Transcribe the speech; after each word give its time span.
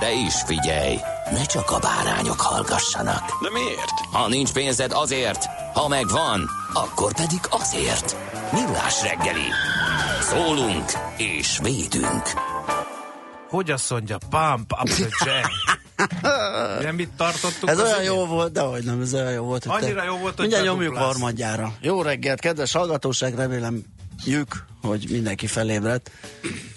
De 0.00 0.12
is 0.12 0.34
figyelj, 0.46 0.96
ne 1.30 1.44
csak 1.44 1.70
a 1.70 1.78
bárányok 1.78 2.40
hallgassanak. 2.40 3.22
De 3.42 3.50
miért? 3.50 3.90
Ha 4.12 4.28
nincs 4.28 4.52
pénzed 4.52 4.92
azért, 4.92 5.44
ha 5.74 5.88
megvan, 5.88 6.50
akkor 6.72 7.14
pedig 7.14 7.40
azért. 7.50 8.16
Millás 8.52 9.02
reggeli. 9.02 9.46
Szólunk 10.20 10.84
és 11.16 11.58
védünk. 11.62 12.22
Hogy 13.48 13.70
azt 13.70 13.90
mondja? 13.90 14.16
Pump 14.30 14.72
up 14.82 14.88
the 14.88 15.06
jam. 15.24 15.50
Nem 16.82 16.94
mit 17.02 17.10
tartottuk? 17.16 17.68
Ez 17.68 17.78
az 17.78 17.84
olyan 17.84 18.02
jó 18.02 18.26
volt, 18.26 18.52
de 18.52 18.60
hogy 18.60 18.84
nem, 18.84 19.00
ez 19.00 19.14
olyan 19.14 19.32
jó 19.32 19.44
volt. 19.44 19.64
hogy 19.64 19.82
Annyira 19.82 20.00
te- 20.00 20.06
jó 20.06 20.16
volt, 20.16 20.36
hogy 20.36 20.40
Mindjárt 20.40 20.64
nyomjuk 20.64 20.96
harmadjára. 20.96 21.72
Jó 21.80 22.02
reggelt, 22.02 22.40
kedves 22.40 22.72
hallgatóság, 22.72 23.34
remélem 23.34 23.82
jük, 24.24 24.64
hogy 24.82 25.06
mindenki 25.10 25.46
felébredt. 25.46 26.10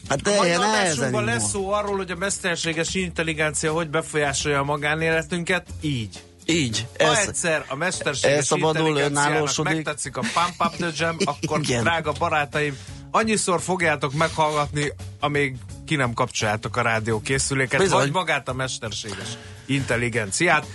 Hát 0.10 0.22
de 0.22 0.36
Mai 0.36 0.48
ilyen 0.48 0.60
nehezen 0.60 0.88
adásunkban 0.88 1.24
lesz 1.24 1.50
szó 1.50 1.72
arról, 1.72 1.98
hogy 1.98 2.12
a 2.12 2.16
mesterséges 2.16 2.94
intelligencia 2.94 3.72
hogy 3.72 3.90
befolyásolja 3.90 4.60
a 4.60 4.64
magánéletünket, 4.64 5.68
így. 5.82 6.24
Így. 6.46 6.88
Ha 7.00 7.18
Ez, 7.18 7.28
egyszer 7.28 7.66
a 7.68 7.76
mesterséges 7.76 8.52
intelligenciának 8.52 9.64
megtetszik 9.64 10.18
a 10.18 10.22
Pump 10.22 10.72
Up 10.72 10.76
the 10.76 10.90
Jam, 10.98 11.18
akkor 11.42 11.60
Igen. 11.60 11.84
drága 11.84 12.12
barátaim, 12.12 12.78
annyiszor 13.12 13.62
fogjátok 13.62 14.14
meghallgatni, 14.14 14.94
amíg 15.20 15.56
ki 15.86 15.96
nem 15.96 16.14
kapcsoljátok 16.14 16.78
a 16.78 16.82
rádiókészüléket, 16.82 17.80
Bizony. 17.80 18.00
vagy 18.00 18.12
magát 18.12 18.50
a 18.50 18.54
mesterséges 18.54 19.38
intelligenciát, 19.66 20.66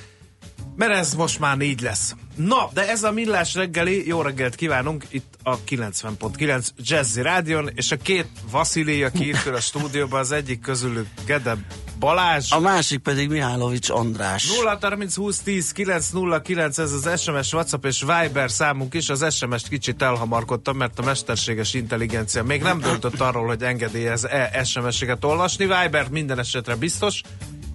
mert 0.77 0.93
ez 0.93 1.15
most 1.15 1.39
már 1.39 1.61
így 1.61 1.81
lesz. 1.81 2.15
Na, 2.37 2.71
de 2.73 2.89
ez 2.89 3.03
a 3.03 3.13
millás 3.13 3.55
reggeli, 3.55 4.07
jó 4.07 4.23
reggelt 4.23 4.55
kívánunk 4.55 5.05
itt 5.09 5.35
a 5.43 5.59
90.9 5.59 6.69
Jazzy 6.79 7.23
Rádion, 7.23 7.71
és 7.75 7.91
a 7.91 7.97
két 7.97 8.29
Vasili, 8.51 9.03
aki 9.03 9.29
itt 9.29 9.47
a 9.47 9.61
stúdióban, 9.61 10.21
az 10.21 10.33
egyik 10.33 10.61
közülük 10.61 11.07
Gede 11.27 11.57
Balázs. 11.99 12.53
a 12.53 12.61
másik 12.61 12.99
pedig 12.99 13.29
Mihálovics 13.29 13.91
András. 13.91 14.57
0 14.57 14.79
30 14.81 15.17
20 15.17 15.39
10 15.39 15.73
909 15.73 16.79
ez 16.79 16.93
az 16.93 17.21
SMS, 17.21 17.53
WhatsApp 17.53 17.85
és 17.85 18.01
Viber 18.01 18.51
számunk 18.51 18.95
is. 18.95 19.09
Az 19.09 19.35
SMS-t 19.35 19.69
kicsit 19.69 20.03
elhamarkodtam, 20.03 20.77
mert 20.77 20.99
a 20.99 21.03
mesterséges 21.03 21.75
intelligencia 21.75 22.43
még 22.43 22.63
nem 22.63 22.81
döntött 22.81 23.21
arról, 23.21 23.47
hogy 23.47 23.63
engedélyez-e 23.63 24.65
SMS-eket 24.65 25.25
olvasni. 25.25 25.65
Viber 25.65 26.09
minden 26.11 26.39
esetre 26.39 26.75
biztos. 26.75 27.23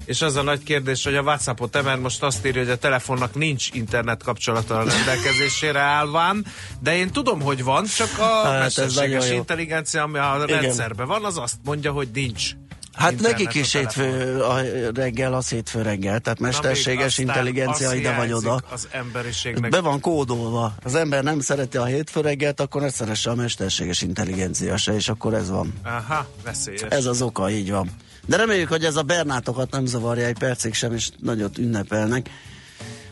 És 0.06 0.22
az 0.22 0.36
a 0.36 0.42
nagy 0.42 0.64
kérdés, 0.64 1.04
hogy 1.04 1.16
a 1.16 1.22
WhatsAppot 1.22 1.76
emel 1.76 1.98
most 1.98 2.24
azt 2.24 2.46
írja, 2.46 2.62
hogy 2.62 2.72
a 2.72 2.78
telefonnak 2.78 3.36
nincs 3.36 3.70
internet 3.74 4.24
kapcsolata 4.24 4.80
a 4.80 4.84
rendelkezésére 4.84 5.80
állván, 5.80 6.46
de 6.80 6.96
én 6.96 7.12
tudom, 7.12 7.42
hogy 7.42 7.64
van, 7.64 7.86
csak 7.86 8.10
a 8.20 8.24
Hát, 8.24 8.60
mesterséges 8.60 9.30
intelligencia, 9.30 10.04
ami 10.04 10.18
a 10.18 10.44
Igen. 10.48 10.62
rendszerben 10.62 11.08
van, 11.08 11.26
az 11.26 11.38
azt 11.38 11.56
mondja, 11.64 11.92
hogy 11.92 12.10
nincs. 12.14 12.52
Hát 12.94 13.12
internet 13.12 13.38
nekik 13.40 13.54
is 13.54 13.76
a 13.76 13.78
hétfő 13.78 14.40
a 14.42 14.62
reggel, 14.94 15.34
az 15.34 15.50
hétfő 15.50 15.82
reggel, 15.82 16.20
tehát 16.20 16.40
Na, 16.40 16.46
mesterséges 16.46 17.06
aztán 17.06 17.26
intelligencia 17.26 17.94
ide 17.94 18.16
vagy 18.16 18.34
oda. 18.34 18.62
Az 18.72 18.88
emberiségnek. 18.92 19.72
Be 19.72 19.80
van 19.82 20.00
kódolva. 20.00 20.76
Az 20.84 20.96
ember 20.96 21.24
nem 21.24 21.40
szereti 21.40 21.78
a 21.78 21.86
hétfő 21.86 22.22
reggelt, 22.22 22.60
akkor 22.60 22.82
ne 22.82 22.90
szeresse 22.90 23.30
a 23.30 23.36
mesterséges 23.36 24.02
intelligencia 24.02 24.78
se, 24.78 24.94
és 24.94 25.10
akkor 25.10 25.34
ez 25.34 25.50
van. 25.50 25.74
Aha, 25.84 26.28
veszélyes. 26.44 26.82
Ez 26.82 27.06
az 27.06 27.22
oka, 27.22 27.50
így 27.50 27.72
van. 27.72 27.90
De 28.26 28.38
reméljük, 28.38 28.70
hogy 28.70 28.84
ez 28.84 28.96
a 28.96 29.04
Bernátokat 29.04 29.72
nem 29.72 29.86
zavarja 29.86 30.26
egy 30.26 30.38
percig 30.38 30.74
sem, 30.74 30.94
és 30.94 31.10
nagyot 31.20 31.58
ünnepelnek. 31.58 32.30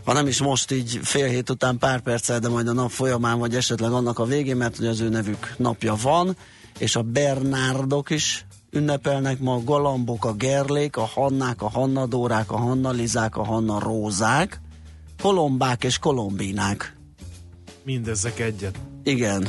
Ha 0.04 0.14
nem 0.14 0.28
is 0.28 0.42
most 0.42 0.72
így 0.72 1.00
fél 1.04 1.28
hét 1.28 1.50
után 1.50 1.78
pár 1.78 2.02
perccel, 2.02 2.40
de 2.40 2.50
majd 2.50 2.68
a 2.68 2.74
nap 2.74 2.90
folyamán, 2.90 3.40
vagy 3.40 3.56
esetleg 3.56 3.92
annak 3.92 4.20
a 4.20 4.26
végén, 4.26 4.58
mert 4.58 4.78
hogy 4.78 4.88
az 4.88 5.00
ő 5.00 5.10
nevük 5.10 5.54
napja 5.58 5.96
van, 6.02 6.38
és 6.78 6.96
a 6.96 7.02
Bernárdok 7.02 8.10
is 8.10 8.46
ünnepelnek 8.72 9.40
ma, 9.40 9.54
a 9.54 9.64
Galambok, 9.64 10.26
a 10.26 10.34
Gerlék, 10.34 10.98
a 10.98 11.06
Hannák, 11.06 11.62
a 11.62 11.70
Hannadórák, 11.70 12.52
a 12.52 12.58
Hannalizák, 12.58 13.38
a 13.38 13.44
Hanna 13.44 13.80
Rózák, 13.80 14.62
Kolombák 15.22 15.84
és 15.84 15.98
Kolombinák. 15.98 16.98
Mindezek 17.84 18.40
egyet. 18.40 18.80
Igen. 19.04 19.48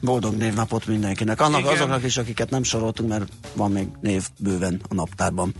Boldog 0.00 0.36
névnapot 0.36 0.86
mindenkinek. 0.86 1.40
Annak 1.40 1.60
Igen. 1.60 1.72
azoknak 1.72 2.04
is, 2.04 2.16
akiket 2.16 2.50
nem 2.50 2.62
soroltunk, 2.62 3.08
mert 3.08 3.32
van 3.54 3.70
még 3.70 3.88
név 4.00 4.28
bőven 4.38 4.80
a 4.88 4.94
naptárban. 4.94 5.54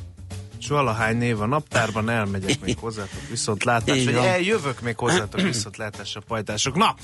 És 0.60 0.68
valahány 0.68 1.16
név 1.16 1.40
a 1.40 1.46
naptárban, 1.46 2.08
elmegyek 2.08 2.60
még 2.60 2.78
hozzátok 2.78 3.28
viszontlátás, 3.30 4.04
vagy 4.04 4.14
eljövök 4.14 4.80
még 4.80 4.96
hozzátok 4.96 5.40
viszontlátás 5.40 6.16
a 6.16 6.20
pajtások. 6.20 6.76
Na, 6.76 6.94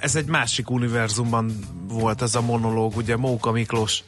ez 0.00 0.16
egy 0.16 0.26
másik 0.26 0.70
univerzumban 0.70 1.58
volt 1.88 2.22
ez 2.22 2.34
a 2.34 2.40
monológ, 2.40 2.96
ugye 2.96 3.16
Móka 3.16 3.50
Miklós 3.50 4.02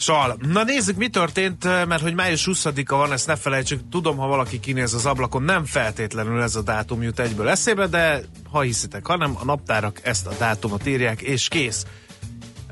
Sal. 0.00 0.36
Na 0.38 0.64
nézzük, 0.64 0.96
mi 0.96 1.08
történt, 1.08 1.64
mert 1.64 2.00
hogy 2.00 2.14
május 2.14 2.48
20-a 2.50 2.96
van, 2.96 3.12
ezt 3.12 3.26
ne 3.26 3.36
felejtsük. 3.36 3.80
Tudom, 3.90 4.16
ha 4.16 4.26
valaki 4.26 4.60
kinéz 4.60 4.94
az 4.94 5.06
ablakon, 5.06 5.42
nem 5.42 5.64
feltétlenül 5.64 6.42
ez 6.42 6.56
a 6.56 6.62
dátum 6.62 7.02
jut 7.02 7.20
egyből 7.20 7.48
eszébe, 7.48 7.86
de 7.86 8.20
ha 8.50 8.60
hiszitek, 8.60 9.06
hanem 9.06 9.36
a 9.40 9.44
naptárak 9.44 10.00
ezt 10.02 10.26
a 10.26 10.34
dátumot 10.38 10.86
írják, 10.86 11.20
és 11.20 11.48
kész. 11.48 11.86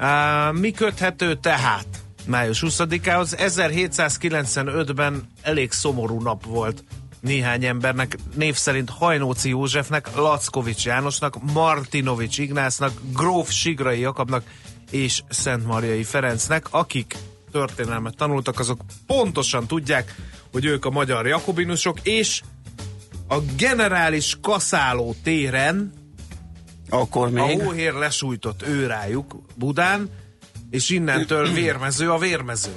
Uh, 0.00 0.58
mi 0.58 0.70
köthető 0.70 1.34
tehát 1.34 1.86
május 2.26 2.62
20-ához? 2.66 3.34
1795-ben 3.38 5.28
elég 5.42 5.72
szomorú 5.72 6.22
nap 6.22 6.44
volt 6.44 6.84
néhány 7.20 7.64
embernek, 7.64 8.16
név 8.34 8.54
szerint 8.54 8.90
Hajnóci 8.90 9.48
Józsefnek, 9.48 10.16
Lackovics 10.16 10.84
Jánosnak, 10.84 11.52
Martinovics 11.52 12.38
Ignásznak, 12.38 12.92
Gróf 13.12 13.50
Sigrai 13.50 14.00
Jakabnak 14.00 14.42
és 14.90 15.22
Szent 15.28 15.66
Marjai 15.66 16.02
Ferencnek, 16.04 16.66
akik 16.70 17.16
történelmet 17.52 18.16
tanultak, 18.16 18.58
azok 18.58 18.80
pontosan 19.06 19.66
tudják, 19.66 20.14
hogy 20.52 20.64
ők 20.64 20.84
a 20.84 20.90
magyar 20.90 21.26
jakobinusok, 21.26 21.98
és 22.02 22.40
a 23.28 23.36
generális 23.56 24.36
kaszáló 24.42 25.14
téren 25.22 25.92
Akkor 26.88 27.26
a 27.26 27.30
még. 27.30 27.60
hóhér 27.62 27.92
lesújtott 27.92 28.62
ő 28.66 28.86
rájuk 28.86 29.36
Budán, 29.54 30.10
és 30.70 30.90
innentől 30.90 31.52
vérmező 31.60 32.10
a 32.10 32.18
vérmező. 32.18 32.72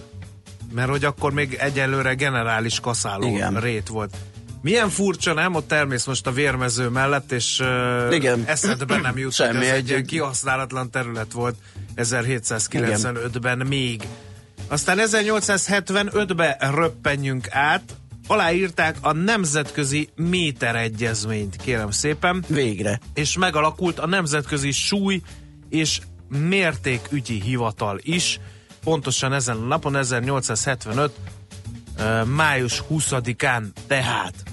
Mert 0.74 0.90
hogy 0.90 1.06
akkor 1.06 1.34
még 1.34 1.54
egyelőre 1.60 2.14
generális 2.14 2.80
kaszáló 2.80 3.28
Igen. 3.28 3.60
rét 3.60 3.88
volt. 3.88 4.16
Milyen 4.62 4.90
furcsa, 4.90 5.34
nem? 5.34 5.56
Ott 5.56 5.72
elmész 5.72 6.06
most 6.06 6.28
a 6.28 6.32
vérmező 6.32 6.88
mellett, 6.90 7.32
és 7.32 7.60
uh, 7.60 8.14
Igen. 8.16 8.44
eszedbe 8.46 8.98
nem 8.98 9.18
jut, 9.24 9.34
Semmi, 9.34 9.66
ez 9.66 9.76
egy 9.76 9.92
egy- 9.92 10.06
kihasználatlan 10.06 10.90
terület 10.92 11.32
volt 11.32 11.56
1795-ben 11.96 13.58
még. 13.68 14.08
Aztán 14.68 14.98
1875-ben 15.02 16.56
röppenjünk 16.60 17.48
át, 17.50 17.96
aláírták 18.28 18.98
a 19.02 19.14
Nemzetközi 19.14 20.10
Méteregyezményt, 20.16 21.56
kérem 21.56 21.92
szépen 21.92 22.44
Végre. 22.48 23.00
és 23.14 23.38
megalakult 23.38 24.00
a 24.00 24.08
Nemzetközi 24.08 24.72
Súly 24.72 25.22
és 25.70 26.00
Mértékügyi 26.30 27.42
Hivatal 27.42 28.00
is, 28.02 28.40
pontosan 28.84 29.34
ezen 29.34 29.58
a 29.58 29.66
napon, 29.66 29.96
1875. 29.96 31.12
ö, 31.98 32.24
május 32.24 32.84
20-án 32.90 33.64
tehát. 33.88 34.51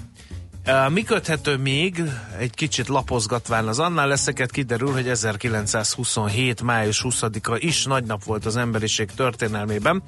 Mi 0.89 1.03
köthető 1.03 1.57
még, 1.57 2.03
egy 2.37 2.53
kicsit 2.53 2.87
lapozgatván 2.87 3.67
az 3.67 3.79
annál 3.79 4.07
leszeket, 4.07 4.51
kiderül, 4.51 4.91
hogy 4.91 5.07
1927. 5.07 6.61
május 6.61 7.05
20-a 7.09 7.57
is 7.59 7.85
nagy 7.85 8.03
nap 8.03 8.23
volt 8.23 8.45
az 8.45 8.57
emberiség 8.57 9.11
történelmében, 9.11 10.03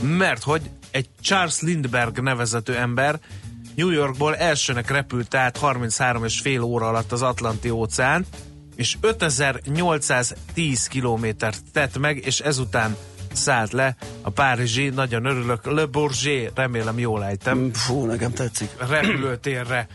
mert 0.00 0.42
hogy 0.42 0.70
egy 0.90 1.08
Charles 1.20 1.60
Lindbergh 1.60 2.20
nevezető 2.20 2.76
ember 2.76 3.20
New 3.74 3.90
Yorkból 3.90 4.36
elsőnek 4.36 4.90
repült 4.90 5.34
át 5.34 5.56
33 5.56 6.24
és 6.24 6.40
fél 6.40 6.62
óra 6.62 6.88
alatt 6.88 7.12
az 7.12 7.22
Atlanti 7.22 7.70
óceán, 7.70 8.26
és 8.76 8.96
5810 9.00 10.86
kilométert 10.86 11.62
tett 11.72 11.98
meg, 11.98 12.26
és 12.26 12.40
ezután 12.40 12.96
szállt 13.36 13.72
le 13.72 13.96
a 14.22 14.30
párizsi, 14.30 14.88
nagyon 14.88 15.24
örülök, 15.24 15.66
Le 15.66 15.84
Bourget, 15.86 16.52
remélem 16.54 16.98
jól 16.98 17.24
ejtem, 17.24 17.72
Fú, 17.72 18.04
nekem 18.04 18.32
tetszik. 18.32 18.70
repülőtérre. 18.88 19.86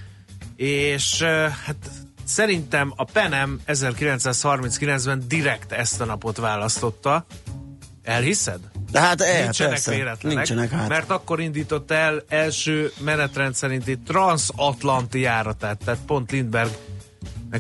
És 0.56 1.22
eh, 1.22 1.54
hát 1.66 1.76
szerintem 2.24 2.94
a 2.96 3.04
Penem 3.04 3.60
1939-ben 3.68 5.24
direkt 5.28 5.72
ezt 5.72 6.02
a 6.02 6.06
napot 6.06 6.38
választotta. 6.38 7.26
Elhiszed? 8.04 8.60
De 8.92 9.00
hát 9.00 9.22
el, 9.22 9.44
Nincsenek 9.44 9.72
persze. 9.72 9.92
véletlenek, 9.92 10.38
Nincsenek 10.38 10.72
hát. 10.72 10.88
mert 10.88 11.10
akkor 11.10 11.40
indított 11.40 11.92
el 11.92 12.24
első 12.28 12.92
menetrend 13.00 13.56
szerinti 13.56 14.00
transatlanti 14.00 15.20
járatát, 15.20 15.78
tehát 15.86 16.00
pont 16.06 16.32
Lindbergh 16.32 16.74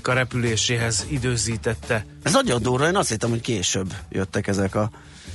a 0.03 0.11
repüléséhez 0.11 1.05
időzítette. 1.09 2.05
Ez 2.23 2.33
nagyon 2.33 2.61
durva, 2.61 2.87
én 2.87 2.95
azt 2.95 3.09
hittem, 3.09 3.29
hogy 3.29 3.41
később 3.41 3.93
jöttek 4.09 4.47
ezek 4.47 4.75
a 4.75 4.89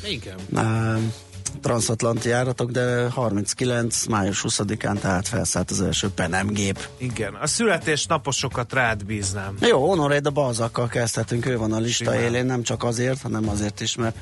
Igen. 0.04 0.36
uh, 0.52 1.02
transatlanti 1.60 2.28
járatok, 2.28 2.70
de 2.70 3.08
39. 3.08 4.06
május 4.06 4.44
20-án 4.48 4.98
tehát 4.98 5.28
felszállt 5.28 5.70
az 5.70 5.80
első 5.80 6.08
Penem 6.08 6.46
gép. 6.46 6.88
Igen. 6.98 7.34
A 7.34 7.46
születésnaposokat 7.46 8.72
rád 8.72 9.04
bíznám. 9.04 9.56
Jó, 9.60 9.88
Honoré 9.88 10.18
de 10.18 10.30
Balzakkal 10.30 10.88
kezdhetünk, 10.88 11.46
ő 11.46 11.58
van 11.58 11.72
a 11.72 11.78
lista 11.78 12.12
Simán. 12.12 12.20
élén, 12.20 12.46
nem 12.46 12.62
csak 12.62 12.84
azért, 12.84 13.22
hanem 13.22 13.48
azért 13.48 13.80
is, 13.80 13.96
mert 13.96 14.16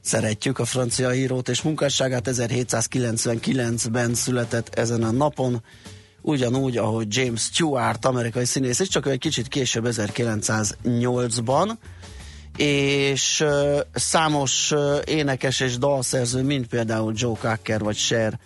szeretjük 0.00 0.58
a 0.58 0.64
francia 0.64 1.14
írót 1.14 1.48
és 1.48 1.62
munkásságát. 1.62 2.28
1799-ben 2.30 4.14
született 4.14 4.74
ezen 4.74 5.02
a 5.02 5.10
napon, 5.10 5.62
ugyanúgy, 6.22 6.76
ahogy 6.76 7.16
James 7.16 7.42
Stewart, 7.42 8.04
amerikai 8.04 8.44
színész, 8.44 8.78
és 8.78 8.88
csak 8.88 9.06
egy 9.06 9.18
kicsit 9.18 9.48
később 9.48 9.86
1908-ban, 9.88 11.72
és 12.56 13.44
számos 13.92 14.72
énekes 15.04 15.60
és 15.60 15.78
dalszerző, 15.78 16.42
mint 16.42 16.66
például 16.66 17.12
Joe 17.16 17.36
Cocker 17.40 17.80
vagy 17.80 17.96
Cher, 17.96 18.38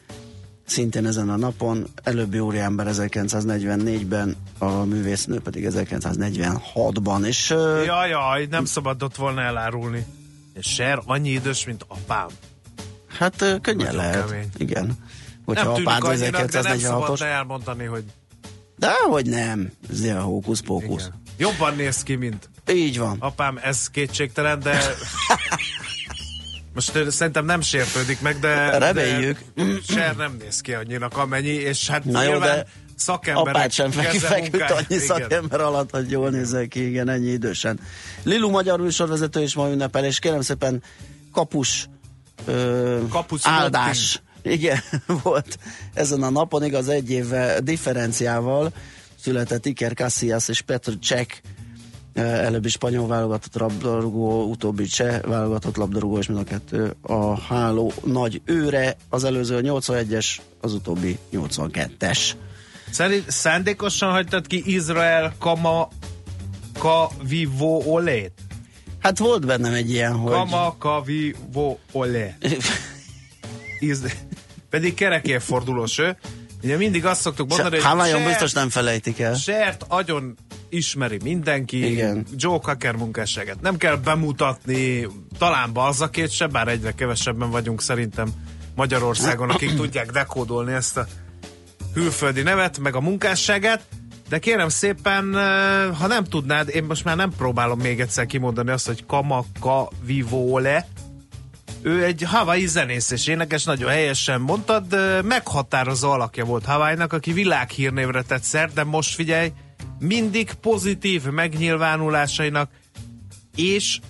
szintén 0.66 1.06
ezen 1.06 1.28
a 1.30 1.36
napon, 1.36 1.86
előbbi 2.02 2.38
úriember 2.38 2.86
1944-ben, 2.90 4.36
a 4.58 4.66
művésznő 4.84 5.40
pedig 5.40 5.68
1946-ban, 5.70 7.24
és 7.26 7.50
uh, 7.50 7.84
Jaj, 7.84 8.08
jaj, 8.08 8.46
nem 8.50 8.64
szabadott 8.64 9.16
volna 9.16 9.40
elárulni. 9.40 10.06
És 10.54 10.66
Ser 10.66 11.02
annyi 11.06 11.30
idős, 11.30 11.64
mint 11.66 11.84
apám. 11.88 12.26
hát 13.18 13.36
könnyen 13.62 13.86
Nagyon 13.94 13.94
lehet. 13.96 14.26
kemény. 14.28 14.48
Igen. 14.56 14.92
Hogyha 15.44 15.72
nem 15.72 15.86
apád 15.86 16.04
annyinak, 16.04 16.44
de 16.50 16.60
nem 16.62 16.76
1946-os. 16.78 16.80
szabadna 16.80 17.26
elmondani, 17.26 17.84
hogy 17.84 18.04
De 18.78 18.90
hogy 19.08 19.26
nem, 19.26 19.70
ez 19.90 20.00
ilyen 20.02 20.20
hókusz-pókusz. 20.20 21.10
jobban 21.38 21.76
néz 21.76 22.02
ki, 22.02 22.14
mint 22.14 22.48
Így 22.72 22.98
van. 22.98 23.16
apám, 23.20 23.58
ez 23.62 23.88
kétségtelen, 23.90 24.58
de 24.60 24.94
most 26.74 26.94
ö, 26.94 27.10
szerintem 27.10 27.44
nem 27.44 27.60
sértődik 27.60 28.20
meg, 28.20 28.38
de 28.38 28.78
Reméljük. 28.78 29.38
de 29.54 29.62
Ser 29.88 30.16
nem 30.16 30.36
néz 30.40 30.60
ki 30.60 30.72
annyinak 30.74 31.16
amennyi, 31.16 31.48
és 31.48 31.88
hát 31.88 32.04
Na 32.04 32.22
jó, 32.22 32.38
de 32.38 32.66
szakemberek 32.96 33.54
Apád 33.54 33.72
sem 33.72 33.90
feküdt 33.90 34.70
annyi 34.70 34.84
igen. 34.88 35.00
szakember 35.00 35.60
alatt, 35.60 35.90
hogy 35.90 36.10
jól 36.10 36.30
nézzel 36.30 36.68
ki, 36.68 36.88
igen, 36.88 37.08
ennyi 37.08 37.30
idősen. 37.30 37.80
Lilu 38.22 38.50
magyar 38.50 38.80
műsorvezető 38.80 39.42
is 39.42 39.54
ma 39.54 39.68
ünnepel, 39.70 40.04
és 40.04 40.18
kérem 40.18 40.40
szépen 40.40 40.82
kapus 41.32 41.88
ö, 42.44 42.98
Kapus 43.10 43.40
áldás. 43.44 44.22
Igen, 44.42 44.78
volt 45.22 45.58
ezen 45.94 46.22
a 46.22 46.30
napon, 46.30 46.64
igaz, 46.64 46.88
egy 46.88 47.10
évvel 47.10 47.60
differenciával 47.60 48.72
született 49.20 49.66
Iker 49.66 49.92
Casillas 49.92 50.48
és 50.48 50.60
Petr 50.60 50.92
Cech, 51.02 51.40
előbbi 52.14 52.68
spanyol 52.68 53.06
válogatott 53.06 53.54
labdarúgó, 53.54 54.42
utóbbi 54.44 54.84
cseh 54.84 55.20
válogatott 55.20 55.76
labdarúgó, 55.76 56.18
és 56.18 56.26
mind 56.26 56.40
a 56.40 56.44
kettő 56.44 56.94
a 57.02 57.40
háló 57.40 57.92
nagy 58.04 58.40
őre, 58.44 58.96
az 59.08 59.24
előző 59.24 59.56
a 59.56 59.60
81-es, 59.60 60.26
az 60.60 60.72
utóbbi 60.72 61.18
82-es. 61.32 62.30
Szerint 62.90 63.30
szándékosan 63.30 64.10
hagytad 64.10 64.46
ki 64.46 64.62
Izrael 64.66 65.34
Kama 65.38 65.88
Ka 66.78 67.10
Vivo 67.28 67.82
Olét? 67.86 68.32
Hát 68.98 69.18
volt 69.18 69.46
bennem 69.46 69.72
egy 69.72 69.90
ilyen, 69.90 70.12
hogy... 70.12 70.32
Kama 70.32 70.76
Ka 70.78 71.02
Vivo 71.02 71.76
Olé. 71.92 72.34
Iz... 73.78 74.02
Pedig 74.70 74.94
kerekérfordulós 74.94 75.98
ő. 75.98 76.16
Ugye 76.62 76.76
mindig 76.76 77.06
azt 77.06 77.20
szoktuk 77.20 77.48
mondani, 77.48 77.80
Hát 77.80 77.94
nagyon 77.94 78.12
Sert- 78.12 78.26
biztos 78.28 78.52
nem 78.52 78.68
felejtik 78.68 79.20
el. 79.20 79.34
Sert 79.34 79.84
agyon 79.88 80.36
ismeri 80.76 81.18
mindenki, 81.22 81.90
Igen. 81.90 82.26
Joe 82.36 82.58
Cocker 82.58 82.94
munkásságát. 82.94 83.60
Nem 83.60 83.76
kell 83.76 83.96
bemutatni, 83.96 85.06
talán 85.38 85.72
balzakét 85.72 86.30
se, 86.30 86.46
bár 86.46 86.68
egyre 86.68 86.92
kevesebben 86.92 87.50
vagyunk 87.50 87.82
szerintem 87.82 88.28
Magyarországon, 88.74 89.50
akik 89.50 89.74
tudják 89.80 90.10
dekódolni 90.10 90.72
ezt 90.72 90.96
a 90.96 91.06
külföldi 91.92 92.42
nevet, 92.42 92.78
meg 92.78 92.94
a 92.94 93.00
munkásságát. 93.00 93.84
De 94.28 94.38
kérem 94.38 94.68
szépen, 94.68 95.34
ha 95.94 96.06
nem 96.06 96.24
tudnád, 96.24 96.68
én 96.68 96.84
most 96.84 97.04
már 97.04 97.16
nem 97.16 97.30
próbálom 97.36 97.80
még 97.80 98.00
egyszer 98.00 98.26
kimondani 98.26 98.70
azt, 98.70 98.86
hogy 98.86 99.06
Kamaka 99.06 99.88
Vivole, 100.04 100.86
ő 101.82 102.04
egy 102.04 102.22
havai 102.22 102.66
zenész 102.66 103.10
és 103.10 103.26
énekes, 103.26 103.64
nagyon 103.64 103.90
helyesen 103.90 104.40
mondtad, 104.40 104.96
meghatározó 105.24 106.10
alakja 106.10 106.44
volt 106.44 106.64
Hawaii-nak, 106.64 107.12
aki 107.12 107.32
világhírnévre 107.32 108.22
tett 108.22 108.42
szert, 108.42 108.72
de 108.72 108.84
most 108.84 109.14
figyelj, 109.14 109.52
mindig 109.98 110.52
pozitív 110.52 111.24
megnyilvánulásainak 111.24 112.70
és 113.56 114.00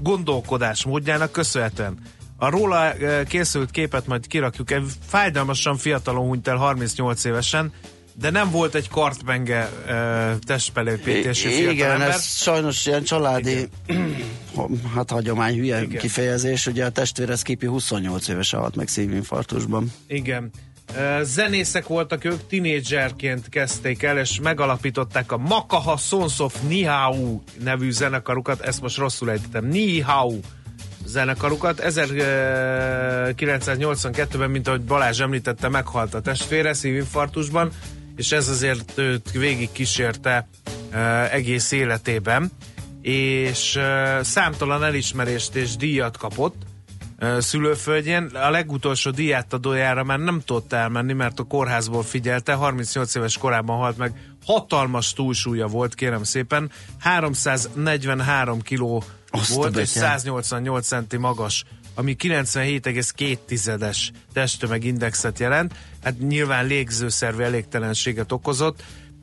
gondolkodásmódjának 0.00 1.32
köszönhetően. 1.32 1.98
A 2.36 2.50
róla 2.50 2.92
eh, 2.92 3.24
készült 3.24 3.70
képet 3.70 4.06
majd 4.06 4.26
kirakjuk, 4.26 4.70
egy 4.70 4.84
fájdalmasan 5.06 5.76
fiatalon 5.76 6.26
hunyt 6.26 6.48
el 6.48 6.56
38 6.56 7.24
évesen, 7.24 7.72
de 8.14 8.30
nem 8.30 8.50
volt 8.50 8.74
egy 8.74 8.88
kartbenge 8.88 9.70
uh, 9.86 10.38
testbelépítésű 10.38 11.48
I- 11.48 11.52
Igen, 11.58 11.74
fiatalember. 11.74 12.08
ez 12.08 12.24
sajnos 12.24 12.86
ilyen 12.86 13.02
családi, 13.02 13.68
hát 14.94 15.10
hagyomány 15.10 15.54
hülye 15.56 15.82
Igen. 15.82 16.00
kifejezés, 16.00 16.66
ugye 16.66 16.84
a 16.84 16.90
testvére 16.90 17.36
Skippy 17.36 17.66
28 17.66 18.28
évesen 18.28 18.60
halt 18.60 18.76
meg 18.76 18.88
szívinfarktusban. 18.88 19.92
Igen. 20.06 20.50
Zenészek 21.22 21.86
voltak 21.86 22.24
ők, 22.24 22.46
tinédzserként 22.46 23.48
kezdték 23.48 24.02
el, 24.02 24.18
és 24.18 24.40
megalapították 24.40 25.32
a 25.32 25.36
Makaha 25.36 25.96
Sons 25.96 26.40
of 26.40 26.54
Nihau 26.68 27.40
nevű 27.62 27.90
zenekarukat, 27.90 28.60
ezt 28.60 28.80
most 28.80 28.96
rosszul 28.96 29.30
ejtettem, 29.30 29.66
Nihau 29.66 30.40
zenekarukat. 31.04 31.82
1982-ben, 31.84 34.50
mint 34.50 34.68
ahogy 34.68 34.80
Balázs 34.80 35.20
említette, 35.20 35.68
meghalt 35.68 36.14
a 36.14 36.20
testvére 36.20 36.72
szívinfarktusban, 36.72 37.70
és 38.16 38.32
ez 38.32 38.48
azért 38.48 38.98
őt 38.98 39.30
végig 39.30 39.72
kísérte 39.72 40.48
egész 41.30 41.70
életében, 41.70 42.50
és 43.02 43.80
számtalan 44.20 44.84
elismerést 44.84 45.54
és 45.54 45.76
díjat 45.76 46.16
kapott, 46.16 46.62
szülőföldjén. 47.38 48.24
A 48.24 48.50
legutolsó 48.50 49.10
diátadójára 49.10 50.04
már 50.04 50.18
nem 50.18 50.42
tudott 50.44 50.72
elmenni, 50.72 51.12
mert 51.12 51.38
a 51.38 51.42
kórházból 51.42 52.02
figyelte, 52.02 52.52
38 52.52 53.14
éves 53.14 53.38
korában 53.38 53.78
halt 53.78 53.96
meg, 53.96 54.34
hatalmas 54.46 55.12
túlsúlya 55.12 55.66
volt, 55.66 55.94
kérem 55.94 56.22
szépen, 56.22 56.70
343 56.98 58.60
kiló 58.60 59.04
Azt 59.30 59.54
volt, 59.54 59.76
és 59.76 59.92
betyár. 59.92 60.18
188 60.18 60.86
centi 60.86 61.16
magas, 61.16 61.64
ami 61.94 62.16
97,2-es 62.18 64.08
testtömegindexet 64.32 65.38
jelent. 65.38 65.74
Hát 66.02 66.18
nyilván 66.18 66.66
légzőszervi 66.66 67.42
elégtelenséget 67.42 68.32
okozott, 68.32 68.82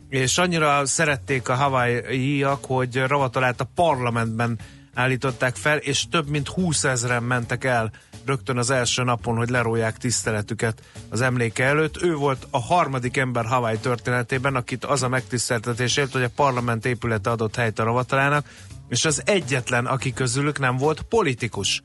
és 0.09 0.37
annyira 0.37 0.85
szerették 0.85 1.49
a 1.49 1.55
Hawaii-iak, 1.55 2.65
hogy 2.65 2.97
ravatalát 2.97 3.61
a 3.61 3.69
parlamentben 3.75 4.59
állították 4.97 5.55
fel, 5.55 5.77
és 5.77 6.07
több 6.09 6.29
mint 6.29 6.47
20 6.47 6.83
ezeren 6.83 7.23
mentek 7.23 7.63
el 7.63 7.91
rögtön 8.25 8.57
az 8.57 8.69
első 8.69 9.03
napon, 9.03 9.35
hogy 9.37 9.49
lerólják 9.49 9.97
tiszteletüket 9.97 10.81
az 11.09 11.21
emléke 11.21 11.63
előtt. 11.63 12.01
Ő 12.01 12.15
volt 12.15 12.47
a 12.49 12.59
harmadik 12.59 13.17
ember 13.17 13.45
Hawaii 13.45 13.77
történetében, 13.77 14.55
akit 14.55 14.85
az 14.85 15.03
a 15.03 15.07
megtiszteltetés 15.07 15.97
ért, 15.97 16.11
hogy 16.11 16.23
a 16.23 16.29
parlament 16.35 16.85
épülete 16.85 17.29
adott 17.29 17.55
helyt 17.55 17.79
a 17.79 17.83
ravatalának, 17.83 18.45
és 18.89 19.05
az 19.05 19.21
egyetlen, 19.25 19.85
aki 19.85 20.13
közülük 20.13 20.59
nem 20.59 20.77
volt 20.77 21.01
politikus. 21.01 21.83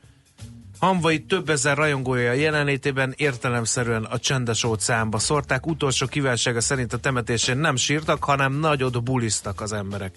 Hamvai 0.79 1.23
több 1.23 1.49
ezer 1.49 1.77
rajongója 1.77 2.31
jelenlétében 2.31 3.13
értelemszerűen 3.17 4.03
a 4.03 4.19
csendes 4.19 4.63
óceánba 4.63 5.19
szórták. 5.19 5.67
Utolsó 5.67 6.07
kívánsága 6.07 6.61
szerint 6.61 6.93
a 6.93 6.97
temetésén 6.97 7.57
nem 7.57 7.75
sírtak, 7.75 8.23
hanem 8.23 8.53
nagyot 8.53 9.03
buliztak 9.03 9.61
az 9.61 9.73
emberek. 9.73 10.13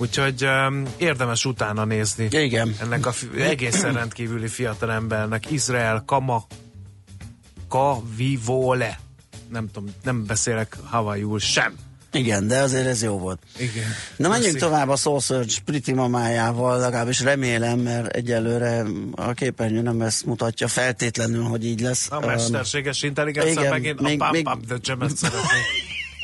Úgyhogy 0.00 0.44
um, 0.44 0.82
érdemes 0.96 1.44
utána 1.44 1.84
nézni. 1.84 2.28
Igen. 2.30 2.74
Ennek 2.80 3.06
a 3.06 3.12
fi- 3.12 3.40
egészen 3.40 3.92
rendkívüli 3.94 4.48
fiatalembernek 4.48 5.50
Izrael 5.50 6.02
Kama 6.06 6.46
Kavivole. 7.68 8.98
nem 9.50 9.70
tudom, 9.72 9.94
nem 10.02 10.26
beszélek 10.26 10.76
hawaiiul 10.84 11.38
sem. 11.38 11.74
Igen, 12.12 12.46
de 12.46 12.58
azért 12.58 12.86
ez 12.86 13.02
jó 13.02 13.18
volt. 13.18 13.42
Igen. 13.58 13.84
Na 14.16 14.28
menjünk 14.28 14.52
Köszi. 14.52 14.64
tovább 14.64 14.88
a 14.88 14.96
Soul 14.96 15.20
Search 15.20 15.58
Pretty 15.60 15.92
mamájával, 15.92 16.78
legalábbis 16.78 17.20
remélem, 17.20 17.78
mert 17.78 18.06
egyelőre 18.16 18.84
a 19.14 19.32
képernyő 19.32 19.82
nem 19.82 20.00
ezt 20.00 20.24
mutatja 20.26 20.68
feltétlenül, 20.68 21.42
hogy 21.42 21.64
így 21.64 21.80
lesz. 21.80 22.10
A 22.10 22.26
mesterséges 22.26 23.02
intelligencia 23.02 23.52
igen, 23.60 23.70
megint 23.72 24.00
még- 24.00 24.20
a 24.22 24.30
pump 24.30 24.68
még- 24.70 24.78
jam-et 24.82 25.16
szeretné. 25.22 25.56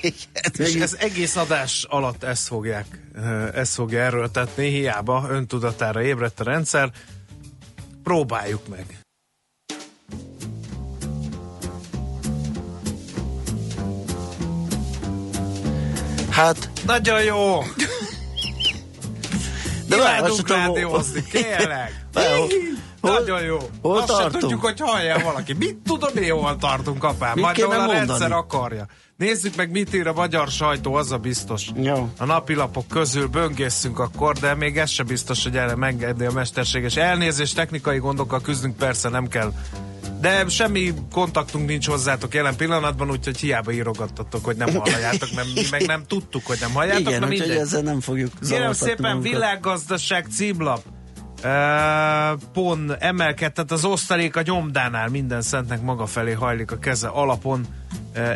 Igen, 0.01 0.53
És 0.57 0.75
ez 0.75 0.95
egész 0.99 1.37
adás 1.37 1.85
alatt 1.89 2.23
ezt 2.23 2.47
fogják, 2.47 2.87
eh, 3.17 3.49
ezt 3.55 3.75
fogja 3.75 4.01
erőltetni, 4.01 4.69
hiába 4.69 5.27
öntudatára 5.31 6.03
ébredt 6.03 6.41
a 6.41 6.45
rendszer. 6.45 6.91
Próbáljuk 8.03 8.69
meg. 8.69 8.99
Hát, 16.31 16.71
Nagyon 16.87 17.23
jó! 17.23 17.59
de 19.89 19.97
várj, 19.97 20.23
azt 20.25 20.35
sem 20.37 20.45
tudom, 20.45 20.61
rádiózni, 20.61 21.23
kérlek! 21.23 22.05
Hol- 23.01 23.19
Nagyon 23.19 23.43
jó! 23.43 23.59
hol 23.83 23.97
Azt 23.99 24.07
sem 24.09 24.17
tartunk? 24.17 24.41
tudjuk, 24.43 24.61
hogy 24.61 24.81
hallja 24.81 25.19
valaki. 25.19 25.53
Mit 25.53 25.77
tudom 25.77 26.17
én, 26.17 26.33
hol 26.33 26.57
tartunk, 26.57 27.05
apám? 27.05 27.33
Mit 27.35 27.45
Majd 27.45 27.61
a 27.61 27.67
mondani? 27.67 27.93
rendszer 27.93 28.33
akarja. 28.33 28.87
Nézzük 29.17 29.57
meg, 29.57 29.71
mit 29.71 29.95
ír 29.95 30.07
a 30.07 30.13
magyar 30.13 30.49
sajtó, 30.49 30.95
az 30.95 31.13
a 31.13 31.19
biztos. 31.19 31.71
Jó. 31.77 32.13
A 32.19 32.25
napilapok 32.25 32.89
közül 32.89 33.27
böngészünk 33.27 33.99
akkor, 33.99 34.35
de 34.35 34.55
még 34.55 34.79
ez 34.79 34.91
sem 34.91 35.07
biztos, 35.07 35.43
hogy 35.43 35.57
erre 35.57 35.75
megengedi 35.75 36.25
a 36.25 36.33
mesterséges 36.33 36.97
elnézés. 36.97 37.53
Technikai 37.53 37.99
gondokkal 37.99 38.41
küzdünk, 38.41 38.77
persze 38.77 39.09
nem 39.09 39.29
kell. 39.29 39.53
De 40.21 40.49
semmi 40.49 40.95
kontaktunk 41.13 41.69
nincs 41.69 41.87
hozzátok 41.87 42.35
jelen 42.35 42.57
pillanatban, 42.57 43.11
úgyhogy 43.11 43.37
hiába 43.37 43.73
írogattatok, 43.73 44.45
hogy 44.45 44.57
nem 44.57 44.75
halljátok, 44.75 45.29
mert 45.35 45.55
mi 45.55 45.63
meg 45.71 45.87
nem 45.87 46.03
tudtuk, 46.07 46.47
hogy 46.47 46.59
nem 46.61 46.73
halljátok, 46.73 47.09
igen, 47.09 47.25
úgyhogy 47.25 47.51
ezzel 47.51 47.83
nem 47.83 48.01
fogjuk 48.01 48.31
Kérem 48.49 48.73
szépen, 48.73 48.97
magunkat. 49.17 49.33
világgazdaság 49.33 50.27
címlap. 50.31 50.83
Uh, 51.45 52.97
emelkedett 52.99 53.71
az 53.71 53.85
osztalék 53.85 54.37
a 54.37 54.43
nyomdánál, 54.43 55.09
minden 55.09 55.43
szentnek 55.43 55.83
maga 55.83 56.07
felé 56.07 56.33
hajlik 56.33 56.71
a 56.71 56.79
keze 56.79 57.09
alapon. 57.09 57.67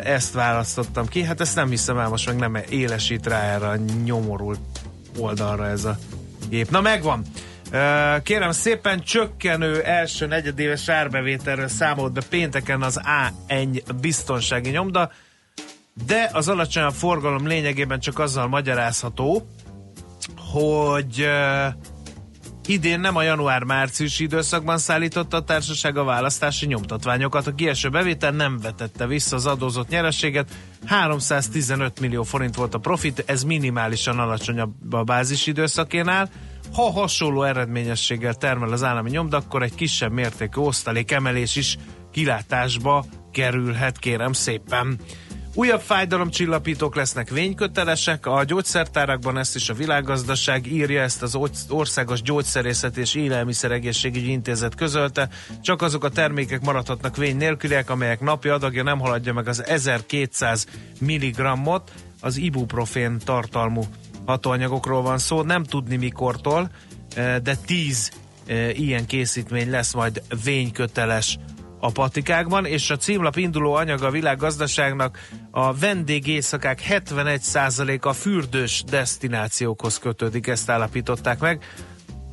Ezt 0.03 0.33
választottam 0.33 1.07
ki. 1.07 1.23
Hát 1.23 1.41
ezt 1.41 1.55
nem 1.55 1.69
hiszem 1.69 1.97
el, 1.97 2.09
most 2.09 2.25
meg 2.25 2.35
nem 2.35 2.57
élesít 2.69 3.27
rá 3.27 3.41
erre 3.41 3.67
a 3.67 3.75
nyomorult 4.03 4.59
oldalra 5.17 5.67
ez 5.67 5.85
a 5.85 5.97
gép. 6.49 6.69
Na 6.69 6.81
megvan. 6.81 7.23
Kérem 8.23 8.51
szépen 8.51 9.01
csökkenő 9.01 9.81
első 9.81 10.25
negyedéves 10.25 10.89
árbevételről 10.89 11.67
számolt 11.67 12.13
be 12.13 12.21
pénteken 12.29 12.81
az 12.81 13.01
A1 13.47 13.83
biztonsági 14.01 14.69
nyomda, 14.69 15.11
de 16.07 16.29
az 16.33 16.47
alacsonyabb 16.47 16.93
forgalom 16.93 17.47
lényegében 17.47 17.99
csak 17.99 18.19
azzal 18.19 18.47
magyarázható, 18.47 19.47
hogy 20.51 21.21
uh, 21.21 21.73
idén 22.67 22.99
nem 22.99 23.15
a 23.15 23.21
január-márciusi 23.21 24.23
időszakban 24.23 24.77
szállította 24.77 25.37
a 25.37 25.43
társaság 25.43 25.97
a 25.97 26.03
választási 26.03 26.65
nyomtatványokat. 26.65 27.47
A 27.47 27.55
kieső 27.55 27.89
bevétel 27.89 28.31
nem 28.31 28.59
vetette 28.59 29.07
vissza 29.07 29.35
az 29.35 29.45
adózott 29.45 29.89
nyereséget. 29.89 30.51
315 30.85 31.99
millió 31.99 32.23
forint 32.23 32.55
volt 32.55 32.73
a 32.73 32.77
profit, 32.77 33.23
ez 33.25 33.43
minimálisan 33.43 34.19
alacsonyabb 34.19 34.93
a 34.93 35.03
bázis 35.03 35.47
időszakénál. 35.47 36.29
Ha 36.73 36.91
hasonló 36.91 37.43
eredményességgel 37.43 38.33
termel 38.33 38.71
az 38.71 38.83
állami 38.83 39.09
nyomda, 39.09 39.37
akkor 39.37 39.63
egy 39.63 39.75
kisebb 39.75 40.11
mértékű 40.11 40.61
osztalék 40.61 41.11
emelés 41.11 41.55
is 41.55 41.77
kilátásba 42.11 43.05
kerülhet, 43.31 43.97
kérem 43.97 44.33
szépen. 44.33 44.99
Újabb 45.53 45.81
fájdalomcsillapítók 45.81 46.95
lesznek 46.95 47.29
vénykötelesek, 47.29 48.25
a 48.25 48.43
gyógyszertárakban 48.43 49.37
ezt 49.37 49.55
is 49.55 49.69
a 49.69 49.73
világgazdaság 49.73 50.67
írja, 50.67 51.01
ezt 51.01 51.21
az 51.21 51.37
Országos 51.69 52.21
Gyógyszerészet 52.21 52.97
és 52.97 53.15
Élelmiszeregészségügyi 53.15 54.31
Intézet 54.31 54.75
közölte. 54.75 55.29
Csak 55.61 55.81
azok 55.81 56.03
a 56.03 56.09
termékek 56.09 56.61
maradhatnak 56.61 57.17
vény 57.17 57.37
nélküliek, 57.37 57.89
amelyek 57.89 58.19
napi 58.19 58.49
adagja 58.49 58.83
nem 58.83 58.99
haladja 58.99 59.33
meg 59.33 59.47
az 59.47 59.65
1200 59.65 60.65
mg-ot, 60.99 61.91
az 62.21 62.37
ibuprofén 62.37 63.17
tartalmú 63.25 63.83
hatóanyagokról 64.25 65.01
van 65.01 65.17
szó, 65.17 65.41
nem 65.41 65.63
tudni 65.63 65.95
mikortól, 65.95 66.71
eh, 67.15 67.37
de 67.37 67.55
10 67.65 68.11
eh, 68.45 68.79
ilyen 68.79 69.05
készítmény 69.05 69.69
lesz 69.69 69.93
majd 69.93 70.21
vényköteles 70.43 71.37
a 71.81 71.91
patikákban, 71.91 72.65
és 72.65 72.89
a 72.89 72.97
címlap 72.97 73.37
induló 73.37 73.73
anyaga 73.73 74.07
a 74.07 74.11
világgazdaságnak 74.11 75.19
a 75.51 75.73
vendégészakák 75.73 76.83
71%-a 76.89 78.13
fürdős 78.13 78.83
destinációkhoz 78.89 79.97
kötődik, 79.97 80.47
ezt 80.47 80.69
állapították 80.69 81.39
meg. 81.39 81.63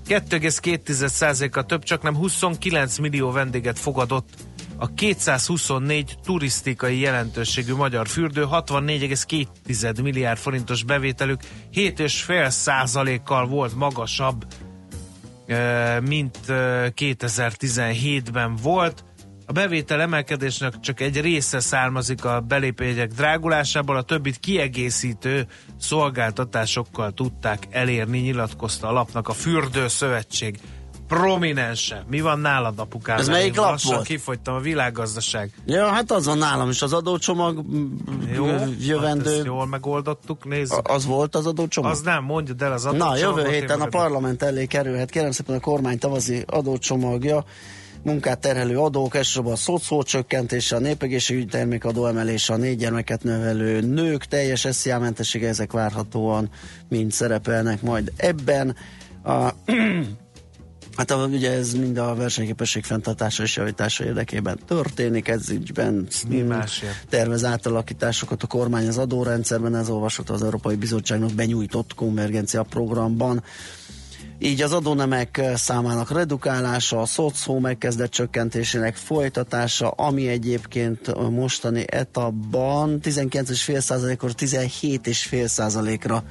2,2%-a 0.09 1.63
több, 1.63 1.83
csak 1.83 2.03
nem 2.03 2.17
29 2.17 2.99
millió 2.99 3.31
vendéget 3.31 3.79
fogadott 3.79 4.29
a 4.77 4.95
224 4.95 6.19
turisztikai 6.25 6.99
jelentőségű 6.99 7.75
magyar 7.75 8.09
fürdő 8.09 8.47
64,2 8.51 10.03
milliárd 10.03 10.39
forintos 10.39 10.83
bevételük 10.83 11.41
7,5 11.75 12.49
százalékkal 12.49 13.47
volt 13.47 13.75
magasabb, 13.75 14.47
mint 16.03 16.39
eh, 16.47 16.87
2017-ben 16.97 18.57
volt. 18.57 19.05
A 19.51 19.53
bevétel 19.53 20.01
emelkedésnek 20.01 20.81
csak 20.81 21.01
egy 21.01 21.21
része 21.21 21.61
származik 21.61 22.25
a 22.25 22.41
belépőjegyek 22.41 23.09
drágulásából, 23.13 23.97
a 23.97 24.03
többit 24.03 24.37
kiegészítő 24.41 25.47
szolgáltatásokkal 25.81 27.13
tudták 27.13 27.67
elérni, 27.71 28.19
nyilatkozta 28.19 28.89
a 28.89 28.93
lapnak 28.93 29.29
a 29.29 29.33
Fürdő 29.33 29.89
Szövetség 29.89 30.59
prominense. 31.07 32.05
Mi 32.09 32.21
van 32.21 32.41
nálad, 32.41 32.79
apukám? 32.79 33.19
Ez 33.19 33.29
melyik 33.29 33.55
én 33.57 33.61
lap 33.63 33.81
volt? 33.81 34.07
kifogytam 34.07 34.55
a 34.55 34.59
világgazdaság. 34.61 35.51
Ja, 35.67 35.87
hát 35.87 36.11
az 36.11 36.27
van 36.27 36.39
nálam 36.39 36.69
is, 36.71 36.83
az 36.83 36.93
adócsomag 36.93 37.65
Jó, 38.35 38.47
hát 38.47 38.69
jövendő, 38.81 39.31
ezt 39.37 39.45
jól 39.45 39.67
megoldottuk, 39.67 40.45
nézzük. 40.45 40.89
a- 40.89 40.95
az 40.95 41.07
volt 41.07 41.35
az 41.35 41.47
adócsomag? 41.47 41.91
Az 41.91 42.01
nem, 42.01 42.25
mondjad 42.25 42.63
el 42.63 42.73
az 42.73 42.83
Na, 42.83 42.91
adócsomagot. 42.91 43.21
jövő 43.43 43.51
héten 43.51 43.81
a 43.81 43.87
parlament 43.87 44.43
elé 44.43 44.67
kerülhet, 44.67 45.11
kérem 45.11 45.31
szépen 45.31 45.57
a 45.57 45.61
kormány 45.61 45.99
tavazi 45.99 46.45
adócsomagja, 46.47 47.45
munkát 48.09 48.39
terhelő 48.39 48.79
adók, 48.79 49.15
elsősorban 49.15 49.53
a 49.53 49.57
szocó 49.57 50.03
csökkentése, 50.03 50.77
a 50.77 50.79
népegészségügyi 50.79 51.47
termékadó 51.47 52.07
emelése, 52.07 52.53
a 52.53 52.57
négy 52.57 52.79
gyermeket 52.79 53.23
nevelő 53.23 53.81
nők 53.81 54.25
teljes 54.25 54.67
SZIA 54.71 54.99
mentessége, 54.99 55.49
ezek 55.49 55.73
várhatóan 55.73 56.51
mind 56.89 57.13
szerepelnek 57.13 57.83
majd 57.83 58.13
ebben. 58.17 58.77
A, 59.25 59.49
Hát 60.97 61.13
ugye 61.13 61.53
ez 61.53 61.75
mind 61.75 61.99
a 61.99 62.15
versenyképesség 62.15 62.85
fenntartása 62.85 63.43
és 63.43 63.57
javítása 63.57 64.05
érdekében 64.05 64.59
történik, 64.67 65.29
ez 65.29 65.51
ügyben 65.51 66.09
tervez 67.09 67.45
átalakításokat 67.45 68.43
a 68.43 68.47
kormány 68.47 68.89
az 68.89 68.99
adórendszerben, 68.99 69.75
ez 69.75 69.89
olvasható 69.89 70.35
az 70.35 70.43
Európai 70.43 70.77
Bizottságnak 70.77 71.33
benyújtott 71.33 71.95
konvergencia 71.95 72.63
programban. 72.63 73.43
Így 74.41 74.63
az 74.63 74.73
adónemek 74.73 75.43
számának 75.55 76.11
redukálása, 76.11 77.01
a 77.01 77.07
szocó 77.07 77.59
megkezdett 77.59 78.11
csökkentésének 78.11 78.97
folytatása, 78.97 79.89
ami 79.89 80.29
egyébként 80.29 81.31
mostani 81.31 81.85
etapban 81.87 83.01
19,5%-ról 83.03 84.31
17,5%-ra 84.37 86.25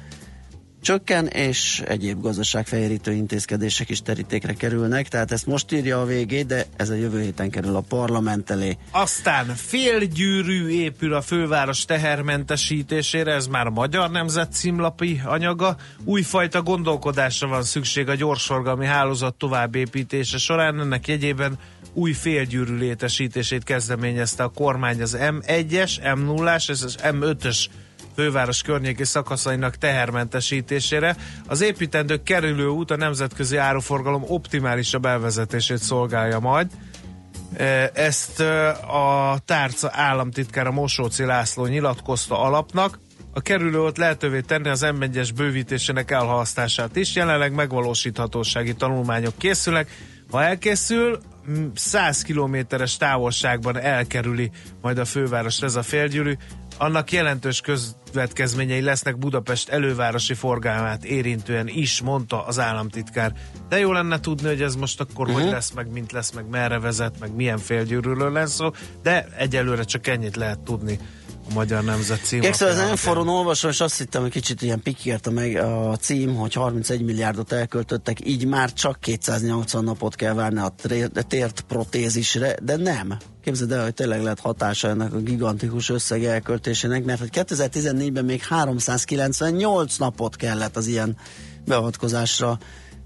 csökken, 0.88 1.26
és 1.26 1.82
egyéb 1.86 2.20
gazdaságfejérítő 2.20 3.12
intézkedések 3.12 3.88
is 3.88 4.02
terítékre 4.02 4.52
kerülnek, 4.52 5.08
tehát 5.08 5.32
ezt 5.32 5.46
most 5.46 5.72
írja 5.72 6.00
a 6.00 6.04
végé, 6.04 6.42
de 6.42 6.64
ez 6.76 6.90
a 6.90 6.94
jövő 6.94 7.20
héten 7.20 7.50
kerül 7.50 7.76
a 7.76 7.80
parlament 7.80 8.50
elé. 8.50 8.76
Aztán 8.90 9.46
félgyűrű 9.46 10.68
épül 10.68 11.14
a 11.14 11.20
főváros 11.20 11.84
tehermentesítésére, 11.84 13.32
ez 13.32 13.46
már 13.46 13.66
a 13.66 13.70
Magyar 13.70 14.10
Nemzet 14.10 14.52
címlapi 14.52 15.20
anyaga. 15.24 15.76
Újfajta 16.04 16.62
gondolkodásra 16.62 17.48
van 17.48 17.62
szükség 17.62 18.08
a 18.08 18.14
gyorsforgalmi 18.14 18.86
hálózat 18.86 19.34
továbbépítése 19.34 20.38
során, 20.38 20.80
ennek 20.80 21.08
jegyében 21.08 21.58
új 21.92 22.12
félgyűrű 22.12 22.76
létesítését 22.76 23.64
kezdeményezte 23.64 24.42
a 24.42 24.48
kormány 24.48 25.02
az 25.02 25.16
M1-es, 25.20 25.92
M0-as 26.02 26.70
és 26.70 26.82
az 26.82 26.96
M5-ös 27.02 27.66
főváros 28.18 28.62
környéki 28.62 29.04
szakaszainak 29.04 29.76
tehermentesítésére. 29.76 31.16
Az 31.46 31.60
építendő 31.60 32.22
kerülő 32.22 32.66
út 32.66 32.90
a 32.90 32.96
nemzetközi 32.96 33.56
áruforgalom 33.56 34.24
optimálisabb 34.26 35.04
elvezetését 35.04 35.78
szolgálja 35.78 36.38
majd. 36.38 36.70
E, 37.56 37.90
Ezt 37.94 38.40
e, 38.40 38.70
a 38.70 39.38
tárca 39.44 39.90
államtitkára 39.92 40.70
Mosóci 40.70 41.24
László 41.24 41.66
nyilatkozta 41.66 42.40
alapnak. 42.40 42.98
A 43.32 43.40
kerülőt 43.40 43.98
lehetővé 43.98 44.40
tenni 44.40 44.68
az 44.68 44.86
M1-es 44.86 45.30
bővítésének 45.36 46.10
elhalasztását 46.10 46.96
is. 46.96 47.14
Jelenleg 47.14 47.52
megvalósíthatósági 47.52 48.74
tanulmányok 48.74 49.38
készülnek, 49.38 49.90
Ha 50.30 50.42
elkészül, 50.42 51.20
m, 51.46 51.52
100 51.74 52.22
kilométeres 52.22 52.96
távolságban 52.96 53.78
elkerüli 53.78 54.50
majd 54.80 54.98
a 54.98 55.04
főváros 55.04 55.62
ez 55.62 55.74
a 55.74 55.82
félgyűrű, 55.82 56.36
annak 56.78 57.12
jelentős 57.12 57.60
közvetkezményei 57.60 58.80
lesznek 58.80 59.18
Budapest 59.18 59.68
elővárosi 59.68 60.34
forgalmát 60.34 61.04
érintően 61.04 61.68
is, 61.68 62.00
mondta 62.00 62.46
az 62.46 62.58
államtitkár. 62.58 63.32
De 63.68 63.78
jó 63.78 63.92
lenne 63.92 64.20
tudni, 64.20 64.48
hogy 64.48 64.62
ez 64.62 64.74
most 64.74 65.00
akkor 65.00 65.26
uh-huh. 65.26 65.42
hogy 65.42 65.52
lesz, 65.52 65.70
meg 65.70 65.92
mint 65.92 66.12
lesz, 66.12 66.30
meg 66.30 66.48
merre 66.48 66.78
vezet, 66.78 67.20
meg 67.20 67.34
milyen 67.34 67.58
félgyűrűről 67.58 68.32
lesz 68.32 68.54
szó, 68.54 68.70
de 69.02 69.26
egyelőre 69.36 69.82
csak 69.82 70.06
ennyit 70.06 70.36
lehet 70.36 70.60
tudni 70.60 70.98
a 71.50 71.52
Magyar 71.54 71.84
Nemzet 71.84 72.20
cím. 72.24 72.40
Kékszer 72.40 72.68
az 72.68 72.78
Enforon 72.78 73.28
olvasom, 73.28 73.70
és 73.70 73.80
azt 73.80 73.98
hittem, 73.98 74.22
hogy 74.22 74.30
kicsit 74.30 74.62
ilyen 74.62 74.82
pikírta 74.82 75.30
meg 75.30 75.56
a 75.56 75.96
cím, 76.00 76.34
hogy 76.34 76.52
31 76.52 77.02
milliárdot 77.02 77.52
elköltöttek, 77.52 78.26
így 78.26 78.46
már 78.46 78.72
csak 78.72 79.00
280 79.00 79.84
napot 79.84 80.14
kell 80.14 80.34
várni 80.34 80.60
a 80.60 80.74
tért 81.28 81.64
protézisre, 81.68 82.56
de 82.62 82.76
nem. 82.76 83.16
Képzeld 83.44 83.72
el, 83.72 83.82
hogy 83.82 83.94
tényleg 83.94 84.22
lehet 84.22 84.40
hatása 84.40 84.88
ennek 84.88 85.12
a 85.12 85.18
gigantikus 85.18 85.88
összeg 85.88 86.24
elköltésének, 86.24 87.04
mert 87.04 87.18
hogy 87.18 87.30
2014-ben 87.32 88.24
még 88.24 88.42
398 88.42 89.96
napot 89.96 90.36
kellett 90.36 90.76
az 90.76 90.86
ilyen 90.86 91.16
beavatkozásra 91.64 92.58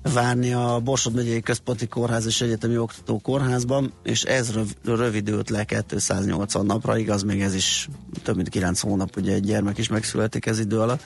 várni 0.03 0.53
a 0.53 0.81
Borsod 0.85 1.15
megyei 1.15 1.41
központi 1.41 1.87
kórház 1.87 2.27
és 2.27 2.41
egyetemi 2.41 2.79
oktató 2.79 3.19
kórházban, 3.19 3.93
és 4.03 4.23
ez 4.23 4.53
röv, 4.53 4.69
rövidült 4.85 5.51
le 5.51 5.65
280 5.65 6.67
napra, 6.67 6.99
igaz, 6.99 7.23
még 7.23 7.41
ez 7.41 7.55
is 7.55 7.89
több 8.23 8.37
mint 8.37 8.49
9 8.49 8.81
hónap, 8.81 9.17
ugye 9.17 9.35
egy 9.35 9.45
gyermek 9.45 9.79
is 9.79 9.89
megszületik 9.89 10.47
ez 10.47 10.59
idő 10.59 10.81
alatt. 10.81 11.03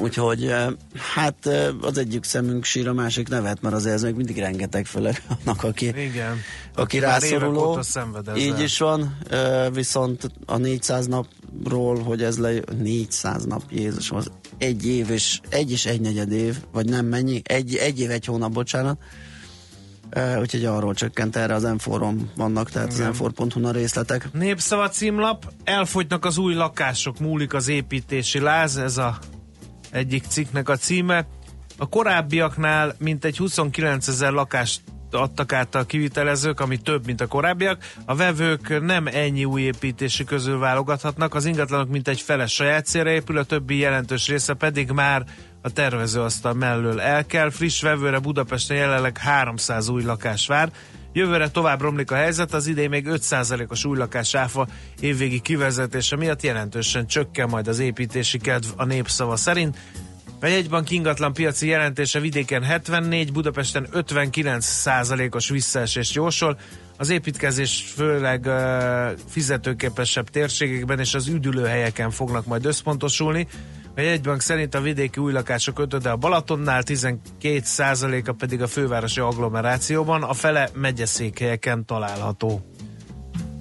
Úgyhogy 0.00 0.44
uh, 0.44 0.72
hát 1.14 1.46
uh, 1.46 1.68
az 1.80 1.98
egyik 1.98 2.24
szemünk 2.24 2.64
sír, 2.64 2.88
a 2.88 2.92
másik 2.92 3.28
nevet, 3.28 3.60
mert 3.60 3.74
azért 3.74 3.94
ez 3.94 4.02
még 4.02 4.14
mindig 4.14 4.38
rengeteg, 4.38 4.86
főleg 4.86 5.22
annak, 5.28 5.62
aki, 5.62 5.86
Igen. 5.86 6.36
aki 6.74 6.98
rászoruló. 6.98 7.80
Így 8.36 8.60
is 8.60 8.78
van, 8.78 9.18
uh, 9.30 9.74
viszont 9.74 10.30
a 10.46 10.56
400 10.56 11.06
napról, 11.06 12.02
hogy 12.02 12.22
ez 12.22 12.38
le 12.38 12.52
400 12.78 13.44
nap, 13.44 13.62
Jézus, 13.70 14.10
az 14.10 14.30
egy 14.58 14.86
év 14.86 15.10
és 15.10 15.40
egy 15.48 15.70
és 15.70 15.86
egy 15.86 16.00
negyed 16.00 16.32
év, 16.32 16.56
vagy 16.72 16.88
nem 16.88 17.06
mennyi, 17.06 17.40
egy, 17.44 17.76
egy 17.76 18.00
év, 18.00 18.10
egy 18.10 18.24
hónap, 18.24 18.52
bocsánat. 18.52 18.98
Uh, 20.16 20.40
úgyhogy 20.40 20.64
arról 20.64 20.94
csökkent 20.94 21.36
erre 21.36 21.54
az 21.54 21.62
M4-on 21.66 22.14
vannak, 22.36 22.70
tehát 22.70 22.92
Igen. 22.92 23.08
az 23.08 23.18
m 23.54 23.64
a 23.64 23.70
részletek. 23.70 24.32
Népszava 24.32 24.88
címlap, 24.88 25.52
elfogynak 25.64 26.24
az 26.24 26.38
új 26.38 26.54
lakások, 26.54 27.18
múlik 27.18 27.54
az 27.54 27.68
építési 27.68 28.40
láz, 28.40 28.76
ez 28.76 28.96
a 28.96 29.18
egyik 29.90 30.24
cikknek 30.28 30.68
a 30.68 30.76
címe. 30.76 31.26
A 31.76 31.88
korábbiaknál 31.88 32.94
mintegy 32.98 33.36
29 33.36 34.08
ezer 34.08 34.32
lakást 34.32 34.80
adtak 35.10 35.52
át 35.52 35.74
a 35.74 35.84
kivitelezők, 35.84 36.60
ami 36.60 36.76
több, 36.76 37.06
mint 37.06 37.20
a 37.20 37.26
korábbiak. 37.26 37.84
A 38.04 38.14
vevők 38.14 38.84
nem 38.84 39.06
ennyi 39.06 39.44
új 39.44 39.62
építési 39.62 40.24
közül 40.24 40.58
válogathatnak, 40.58 41.34
az 41.34 41.44
ingatlanok 41.44 41.88
mintegy 41.88 42.20
fele 42.20 42.46
saját 42.46 42.86
célra 42.86 43.10
épül, 43.10 43.38
a 43.38 43.44
többi 43.44 43.76
jelentős 43.76 44.28
része 44.28 44.54
pedig 44.54 44.90
már 44.90 45.24
a 45.62 45.70
tervezőasztal 45.70 46.52
mellől 46.52 47.00
el 47.00 47.26
kell. 47.26 47.50
Friss 47.50 47.82
vevőre 47.82 48.18
Budapesten 48.18 48.76
jelenleg 48.76 49.18
300 49.18 49.88
új 49.88 50.02
lakás 50.02 50.46
vár. 50.46 50.70
Jövőre 51.12 51.50
tovább 51.50 51.80
romlik 51.80 52.10
a 52.10 52.14
helyzet, 52.14 52.54
az 52.54 52.66
idén 52.66 52.88
még 52.88 53.06
5%-os 53.10 53.84
új 53.84 53.96
lakás 53.96 54.34
áfa 54.34 54.66
évvégi 55.00 55.40
kivezetése 55.40 56.16
miatt 56.16 56.42
jelentősen 56.42 57.06
csökken 57.06 57.48
majd 57.48 57.68
az 57.68 57.78
építési 57.78 58.38
kedv 58.38 58.66
a 58.76 58.84
népszava 58.84 59.36
szerint. 59.36 59.76
A 60.40 60.46
jegybank 60.46 60.90
ingatlan 60.90 61.32
piaci 61.32 61.66
jelentése 61.66 62.20
vidéken 62.20 62.62
74, 62.62 63.32
Budapesten 63.32 63.86
59 63.90 64.64
százalékos 64.64 65.48
visszaesést 65.48 66.14
jósol. 66.14 66.58
Az 66.96 67.10
építkezés 67.10 67.92
főleg 67.94 68.46
uh, 68.46 69.18
fizetőképesebb 69.28 70.28
térségekben 70.28 70.98
és 70.98 71.14
az 71.14 71.28
üdülőhelyeken 71.28 72.10
fognak 72.10 72.46
majd 72.46 72.64
összpontosulni. 72.64 73.46
A 73.96 74.00
jegybank 74.00 74.40
szerint 74.40 74.74
a 74.74 74.80
vidéki 74.80 75.20
új 75.20 75.32
lakások 75.32 75.78
ötöde 75.78 76.10
a 76.10 76.16
Balatonnál, 76.16 76.82
12 76.82 77.60
százaléka 77.62 78.32
pedig 78.32 78.62
a 78.62 78.66
fővárosi 78.66 79.20
agglomerációban, 79.20 80.22
a 80.22 80.32
fele 80.32 80.68
megyeszékhelyeken 80.74 81.84
található. 81.84 82.62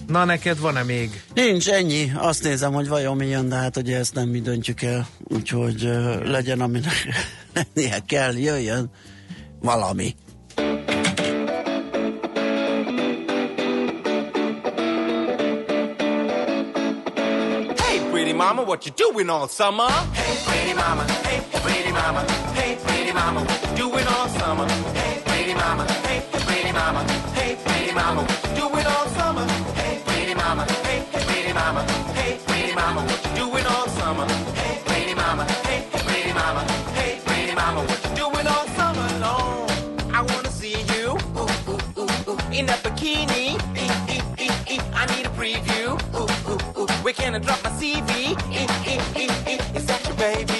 Na, 0.07 0.25
neked 0.25 0.59
van-e 0.59 0.83
még? 0.83 1.21
Nincs 1.33 1.69
ennyi, 1.69 2.11
azt 2.15 2.43
nézem, 2.43 2.73
hogy 2.73 2.87
vajon 2.87 3.15
mi 3.15 3.27
jön, 3.27 3.49
de 3.49 3.55
hát 3.55 3.77
ugye 3.77 3.97
ezt 3.97 4.13
nem 4.13 4.29
mi 4.29 4.41
döntjük 4.41 4.81
el, 4.81 5.07
úgyhogy 5.23 5.85
uh, 5.85 6.25
legyen, 6.25 6.61
aminek 6.61 7.07
lennie 7.55 7.99
kell, 8.07 8.33
jöjjön 8.37 8.91
valami. 9.59 10.15
Mama, 18.37 18.63
what 18.63 18.85
you 18.85 18.91
doing 18.91 19.29
all 19.31 19.47
summer? 19.47 19.89
Hey, 20.13 20.37
pretty 20.45 20.73
mama, 20.73 21.03
hey, 21.27 21.41
pretty 21.63 21.91
mama, 21.91 22.21
hey, 22.53 22.77
pretty 22.85 23.11
mama, 23.11 23.41
what 23.41 23.61
you 23.63 23.75
doing 23.75 24.07
all 24.07 24.27
summer? 24.29 24.67
Hey, 24.93 25.21
pretty 25.25 25.53
mama, 25.55 25.83
hey, 26.07 26.21
pretty 26.45 26.71
mama, 26.71 27.03
hey, 27.33 27.57
pretty 27.65 27.93
mama, 27.93 28.21
what 28.21 28.43
you 28.43 28.61
doing 28.61 28.86
mama, 32.77 33.01
what 33.09 33.19
you 33.25 33.31
doing 33.41 33.65
all 33.73 33.87
summer? 33.99 34.27
Hey, 34.61 34.75
pretty 34.85 35.13
mama, 35.15 35.43
hey, 35.67 35.81
pretty 36.05 36.33
mama, 36.33 36.61
hey, 36.97 37.19
pretty 37.25 37.55
mama, 37.55 37.81
what 37.89 37.99
you 38.05 38.15
doing 38.21 38.47
all 38.53 38.67
summer 38.77 39.09
long? 39.25 39.69
I 40.17 40.21
wanna 40.21 40.51
see 40.51 40.77
you 40.93 41.17
ooh, 41.41 41.49
ooh, 41.71 42.01
ooh, 42.01 42.29
ooh, 42.29 42.39
in 42.57 42.69
a 42.69 42.77
bikini. 42.85 43.45
E, 43.83 43.85
e, 44.15 44.17
e, 44.45 44.47
e. 44.73 44.79
I 44.93 45.03
need 45.11 45.25
a 45.25 45.33
preview. 45.39 45.87
Ooh, 46.19 46.29
ooh, 46.51 46.81
ooh. 46.81 46.87
Where 47.03 47.13
can 47.13 47.35
I 47.35 47.39
drop 47.39 47.63
my 47.63 47.71
CV? 47.79 48.11
E, 48.59 48.63
e, 48.91 48.95
e, 49.21 49.25
e. 49.53 49.55
Is 49.77 49.85
that 49.87 50.01
your 50.07 50.17
baby 50.17 50.56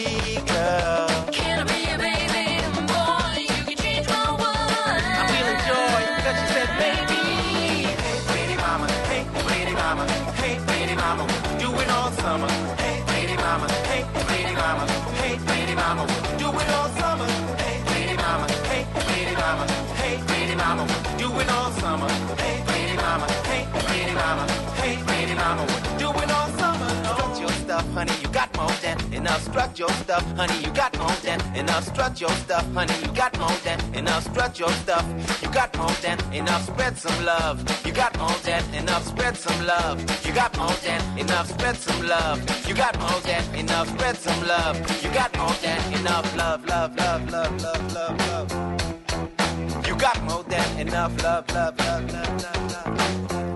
You 25.38 26.00
doing 26.00 26.32
all 26.32 26.50
summer? 26.58 26.89
Strut 27.06 27.39
your 27.39 27.52
stuff, 27.52 27.86
honey. 27.93 28.12
You 28.23 28.28
got 28.30 28.50
more 28.58 28.71
than 28.82 28.97
enough. 29.13 29.43
Strut 29.43 29.78
your 29.78 29.89
stuff, 30.02 30.26
honey. 30.36 30.58
You 30.63 30.71
got 30.71 30.97
more 30.97 31.15
than 31.21 31.39
enough. 31.56 31.84
Strut 31.86 32.19
your 32.19 32.32
stuff, 32.32 32.65
honey. 32.73 32.93
You 33.06 33.12
got 33.13 33.38
more 33.38 33.58
than 33.63 33.80
enough. 33.93 34.23
Strut 34.23 34.58
your 34.60 34.71
stuff. 34.71 35.06
You 35.43 35.50
got 35.52 35.78
more 35.78 35.91
than 36.02 36.17
enough. 36.34 36.65
Spread 36.65 36.97
some 36.97 37.23
love. 37.23 37.58
You 37.86 37.93
got 37.93 38.17
more 38.17 38.38
than 38.43 38.63
enough. 38.73 39.06
Spread 39.06 39.38
some 39.38 39.65
love. 39.65 40.26
You 40.26 40.34
got 40.34 40.58
more 40.58 40.78
than 40.86 41.02
enough. 41.19 41.47
Spread 41.50 41.76
some 41.78 42.08
love. 42.08 42.67
You 42.67 42.73
got 42.73 43.00
more 43.00 43.21
than 43.21 43.43
enough. 43.56 43.88
Spread 43.89 44.17
some 44.17 44.47
love. 44.47 44.76
You 45.04 45.12
got 45.12 45.38
more 45.38 45.56
than 45.62 45.93
enough. 45.93 46.36
Love, 46.36 46.65
love, 46.65 46.95
love, 46.97 47.32
love, 47.32 47.62
love, 47.62 47.93
love, 47.93 48.17
love. 48.28 49.88
You 49.88 49.95
got 49.95 50.19
more 50.23 50.43
than 50.43 50.80
enough. 50.80 51.13
Love, 51.21 51.47
love, 51.54 51.78
love, 51.80 52.12
love, 52.12 52.41
love, 52.41 53.32
love. 53.32 53.47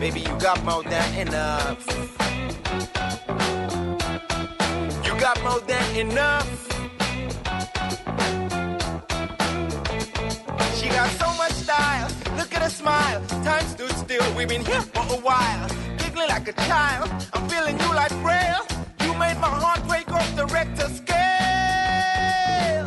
Baby, 0.00 0.20
you 0.20 0.38
got 0.38 0.62
more 0.64 0.84
than 0.84 1.26
enough. 1.26 1.84
You 5.04 5.12
got 5.18 5.42
more 5.42 5.58
than 5.66 5.96
enough. 5.96 6.48
She 10.76 10.88
got 10.88 11.10
so 11.18 11.26
much 11.34 11.50
style. 11.50 12.08
Look 12.36 12.54
at 12.54 12.62
her 12.62 12.70
smile. 12.70 13.20
Time 13.42 13.66
stood 13.66 13.90
still. 13.90 14.22
We've 14.36 14.48
been 14.48 14.64
here 14.64 14.82
for 14.82 15.02
a 15.16 15.18
while. 15.20 15.68
Giggling 15.98 16.28
like 16.28 16.46
a 16.46 16.52
child. 16.52 17.10
I'm 17.32 17.48
feeling 17.48 17.76
you 17.80 17.92
like 17.92 18.12
braille. 18.22 18.64
You 19.02 19.14
made 19.14 19.38
my 19.40 19.48
heart 19.48 19.84
break 19.88 20.12
off 20.12 20.36
the 20.36 20.46
Richter 20.46 20.88
scale. 21.00 22.86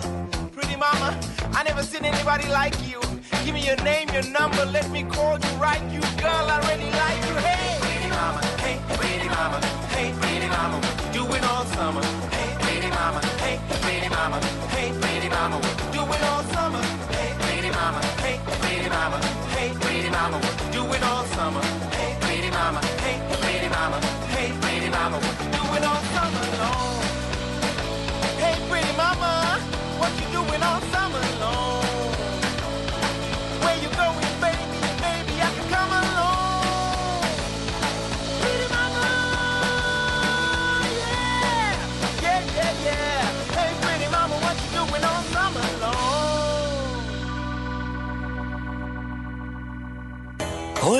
Pretty 0.54 0.78
mama, 0.78 1.20
I 1.54 1.64
never 1.64 1.84
seen 1.84 2.06
anybody 2.06 2.48
like 2.48 2.76
you. 2.90 3.11
Give 3.44 3.56
me 3.56 3.66
your 3.66 3.76
name, 3.78 4.08
your 4.10 4.24
number. 4.30 4.66
Let 4.66 4.92
me 4.92 5.04
call 5.04 5.40
you 5.40 5.54
right. 5.58 5.82
You 5.92 6.02
girl, 6.22 6.46
I 6.48 6.60
really 6.70 6.92
like 6.92 7.18
you. 7.28 7.36
Hey, 7.42 7.78
pretty 7.82 8.10
mama. 8.10 8.40
Hey, 8.62 8.80
pretty 8.96 9.30
mama. 9.30 9.60
Hey, 9.96 10.14
pretty 10.22 10.48
mama. 10.48 10.80
You 11.14 11.26
doing 11.26 11.44
all 11.46 11.66
summer? 11.66 12.04
Hey, 12.30 12.56
pretty 12.60 12.90
mama. 12.90 13.20
Hey, 13.42 13.60
pretty 13.82 14.10
mama. 14.10 14.40
Hey, 14.70 14.92
pretty 15.02 15.30
mama. 15.30 15.81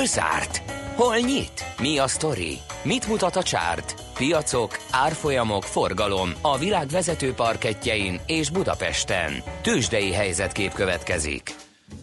Zárt? 0.00 0.62
Hol 0.94 1.16
nyit? 1.16 1.64
Mi 1.80 1.98
a 1.98 2.06
sztori? 2.06 2.58
Mit 2.82 3.08
mutat 3.08 3.36
a 3.36 3.42
csárt? 3.42 3.94
Piacok, 4.14 4.78
árfolyamok, 4.90 5.62
forgalom 5.62 6.32
a 6.40 6.58
világ 6.58 6.88
vezető 6.88 7.32
parketjein 7.32 8.20
és 8.26 8.50
Budapesten. 8.50 9.32
Tősdei 9.62 10.12
helyzetkép 10.12 10.72
következik. 10.72 11.54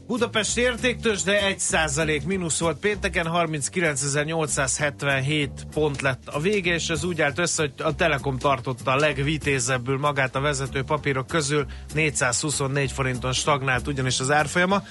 Budapest 0.08 0.58
értéktős, 0.58 1.23
de 1.23 1.56
1% 1.58 2.25
mínusz 2.25 2.60
volt 2.60 2.80
pénteken, 2.80 3.28
39.877 3.30 5.49
pont 5.73 6.02
lett 6.02 6.28
a 6.28 6.39
vége, 6.39 6.73
és 6.73 6.89
ez 6.89 7.04
úgy 7.04 7.21
állt 7.21 7.39
össze, 7.39 7.62
hogy 7.62 7.73
a 7.78 7.95
Telekom 7.95 8.38
tartotta 8.38 8.91
a 8.91 8.95
legvitézebbül 8.95 9.97
magát 9.97 10.36
a 10.36 10.39
vezető 10.39 10.84
papírok 10.84 11.28
közül, 11.28 11.65
424 11.93 12.91
forinton 12.91 13.34
stagnált 13.34 13.88
ugyanis 13.88 14.19
az 14.19 14.32
árfolyama. 14.32 14.84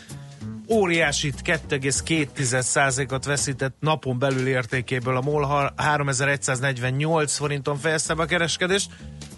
Óriásit 0.71 1.41
2,2%-ot 1.45 3.25
veszített 3.25 3.77
napon 3.81 4.19
belül 4.19 4.47
értékéből 4.47 5.17
a 5.17 5.21
MOL 5.21 5.43
ha- 5.43 5.73
3148 5.77 7.37
forinton 7.37 7.77
fejezte 7.77 8.15
be 8.15 8.23
a 8.23 8.27
kereskedést. 8.27 8.91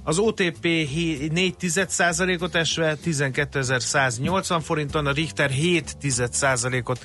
Az 0.03 0.19
OTP 0.19 0.63
4,1%-ot 0.63 2.55
esve 2.55 2.97
12.180 3.05 4.61
forinton, 4.63 5.07
a 5.07 5.13
Richter 5.13 5.51
7,1%-ot 5.51 7.05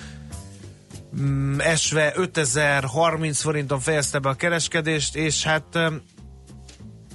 mm, 1.22 1.60
esve 1.60 2.14
5030 2.16 3.42
forinton 3.42 3.80
fejezte 3.80 4.20
be 4.20 4.30
a 4.30 4.34
kereskedést, 4.34 5.16
és 5.16 5.44
hát 5.44 5.66
öm, 5.72 6.02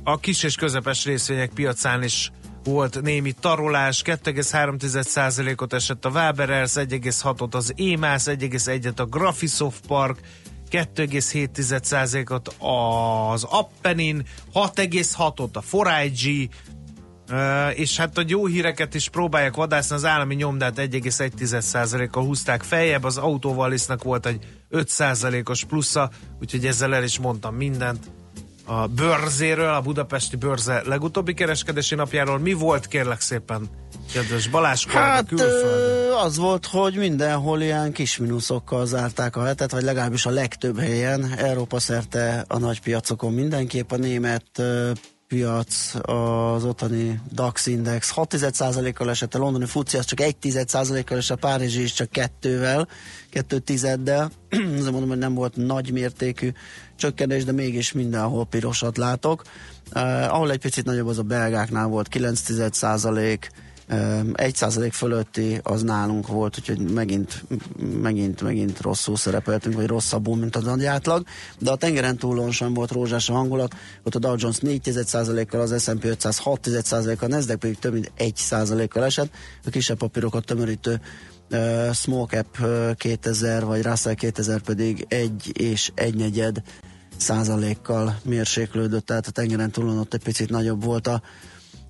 a 0.04 0.18
kis 0.18 0.42
és 0.42 0.54
közepes 0.54 1.04
részvények 1.04 1.50
piacán 1.54 2.02
is 2.02 2.30
volt 2.64 3.02
némi 3.02 3.32
tarolás, 3.32 4.02
2,3%-ot 4.04 5.72
esett 5.72 6.04
a 6.04 6.08
Waberers, 6.08 6.72
1,6-ot 6.74 7.54
az 7.54 7.74
EMAS, 7.76 8.22
1,1-et 8.24 8.98
a 8.98 9.04
Graphisoft 9.04 9.86
Park, 9.86 10.18
2,7%-ot 10.70 12.54
az 12.58 13.44
Appenin, 13.44 14.22
6,6-ot 14.54 15.52
a 15.52 15.62
4IG, 15.62 16.48
Uh, 17.32 17.78
és 17.78 17.96
hát 17.96 18.18
a 18.18 18.24
jó 18.26 18.46
híreket 18.46 18.94
is 18.94 19.08
próbálják 19.08 19.54
vadászni, 19.54 19.94
az 19.94 20.04
állami 20.04 20.34
nyomdát 20.34 20.78
1,1%-kal 20.78 22.24
húzták 22.24 22.62
feljebb, 22.62 23.04
az 23.04 23.16
autóvalisznak 23.16 24.02
volt 24.02 24.26
egy 24.26 24.46
5%-os 24.70 25.64
plusza, 25.64 26.10
úgyhogy 26.40 26.66
ezzel 26.66 26.94
el 26.94 27.04
is 27.04 27.18
mondtam 27.18 27.54
mindent 27.54 28.10
a 28.70 28.86
bőrzéről, 28.86 29.74
a 29.74 29.80
budapesti 29.80 30.36
bőrze 30.36 30.82
legutóbbi 30.86 31.34
kereskedési 31.34 31.94
napjáról. 31.94 32.38
Mi 32.38 32.52
volt 32.52 32.86
kérlek 32.86 33.20
szépen, 33.20 33.68
kedves 34.12 34.48
Balázs 34.48 34.86
Hát 34.86 35.26
külföldön? 35.28 36.12
az 36.12 36.36
volt, 36.36 36.66
hogy 36.66 36.94
mindenhol 36.94 37.60
ilyen 37.60 37.92
kis 37.92 38.16
mínuszokkal 38.16 38.86
zárták 38.86 39.36
a 39.36 39.44
hetet, 39.44 39.70
vagy 39.70 39.82
legalábbis 39.82 40.26
a 40.26 40.30
legtöbb 40.30 40.78
helyen, 40.78 41.34
Európa 41.36 41.78
szerte 41.78 42.44
a 42.48 42.58
nagy 42.58 42.80
piacokon 42.80 43.32
mindenképp 43.32 43.90
a 43.90 43.96
német 43.96 44.62
piac, 45.30 45.94
az 46.02 46.64
ottani 46.64 47.20
DAX 47.32 47.66
index 47.66 48.12
6,1%-kal 48.16 49.10
esett, 49.10 49.34
a 49.34 49.38
londoni 49.38 49.66
FUCI 49.66 49.96
az 49.96 50.04
csak 50.04 50.18
1,1%-kal 50.20 51.16
esett, 51.18 51.36
a 51.36 51.48
Párizsi 51.48 51.82
is 51.82 51.92
csak 51.92 52.10
kettővel, 52.10 52.88
kettő 53.30 53.58
tizeddel. 53.58 54.30
Azért 54.78 54.90
mondom, 54.90 55.08
hogy 55.08 55.18
nem 55.18 55.34
volt 55.34 55.56
nagy 55.56 55.92
mértékű 55.92 56.52
csökkenés, 56.96 57.44
de 57.44 57.52
mégis 57.52 57.92
mindenhol 57.92 58.46
pirosat 58.46 58.96
látok. 58.96 59.42
Uh, 59.94 60.34
ahol 60.34 60.50
egy 60.50 60.58
picit 60.58 60.84
nagyobb 60.84 61.06
az 61.06 61.18
a 61.18 61.22
belgáknál 61.22 61.86
volt, 61.86 62.08
9,1%, 62.16 63.48
egy 64.32 64.54
százalék 64.54 64.92
fölötti 64.92 65.60
az 65.62 65.82
nálunk 65.82 66.26
volt, 66.26 66.58
úgyhogy 66.58 66.90
megint, 66.90 67.44
megint, 68.02 68.42
megint 68.42 68.80
rosszul 68.80 69.16
szerepeltünk, 69.16 69.74
vagy 69.74 69.86
rosszabbul, 69.86 70.36
mint 70.36 70.56
az 70.56 70.64
nagy 70.64 70.84
átlag, 70.84 71.26
de 71.58 71.70
a 71.70 71.76
tengeren 71.76 72.16
túlon 72.16 72.50
sem 72.50 72.74
volt 72.74 72.90
rózsás 72.90 73.28
a 73.28 73.32
hangulat, 73.32 73.74
ott 74.02 74.14
a 74.14 74.18
Dow 74.18 74.34
Jones 74.38 74.58
4 74.58 74.90
százalékkal, 75.04 75.60
az 75.60 75.82
S&P 75.82 76.04
500 76.04 76.38
6 76.38 76.68
százalékkal, 76.82 77.30
a 77.30 77.34
Nasdaq 77.34 77.58
pedig 77.58 77.78
több 77.78 77.92
mint 77.92 78.12
1 78.16 78.36
százalékkal 78.36 79.04
esett, 79.04 79.30
a 79.66 79.70
kisebb 79.70 79.98
papírokat 79.98 80.44
tömörítő 80.44 81.00
uh, 81.50 81.92
Small 81.92 82.26
Cap 82.26 82.46
uh, 82.60 82.94
2000 82.94 83.64
vagy 83.64 83.82
Russell 83.82 84.14
2000 84.14 84.60
pedig 84.60 85.04
1 85.08 85.60
és 85.60 85.90
1 85.94 86.14
negyed 86.14 86.62
százalékkal 87.16 88.18
mérséklődött, 88.24 89.06
tehát 89.06 89.26
a 89.26 89.30
tengeren 89.30 89.70
túlon 89.70 89.98
ott 89.98 90.14
egy 90.14 90.22
picit 90.22 90.50
nagyobb 90.50 90.84
volt 90.84 91.06
a 91.06 91.22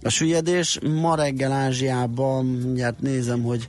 a 0.03 0.09
süllyedés. 0.09 0.79
Ma 0.83 1.15
reggel 1.15 1.53
Ázsiában, 1.53 2.47
mindjárt 2.47 3.01
nézem, 3.01 3.43
hogy 3.43 3.69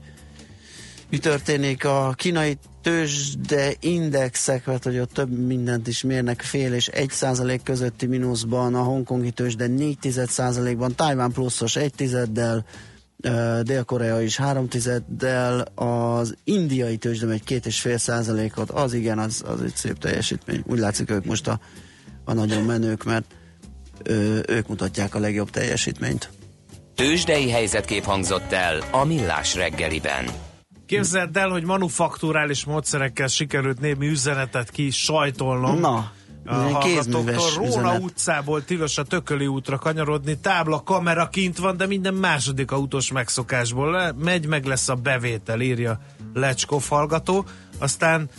mi 1.09 1.17
történik 1.17 1.85
a 1.85 2.13
kínai 2.15 2.57
tőzsde 2.81 3.73
indexek, 3.79 4.65
mert 4.65 4.83
hogy 4.83 4.99
ott 4.99 5.13
több 5.13 5.45
mindent 5.45 5.87
is 5.87 6.01
mérnek, 6.01 6.41
fél 6.41 6.73
és 6.73 6.87
egy 6.87 7.09
százalék 7.09 7.63
közötti 7.63 8.05
mínuszban, 8.05 8.75
a 8.75 8.81
hongkongi 8.81 9.31
tőzsde 9.31 9.67
4 9.67 9.97
százalékban, 10.27 10.95
Tájván 10.95 11.31
pluszos 11.31 11.75
egy 11.75 11.93
tizeddel, 11.93 12.65
ö, 13.21 13.59
Dél-Korea 13.63 14.21
is 14.21 14.37
három 14.37 14.67
tizeddel, 14.67 15.59
az 15.75 16.35
indiai 16.43 16.97
tőzsde 16.97 17.27
egy 17.27 17.43
két 17.43 17.65
és 17.65 17.81
fél 17.81 17.97
százalékot, 17.97 18.69
az 18.69 18.93
igen, 18.93 19.19
az, 19.19 19.43
az 19.45 19.61
egy 19.61 19.75
szép 19.75 19.97
teljesítmény. 19.97 20.63
Úgy 20.65 20.79
látszik, 20.79 21.11
ők 21.11 21.25
most 21.25 21.47
a, 21.47 21.59
a 22.25 22.33
nagyon 22.33 22.63
menők, 22.63 23.03
mert 23.03 23.25
ők 24.47 24.67
mutatják 24.67 25.15
a 25.15 25.19
legjobb 25.19 25.49
teljesítményt. 25.49 26.29
Tősdei 26.95 27.49
helyzetkép 27.49 28.03
hangzott 28.03 28.51
el 28.51 28.83
a 28.91 29.05
Millás 29.05 29.55
reggeliben. 29.55 30.25
Képzeld 30.85 31.37
el, 31.37 31.49
hogy 31.49 31.63
manufakturális 31.63 32.65
módszerekkel 32.65 33.27
sikerült 33.27 33.79
némi 33.79 34.07
üzenetet 34.07 34.69
ki 34.69 34.89
sajtolnom. 34.89 35.79
Na, 35.79 36.11
hallgatóktól 36.45 37.49
Róna 37.55 37.67
üzenet. 37.67 38.01
utcából 38.01 38.63
tilos 38.63 38.97
a 38.97 39.03
Tököli 39.03 39.47
útra 39.47 39.77
kanyarodni, 39.77 40.37
tábla, 40.37 40.83
kamera 40.83 41.27
kint 41.27 41.57
van, 41.57 41.77
de 41.77 41.87
minden 41.87 42.13
második 42.13 42.71
autós 42.71 43.11
megszokásból 43.11 43.91
le, 43.91 44.11
megy, 44.11 44.45
meg 44.45 44.65
lesz 44.65 44.89
a 44.89 44.95
bevétel, 44.95 45.61
írja 45.61 45.99
Lecskov 46.33 46.83
hallgató. 46.89 47.45
Aztán 47.79 48.29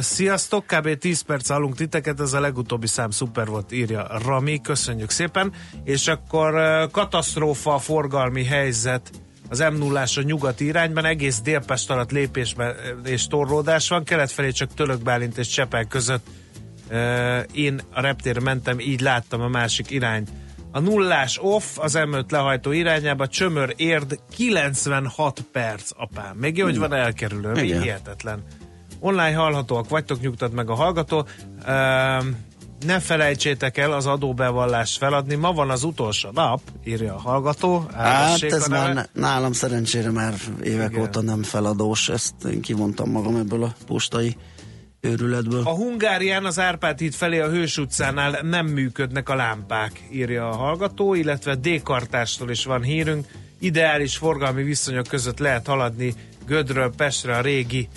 sziasztok, 0.00 0.66
kb. 0.66 0.98
10 0.98 1.20
perc 1.20 1.50
állunk 1.50 1.76
titeket, 1.76 2.20
ez 2.20 2.32
a 2.32 2.40
legutóbbi 2.40 2.86
szám 2.86 3.10
szuper 3.10 3.46
volt, 3.46 3.72
írja 3.72 4.06
Rami, 4.24 4.60
köszönjük 4.60 5.10
szépen. 5.10 5.52
És 5.84 6.08
akkor 6.08 6.54
katasztrófa 6.90 7.78
forgalmi 7.78 8.44
helyzet 8.44 9.10
az 9.48 9.58
m 9.58 9.76
0 9.76 10.04
a 10.16 10.20
nyugati 10.20 10.64
irányban, 10.64 11.04
egész 11.04 11.40
Délpest 11.40 11.90
alatt 11.90 12.10
lépésben 12.10 12.74
és 13.04 13.26
torlódás 13.26 13.88
van, 13.88 14.04
kelet 14.04 14.32
felé 14.32 14.50
csak 14.50 14.74
Tölök 14.74 15.02
Bálint 15.02 15.38
és 15.38 15.48
Csepel 15.48 15.84
között 15.84 16.26
én 17.52 17.80
a 17.92 18.00
reptérre 18.00 18.40
mentem, 18.40 18.80
így 18.80 19.00
láttam 19.00 19.40
a 19.40 19.48
másik 19.48 19.90
irány. 19.90 20.26
A 20.70 20.80
nullás 20.80 21.38
off 21.42 21.78
az 21.78 21.94
M5 21.96 22.30
lehajtó 22.30 22.72
irányába, 22.72 23.26
csömör 23.26 23.74
érd 23.76 24.20
96 24.36 25.40
perc, 25.52 25.90
apám. 25.96 26.36
Még 26.36 26.56
jó, 26.56 26.64
hogy 26.64 26.78
van 26.78 26.92
elkerülő, 26.92 27.62
Igen. 27.62 27.82
hihetetlen. 27.82 28.42
Online 29.00 29.34
hallhatóak 29.34 29.88
vagytok, 29.88 30.20
nyugtat 30.20 30.52
meg 30.52 30.70
a 30.70 30.74
hallgató. 30.74 31.26
Uh, 31.66 32.24
ne 32.86 33.00
felejtsétek 33.00 33.78
el 33.78 33.92
az 33.92 34.06
adóbevallást 34.06 34.98
feladni. 34.98 35.34
Ma 35.34 35.52
van 35.52 35.70
az 35.70 35.82
utolsó 35.82 36.28
nap, 36.32 36.60
írja 36.84 37.14
a 37.14 37.18
hallgató. 37.18 37.86
Hát 37.94 38.42
ez 38.42 38.66
már 38.66 38.94
ne- 38.94 39.06
nálam 39.12 39.52
szerencsére 39.52 40.10
már 40.10 40.34
évek 40.62 40.90
Igen. 40.90 41.02
óta 41.02 41.20
nem 41.22 41.42
feladós, 41.42 42.08
ezt 42.08 42.34
én 42.44 42.60
kivontam 42.60 43.10
magam 43.10 43.36
ebből 43.36 43.62
a 43.62 43.74
postai 43.86 44.36
őrületből. 45.00 45.62
A 45.64 45.74
Hungárián 45.74 46.44
az 46.44 46.58
Árpád 46.58 46.98
híd 46.98 47.14
felé 47.14 47.40
a 47.40 47.48
Hős 47.48 47.78
utcánál 47.78 48.38
nem 48.42 48.66
működnek 48.66 49.28
a 49.28 49.34
lámpák, 49.34 50.02
írja 50.12 50.48
a 50.48 50.56
hallgató, 50.56 51.14
illetve 51.14 51.54
D-kartástól 51.54 52.50
is 52.50 52.64
van 52.64 52.82
hírünk. 52.82 53.26
Ideális 53.58 54.16
forgalmi 54.16 54.62
viszonyok 54.62 55.06
között 55.06 55.38
lehet 55.38 55.66
haladni 55.66 56.14
Gödről 56.46 56.92
Pestre 56.96 57.36
a 57.36 57.40
régi 57.40 57.88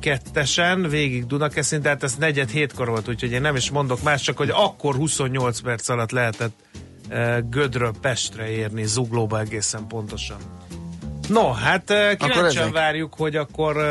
kettesen, 0.00 0.88
végig 0.88 1.26
Dunakeszin, 1.26 1.82
tehát 1.82 2.02
ez 2.02 2.14
negyed 2.14 2.50
hétkor 2.50 2.88
volt, 2.88 3.08
úgyhogy 3.08 3.32
én 3.32 3.40
nem 3.40 3.56
is 3.56 3.70
mondok 3.70 4.02
más, 4.02 4.22
csak 4.22 4.36
hogy 4.36 4.50
akkor 4.50 4.94
28 4.94 5.60
perc 5.60 5.88
alatt 5.88 6.10
lehetett 6.10 6.54
Gödről 7.50 7.94
Pestre 8.00 8.48
érni, 8.48 8.84
Zuglóba 8.84 9.40
egészen 9.40 9.86
pontosan. 9.86 10.38
No, 11.28 11.52
hát 11.52 11.92
kíváncsian 12.18 12.72
várjuk, 12.72 13.14
hogy 13.14 13.36
akkor 13.36 13.76
uh, 13.76 13.84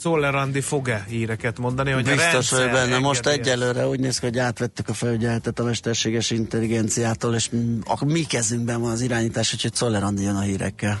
Czoller 0.00 0.34
Andi 0.34 0.60
fog-e 0.60 1.04
híreket 1.08 1.58
mondani, 1.58 1.90
hogy 1.90 2.04
Biztos 2.04 2.50
rendszer 2.50 2.70
benne. 2.70 2.98
Most 2.98 3.26
engedélyez. 3.26 3.58
egyelőre 3.58 3.86
úgy 3.88 4.00
néz 4.00 4.18
ki, 4.18 4.26
hogy 4.26 4.38
átvettük 4.38 4.88
a 4.88 4.94
felügyeletet 4.94 5.58
a 5.58 5.64
mesterséges 5.64 6.30
intelligenciától, 6.30 7.34
és 7.34 7.50
a 7.84 8.04
mi 8.04 8.22
kezünkben 8.22 8.80
van 8.80 8.90
az 8.90 9.00
irányítás, 9.00 9.52
úgyhogy 9.54 9.72
Czoller 9.72 10.02
Andi 10.02 10.22
jön 10.22 10.36
a 10.36 10.40
hírekkel. 10.40 11.00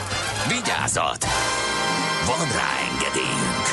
Vigyázat! 0.47 1.25
Van 2.25 2.47
rá 2.51 2.69
engedélyünk! 2.91 3.65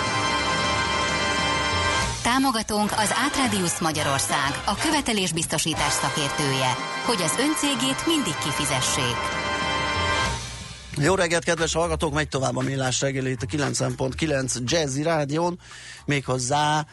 Támogatónk 2.22 2.92
az 2.92 3.12
Átrádiusz 3.24 3.80
Magyarország, 3.80 4.62
a 4.64 4.74
követelésbiztosítás 4.74 5.92
szakértője, 5.92 6.76
hogy 7.04 7.22
az 7.22 7.34
öncégét 7.38 8.06
mindig 8.06 8.34
kifizessék. 8.44 9.16
Jó 10.96 11.14
reggelt, 11.14 11.44
kedves 11.44 11.72
hallgatók! 11.72 12.12
Megy 12.12 12.28
tovább 12.28 12.56
a 12.56 12.62
millás 12.62 13.00
reggeli 13.00 13.30
itt 13.30 13.42
a 13.42 13.46
90.9 13.46 14.62
Jazzy 14.64 15.02
Rádión, 15.02 15.60
méghozzá 16.04 16.86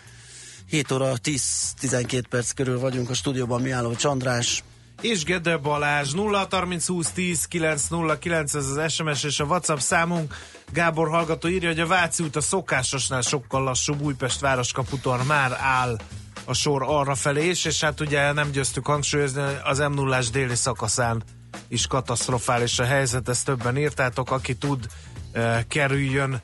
7 0.69 0.91
óra 0.91 1.13
10-12 1.23 2.23
perc 2.29 2.51
körül 2.51 2.79
vagyunk 2.79 3.09
a 3.09 3.13
stúdióban, 3.13 3.61
Miálló 3.61 3.95
András. 4.01 4.63
És 5.01 5.23
Gede 5.23 5.57
Balázs 5.57 6.13
0 6.13 6.47
30 6.49 6.87
20 6.87 7.11
10 7.11 7.45
909 7.45 8.53
ez 8.53 8.65
az 8.65 8.93
SMS 8.93 9.23
és 9.23 9.39
a 9.39 9.45
WhatsApp 9.45 9.77
számunk. 9.77 10.35
Gábor 10.73 11.09
hallgató 11.09 11.47
írja, 11.47 11.69
hogy 11.69 11.79
a 11.79 11.87
Váci 11.87 12.23
út 12.23 12.35
a 12.35 12.41
szokásosnál 12.41 13.21
sokkal 13.21 13.63
lassúbb 13.63 14.01
Újpest 14.01 14.39
városkaputon 14.39 15.25
már 15.25 15.57
áll 15.61 15.97
a 16.45 16.53
sor 16.53 16.83
arra 16.83 17.15
felé 17.15 17.49
is, 17.49 17.65
és 17.65 17.81
hát 17.81 18.01
ugye 18.01 18.31
nem 18.31 18.51
győztük 18.51 18.85
hangsúlyozni, 18.85 19.41
az 19.63 19.79
m 19.79 19.93
0 19.93 20.19
déli 20.31 20.55
szakaszán 20.55 21.23
is 21.67 21.87
katasztrofális 21.87 22.79
a 22.79 22.83
helyzet, 22.83 23.29
ezt 23.29 23.45
többen 23.45 23.77
írtátok, 23.77 24.31
aki 24.31 24.55
tud, 24.55 24.87
eh, 25.31 25.63
kerüljön. 25.67 26.41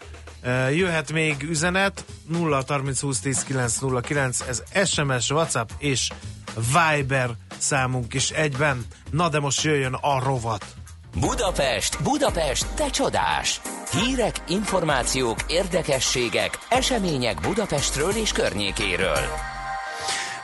Jöhet 0.73 1.11
még 1.11 1.43
üzenet 1.43 2.05
0 2.27 2.63
30 2.67 3.01
20 3.01 3.19
10 3.19 3.43
909, 3.43 4.41
ez 4.47 4.63
SMS, 4.85 5.29
WhatsApp 5.29 5.69
és 5.77 6.09
Viber 6.55 7.29
számunk 7.57 8.13
is 8.13 8.29
egyben. 8.29 8.85
Na 9.11 9.29
de 9.29 9.39
most 9.39 9.63
jöjjön 9.63 9.93
a 9.93 10.23
rovat. 10.23 10.65
Budapest, 11.19 12.03
Budapest, 12.03 12.67
te 12.75 12.89
csodás! 12.89 13.61
Hírek, 13.91 14.35
információk, 14.47 15.37
érdekességek, 15.47 16.57
események 16.69 17.41
Budapestről 17.41 18.11
és 18.11 18.31
környékéről. 18.31 19.50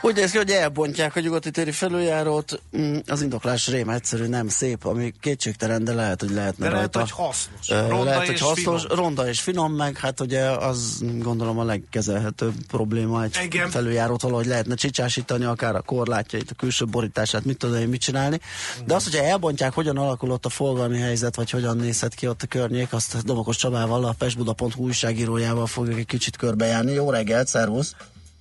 Úgy 0.02 0.14
néz 0.14 0.30
ki, 0.30 0.36
hogy 0.36 0.50
elbontják 0.50 1.16
a 1.16 1.20
nyugati 1.20 1.50
téri 1.50 1.70
felüljárót, 1.70 2.60
Mm, 2.76 2.96
az 3.06 3.22
indoklás 3.22 3.68
rém 3.68 3.88
egyszerű, 3.88 4.26
nem 4.26 4.48
szép, 4.48 4.84
ami 4.84 5.12
kétségtelen, 5.20 5.84
de 5.84 5.94
lehet, 5.94 6.20
hogy 6.20 6.30
lehetne 6.30 6.64
De 6.68 6.72
lehet, 6.74 6.94
rajta. 6.94 6.98
hogy 6.98 7.26
hasznos. 7.26 7.68
Ronda 7.88 8.04
lehet, 8.04 8.26
hogy 8.26 8.40
hasznos, 8.40 8.82
finom. 8.82 8.96
ronda 8.96 9.28
és 9.28 9.40
finom, 9.40 9.72
meg 9.72 9.96
hát 9.96 10.20
ugye 10.20 10.40
az 10.50 11.02
gondolom 11.18 11.58
a 11.58 11.64
legkezelhetőbb 11.64 12.54
probléma 12.68 13.22
egy 13.22 13.38
Igen. 13.44 13.70
felüljárót 13.70 14.22
valahogy 14.22 14.46
lehetne 14.46 14.74
csicsásítani, 14.74 15.44
akár 15.44 15.74
a 15.74 15.80
korlátjait, 15.80 16.50
a 16.50 16.54
külső 16.54 16.84
borítását, 16.84 17.44
mit 17.44 17.56
tudom 17.58 17.76
én, 17.80 17.88
mit 17.88 18.00
csinálni. 18.00 18.40
De 18.84 18.94
azt, 18.94 19.10
hogyha 19.10 19.24
elbontják, 19.26 19.72
hogyan 19.72 19.96
alakul 19.96 20.30
ott 20.30 20.44
a 20.44 20.48
forgalmi 20.48 20.98
helyzet, 20.98 21.36
vagy 21.36 21.50
hogyan 21.50 21.76
nézhet 21.76 22.14
ki 22.14 22.28
ott 22.28 22.42
a 22.42 22.46
környék, 22.46 22.92
azt 22.92 23.24
Domokos 23.24 23.56
Csabával, 23.56 24.04
a 24.04 24.14
pestbuda.hu 24.18 24.82
újságírójával 24.82 25.66
fogjuk 25.66 25.98
egy 25.98 26.06
kicsit 26.06 26.36
körbejárni. 26.36 26.92
Jó 26.92 27.10
reggelt, 27.10 27.48
szervusz! 27.48 27.94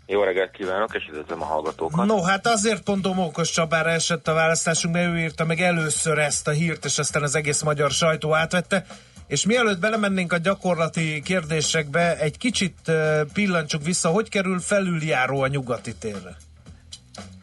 Jó 0.09 0.23
reggelt 0.23 0.51
kívánok, 0.51 0.95
és 0.95 1.07
üdvözlöm 1.09 1.41
a 1.41 1.45
hallgatókat. 1.45 2.05
No, 2.05 2.21
hát 2.21 2.47
azért 2.47 2.83
pont 2.83 3.01
Domokos 3.01 3.51
Csabára 3.51 3.89
esett 3.89 4.27
a 4.27 4.33
választásunk, 4.33 4.93
mert 4.93 5.13
ő 5.13 5.17
írta 5.17 5.45
meg 5.45 5.61
először 5.61 6.17
ezt 6.17 6.47
a 6.47 6.51
hírt, 6.51 6.85
és 6.85 6.99
aztán 6.99 7.23
az 7.23 7.35
egész 7.35 7.61
magyar 7.61 7.91
sajtó 7.91 8.33
átvette. 8.33 8.85
És 9.27 9.45
mielőtt 9.45 9.79
belemennénk 9.79 10.33
a 10.33 10.37
gyakorlati 10.37 11.21
kérdésekbe, 11.21 12.17
egy 12.17 12.37
kicsit 12.37 12.91
pillancsuk 13.33 13.83
vissza, 13.83 14.09
hogy 14.09 14.29
kerül 14.29 14.59
felüljáró 14.59 15.41
a 15.41 15.47
nyugati 15.47 15.95
térre. 15.95 16.35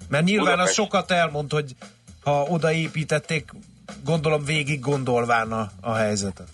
Mert 0.09 0.25
nyilván 0.25 0.47
az 0.47 0.53
Budapest. 0.53 0.75
sokat 0.75 1.11
elmond, 1.11 1.53
hogy 1.53 1.77
ha 2.23 2.43
odaépítették, 2.43 3.51
gondolom 4.05 4.45
végig 4.45 4.81
gondolván 4.81 5.53
a, 5.53 5.71
a 5.81 5.95
helyzetet. 5.95 6.49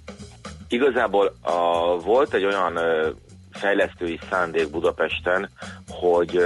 Igazából 0.69 1.35
a, 1.43 1.59
volt 2.05 2.35
egy 2.35 2.45
olyan 2.45 2.79
fejlesztői 3.53 4.19
szándék 4.31 4.71
Budapesten, 4.71 5.51
hogy 5.89 6.41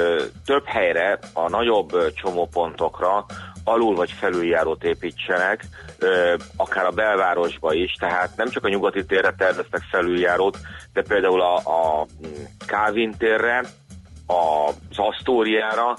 több 0.45 0.65
helyre, 0.65 1.19
a 1.33 1.49
nagyobb 1.49 2.13
csomópontokra 2.15 3.27
alul 3.65 3.95
vagy 3.95 4.11
felüljárót 4.13 4.85
építsenek, 4.85 5.65
akár 6.57 6.87
a 6.87 6.91
belvárosba 6.91 7.73
is, 7.73 7.93
tehát 7.93 8.37
nem 8.37 8.49
csak 8.49 8.65
a 8.65 8.69
nyugati 8.69 9.05
térre 9.05 9.35
terveztek 9.39 9.83
felüljárót, 9.91 10.59
de 10.93 11.03
például 11.03 11.41
a, 11.41 11.57
a 11.57 12.07
mm, 12.27 12.45
Kávin 12.67 13.15
térre, 13.19 13.65
az 14.27 14.97
Asztóriára, 14.97 15.95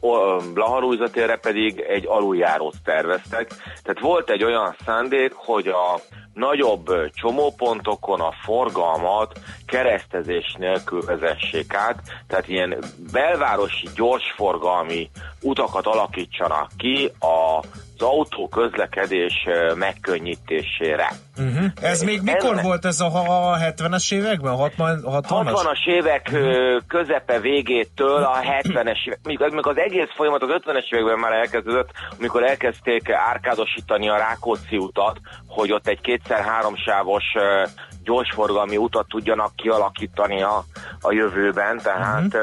o- 0.00 0.52
Blaharújza 0.52 1.10
térre 1.10 1.36
pedig 1.36 1.80
egy 1.80 2.06
aluljárót 2.06 2.74
terveztek. 2.84 3.48
Tehát 3.82 4.00
volt 4.00 4.30
egy 4.30 4.44
olyan 4.44 4.76
szándék, 4.84 5.32
hogy 5.34 5.68
a 5.68 6.00
nagyobb 6.36 7.10
csomópontokon 7.14 8.20
a 8.20 8.32
forgalmat 8.44 9.38
keresztezés 9.66 10.56
nélkül 10.58 11.04
vezessék 11.04 11.74
át, 11.74 12.02
tehát 12.28 12.48
ilyen 12.48 12.84
belvárosi 13.12 13.88
gyorsforgalmi 13.94 15.10
utakat 15.40 15.86
alakítsanak 15.86 16.70
ki 16.76 17.10
az 17.18 18.02
autó 18.02 18.48
közlekedés 18.48 19.32
megkönnyítésére. 19.74 21.08
Uh-huh. 21.38 21.64
Ez 21.82 22.02
még 22.02 22.20
mikor 22.22 22.50
Ennek- 22.50 22.64
volt 22.64 22.84
ez 22.84 23.00
a, 23.00 23.06
a 23.52 23.56
70-es 23.56 24.14
években? 24.14 24.52
A 24.52 24.56
60, 24.56 25.00
60-as? 25.04 25.22
60-as 25.28 25.86
évek 25.86 26.28
ö, 26.32 26.76
közepe 26.88 27.40
végéttől 27.40 28.22
a 28.22 28.40
70-es 28.40 29.06
évek, 29.06 29.18
még, 29.22 29.38
még 29.38 29.66
az 29.66 29.78
egész 29.78 30.08
folyamat 30.14 30.42
az 30.42 30.48
50-es 30.64 30.94
években 30.94 31.18
már 31.18 31.32
elkezdődött, 31.32 31.90
amikor 32.18 32.44
elkezdték 32.44 33.10
árkádosítani 33.10 34.08
a 34.08 34.16
Rákóczi 34.16 34.76
utat, 34.76 35.20
hogy 35.46 35.72
ott 35.72 35.86
egy 35.86 36.00
kétszer-három 36.26 36.76
sávos 36.76 37.24
ö, 37.34 37.64
gyorsforgalmi 38.04 38.76
utat 38.76 39.08
tudjanak 39.08 39.56
kialakítani 39.56 40.42
a, 40.42 40.64
a 41.00 41.12
jövőben, 41.12 41.78
tehát 41.82 42.36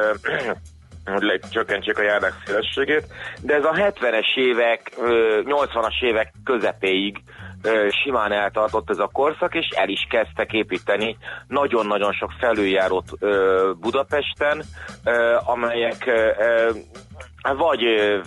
hogy 1.05 1.23
le- 1.23 1.39
csökkentsék 1.49 1.97
a 1.97 2.03
járdák 2.03 2.33
szélességét, 2.45 3.05
de 3.41 3.53
ez 3.53 3.63
a 3.63 3.73
70-es 3.73 4.35
évek, 4.35 4.91
ö, 4.97 5.41
80-as 5.43 6.01
évek 6.01 6.33
közepéig 6.43 7.23
simán 8.03 8.31
eltartott 8.31 8.89
ez 8.89 8.99
a 8.99 9.09
korszak, 9.13 9.55
és 9.55 9.67
el 9.75 9.89
is 9.89 10.07
kezdtek 10.09 10.51
építeni 10.51 11.17
nagyon-nagyon 11.47 12.11
sok 12.11 12.31
felüljárót 12.39 13.09
Budapesten, 13.79 14.63
amelyek 15.45 16.05
ö, 16.37 16.69
vagy 17.57 17.81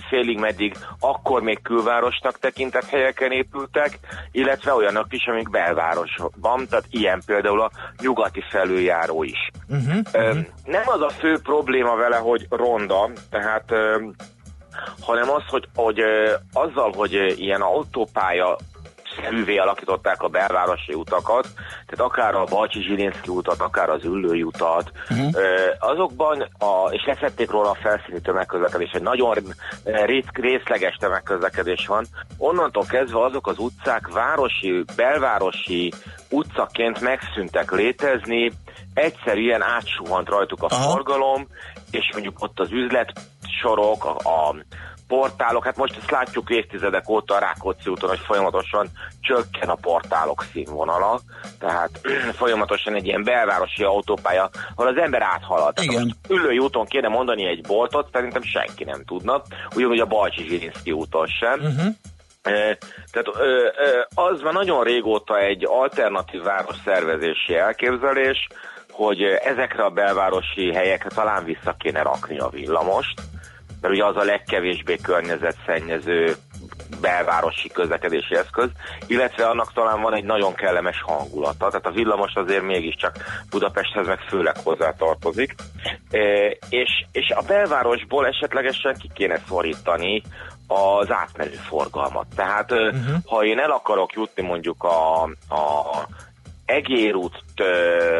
félig 0.08 0.38
meddig 0.38 0.76
akkor 1.00 1.42
még 1.42 1.62
külvárosnak 1.62 2.38
tekintett 2.38 2.84
helyeken 2.84 3.32
épültek, 3.32 3.98
illetve 4.32 4.74
olyanok 4.74 5.06
is, 5.10 5.26
amik 5.26 5.50
belvárosban, 5.50 6.66
tehát 6.68 6.84
ilyen 6.90 7.22
például 7.26 7.60
a 7.60 7.70
nyugati 8.00 8.42
felüljáró 8.50 9.22
is. 9.22 9.50
Uh-huh. 9.68 9.98
Ö, 10.12 10.38
Nem 10.64 10.82
az 10.86 11.00
a 11.00 11.08
fő 11.08 11.38
probléma 11.42 11.96
vele, 11.96 12.16
hogy 12.16 12.46
ronda, 12.50 13.10
tehát 13.30 13.72
hanem 15.00 15.30
az, 15.30 15.42
hogy, 15.48 15.68
hogy 15.74 16.00
azzal, 16.52 16.92
hogy 16.96 17.34
ilyen 17.36 17.60
autópálya 17.60 18.56
szerűvé 19.22 19.56
alakították 19.56 20.22
a 20.22 20.28
belvárosi 20.28 20.94
utakat, 20.94 21.48
tehát 21.54 22.12
akár 22.12 22.34
a 22.34 22.44
Balcsi 22.44 22.82
Zsilinszki 22.82 23.30
utat, 23.30 23.60
akár 23.60 23.88
az 23.88 24.04
Üllői 24.04 24.42
utat, 24.42 24.92
uh-huh. 25.10 25.30
azokban, 25.78 26.40
a, 26.58 26.88
és 26.90 27.04
leszették 27.04 27.50
róla 27.50 27.70
a 27.70 27.78
felszíni 27.82 28.20
tömegközlekedés, 28.20 28.90
egy 28.90 29.02
nagyon 29.02 29.54
rész, 29.84 30.24
részleges 30.32 30.96
tömegközlekedés 31.00 31.86
van, 31.86 32.06
onnantól 32.38 32.84
kezdve 32.84 33.24
azok 33.24 33.46
az 33.46 33.58
utcák 33.58 34.08
városi, 34.08 34.84
belvárosi 34.96 35.92
utcaként 36.30 37.00
megszűntek 37.00 37.70
létezni, 37.70 38.52
egyszerűen 38.94 39.62
átsuhant 39.62 40.28
rajtuk 40.28 40.62
a 40.62 40.66
Aha. 40.66 40.90
forgalom, 40.90 41.46
és 41.90 42.10
mondjuk 42.12 42.42
ott 42.42 42.60
az 42.60 42.70
üzletsorok, 42.70 44.04
a, 44.04 44.16
a 44.28 44.56
portálok, 45.08 45.64
hát 45.64 45.76
most 45.76 45.96
ezt 45.96 46.10
látjuk 46.10 46.50
évtizedek 46.50 47.08
óta 47.08 47.34
a 47.34 47.38
Rákóczi 47.38 47.90
úton, 47.90 48.08
hogy 48.08 48.18
folyamatosan 48.18 48.88
csökken 49.20 49.68
a 49.68 49.74
portálok 49.74 50.44
színvonala, 50.52 51.20
tehát 51.58 52.00
folyamatosan 52.40 52.94
egy 52.94 53.06
ilyen 53.06 53.24
belvárosi 53.24 53.82
autópálya, 53.82 54.50
ahol 54.74 54.90
az 54.90 55.02
ember 55.02 55.22
áthalad. 55.22 55.74
Tehát 55.74 55.90
Igen. 55.90 56.02
most 56.02 56.16
Ülői 56.28 56.58
úton 56.58 56.86
kéne 56.86 57.08
mondani 57.08 57.46
egy 57.46 57.66
boltot, 57.66 58.08
szerintem 58.12 58.42
senki 58.42 58.84
nem 58.84 59.04
tudna, 59.04 59.42
ugyanúgy 59.74 60.00
a 60.00 60.06
Balcsi 60.06 60.42
Zsirinszki 60.42 60.92
úton 60.92 61.26
sem. 61.26 61.60
Uh-huh. 61.60 61.94
Tehát 63.10 63.28
az 64.14 64.40
már 64.40 64.52
nagyon 64.52 64.84
régóta 64.84 65.38
egy 65.38 65.64
alternatív 65.64 66.42
város 66.42 66.76
szervezési 66.84 67.54
elképzelés, 67.54 68.48
hogy 68.90 69.22
ezekre 69.22 69.84
a 69.84 69.90
belvárosi 69.90 70.72
helyekre 70.72 71.08
talán 71.08 71.44
vissza 71.44 71.74
kéne 71.78 72.02
rakni 72.02 72.38
a 72.38 72.48
villamost, 72.48 73.20
mert 73.80 73.94
ugye 73.94 74.04
az 74.04 74.16
a 74.16 74.24
legkevésbé 74.24 74.96
környezetszennyező 74.96 76.34
belvárosi 77.00 77.68
közlekedési 77.68 78.36
eszköz, 78.36 78.68
illetve 79.06 79.46
annak 79.46 79.72
talán 79.72 80.00
van 80.00 80.14
egy 80.14 80.24
nagyon 80.24 80.54
kellemes 80.54 81.02
hangulata, 81.02 81.68
tehát 81.68 81.86
a 81.86 81.90
villamos 81.90 82.34
azért 82.34 82.62
mégiscsak 82.62 83.16
Budapesthez 83.50 84.06
meg 84.06 84.18
főleg 84.18 84.56
hozzá 84.64 84.92
tartozik, 84.92 85.54
E, 86.10 86.56
és, 86.68 87.06
és 87.12 87.30
a 87.30 87.42
belvárosból 87.46 88.26
esetlegesen 88.26 88.96
ki 88.98 89.10
kéne 89.14 89.40
szorítani 89.48 90.22
az 90.66 91.10
átmenő 91.10 91.58
forgalmat. 91.68 92.26
Tehát 92.36 92.72
uh-huh. 92.72 93.16
ha 93.26 93.44
én 93.44 93.58
el 93.58 93.70
akarok 93.70 94.12
jutni 94.12 94.42
mondjuk 94.42 94.82
a, 94.82 95.22
a 95.48 96.06
Egérút 96.66 97.42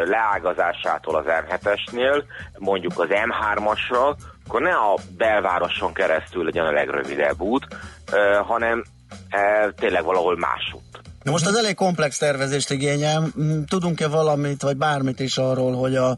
leágazásától 0.05 1.17
az 1.17 1.25
M7-esnél, 1.27 2.23
mondjuk 2.59 2.99
az 2.99 3.09
M3-asra, 3.11 4.17
akkor 4.47 4.61
ne 4.61 4.75
a 4.75 4.99
belvároson 5.17 5.93
keresztül 5.93 6.45
legyen 6.45 6.65
a 6.65 6.73
legrövidebb 6.73 7.41
út, 7.41 7.67
hanem 8.47 8.85
tényleg 9.77 10.05
valahol 10.05 10.37
másút. 10.37 10.83
Na 11.23 11.31
most 11.31 11.47
az 11.47 11.57
elég 11.57 11.75
komplex 11.75 12.19
tervezést 12.19 12.71
igényel. 12.71 13.25
Tudunk-e 13.69 14.09
valamit, 14.09 14.63
vagy 14.63 14.77
bármit 14.77 15.21
is 15.21 15.39
arról, 15.39 15.75
hogy 15.75 15.97
a 15.97 16.17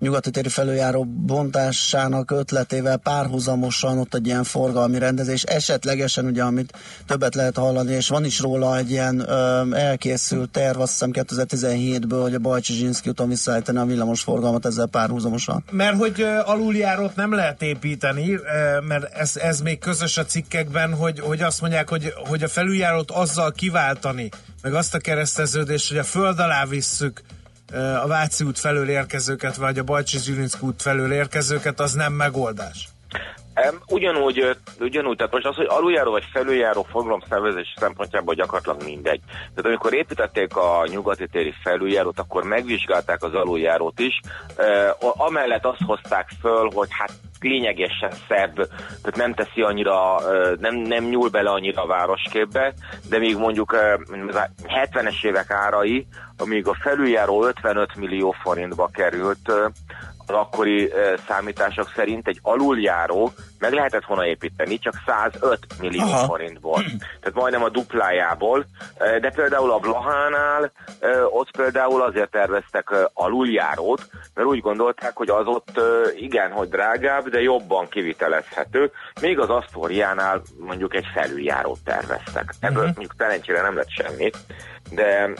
nyugati 0.00 0.30
téri 0.30 0.48
felüljáró 0.48 1.04
bontásának 1.04 2.30
ötletével 2.30 2.96
párhuzamosan 2.96 3.98
ott 3.98 4.14
egy 4.14 4.26
ilyen 4.26 4.44
forgalmi 4.44 4.98
rendezés, 4.98 5.42
esetlegesen 5.42 6.24
ugye, 6.24 6.42
amit 6.42 6.72
többet 7.06 7.34
lehet 7.34 7.56
hallani, 7.56 7.92
és 7.92 8.08
van 8.08 8.24
is 8.24 8.40
róla 8.40 8.76
egy 8.76 8.90
ilyen 8.90 9.18
ö, 9.18 9.70
elkészült 9.74 10.50
terv, 10.50 10.80
azt 10.80 10.92
hiszem 10.92 11.10
2017-ből, 11.12 12.18
hogy 12.22 12.34
a 12.34 12.38
Bajcsi 12.38 12.72
Zsinszki 12.72 13.08
úton 13.08 13.28
visszaállítani 13.28 13.78
a 13.78 13.84
villamos 13.84 14.22
forgalmat 14.22 14.66
ezzel 14.66 14.86
párhuzamosan. 14.86 15.64
Mert 15.70 15.96
hogy 15.96 16.20
ö, 16.20 16.38
aluljárót 16.44 17.16
nem 17.16 17.34
lehet 17.34 17.62
építeni, 17.62 18.34
ö, 18.34 18.40
mert 18.80 19.14
ez, 19.14 19.36
ez 19.36 19.60
még 19.60 19.78
közös 19.78 20.16
a 20.16 20.24
cikkekben, 20.24 20.94
hogy, 20.94 21.20
hogy 21.20 21.42
azt 21.42 21.60
mondják, 21.60 21.88
hogy, 21.88 22.12
hogy 22.28 22.42
a 22.42 22.48
felüljárót 22.48 23.10
azzal 23.10 23.52
kiváltani, 23.52 24.28
meg 24.62 24.74
azt 24.74 24.94
a 24.94 24.98
kereszteződést, 24.98 25.88
hogy 25.88 25.98
a 25.98 26.04
föld 26.04 26.38
alá 26.38 26.64
visszük 26.64 27.22
a 28.02 28.06
Váci 28.06 28.44
út 28.44 28.58
felől 28.58 28.88
érkezőket, 28.88 29.56
vagy 29.56 29.78
a 29.78 29.82
Bajcsi 29.82 30.18
Zsilinszki 30.18 30.66
út 30.66 30.82
felől 30.82 31.12
érkezőket, 31.12 31.80
az 31.80 31.92
nem 31.92 32.12
megoldás. 32.12 32.88
Ugyanúgy, 33.88 34.56
ugyanúgy, 34.80 35.16
tehát 35.16 35.32
most 35.32 35.46
az, 35.46 35.56
hogy 35.56 35.66
aluljáró 35.68 36.10
vagy 36.10 36.24
felüljáró 36.32 36.86
forgalomszervezés 36.90 37.74
szempontjából 37.76 38.34
gyakorlatilag 38.34 38.82
mindegy. 38.84 39.20
Tehát 39.26 39.64
amikor 39.64 39.94
építették 39.94 40.56
a 40.56 40.86
nyugati 40.90 41.26
téri 41.26 41.54
felüljárót, 41.62 42.18
akkor 42.18 42.44
megvizsgálták 42.44 43.22
az 43.22 43.34
aluljárót 43.34 43.98
is, 43.98 44.20
amellett 44.98 45.64
azt 45.64 45.82
hozták 45.86 46.28
föl, 46.40 46.70
hogy 46.74 46.88
hát 46.90 47.12
lényegesen 47.40 48.10
szebb, 48.28 48.54
tehát 49.02 49.16
nem 49.16 49.34
teszi 49.34 49.62
annyira, 49.62 50.20
nem, 50.58 50.74
nem 50.74 51.04
nyúl 51.04 51.28
bele 51.28 51.50
annyira 51.50 51.82
a 51.82 51.86
városképbe, 51.86 52.72
de 53.08 53.18
még 53.18 53.36
mondjuk 53.36 53.72
ö, 53.72 53.94
az 54.28 54.48
70-es 54.66 55.24
évek 55.24 55.50
árai, 55.50 56.06
amíg 56.36 56.66
a 56.66 56.76
felüljáró 56.80 57.44
55 57.44 57.96
millió 57.96 58.34
forintba 58.42 58.90
került, 58.92 59.52
az 60.30 60.40
akkori 60.40 60.90
ö, 60.90 61.14
számítások 61.28 61.92
szerint 61.94 62.28
egy 62.28 62.38
aluljáró 62.42 63.32
meg 63.58 63.72
lehetett 63.72 64.04
volna 64.04 64.26
építeni 64.26 64.78
csak 64.78 64.94
105 65.06 65.58
millió 65.80 66.00
Aha. 66.00 66.26
Forintból. 66.26 66.82
Tehát 67.20 67.34
majdnem 67.34 67.62
a 67.62 67.68
duplájából. 67.68 68.66
Ö, 68.98 69.18
De 69.18 69.30
például 69.30 69.70
a 69.70 69.78
Blahánál 69.78 70.72
ö, 71.00 71.22
ott 71.22 71.50
például 71.50 72.02
azért 72.02 72.30
terveztek 72.30 72.90
aluljárót, 73.12 74.06
mert 74.34 74.48
úgy 74.48 74.60
gondolták, 74.60 75.16
hogy 75.16 75.30
az 75.30 75.46
ott 75.46 75.80
igen, 76.16 76.50
hogy 76.50 76.68
drágább, 76.68 77.28
de 77.28 77.40
jobban 77.40 77.88
kivitelezhető. 77.88 78.92
Még 79.20 79.38
az 79.38 79.48
Asztóriánál 79.48 80.42
mondjuk 80.58 80.94
egy 80.94 81.06
felüljárót 81.14 81.78
terveztek. 81.84 82.54
Ebből 82.60 82.84
mondjuk 82.84 83.14
szerencsére 83.18 83.62
nem 83.62 83.76
lett 83.76 83.90
semmi, 83.90 84.30
de 84.90 85.30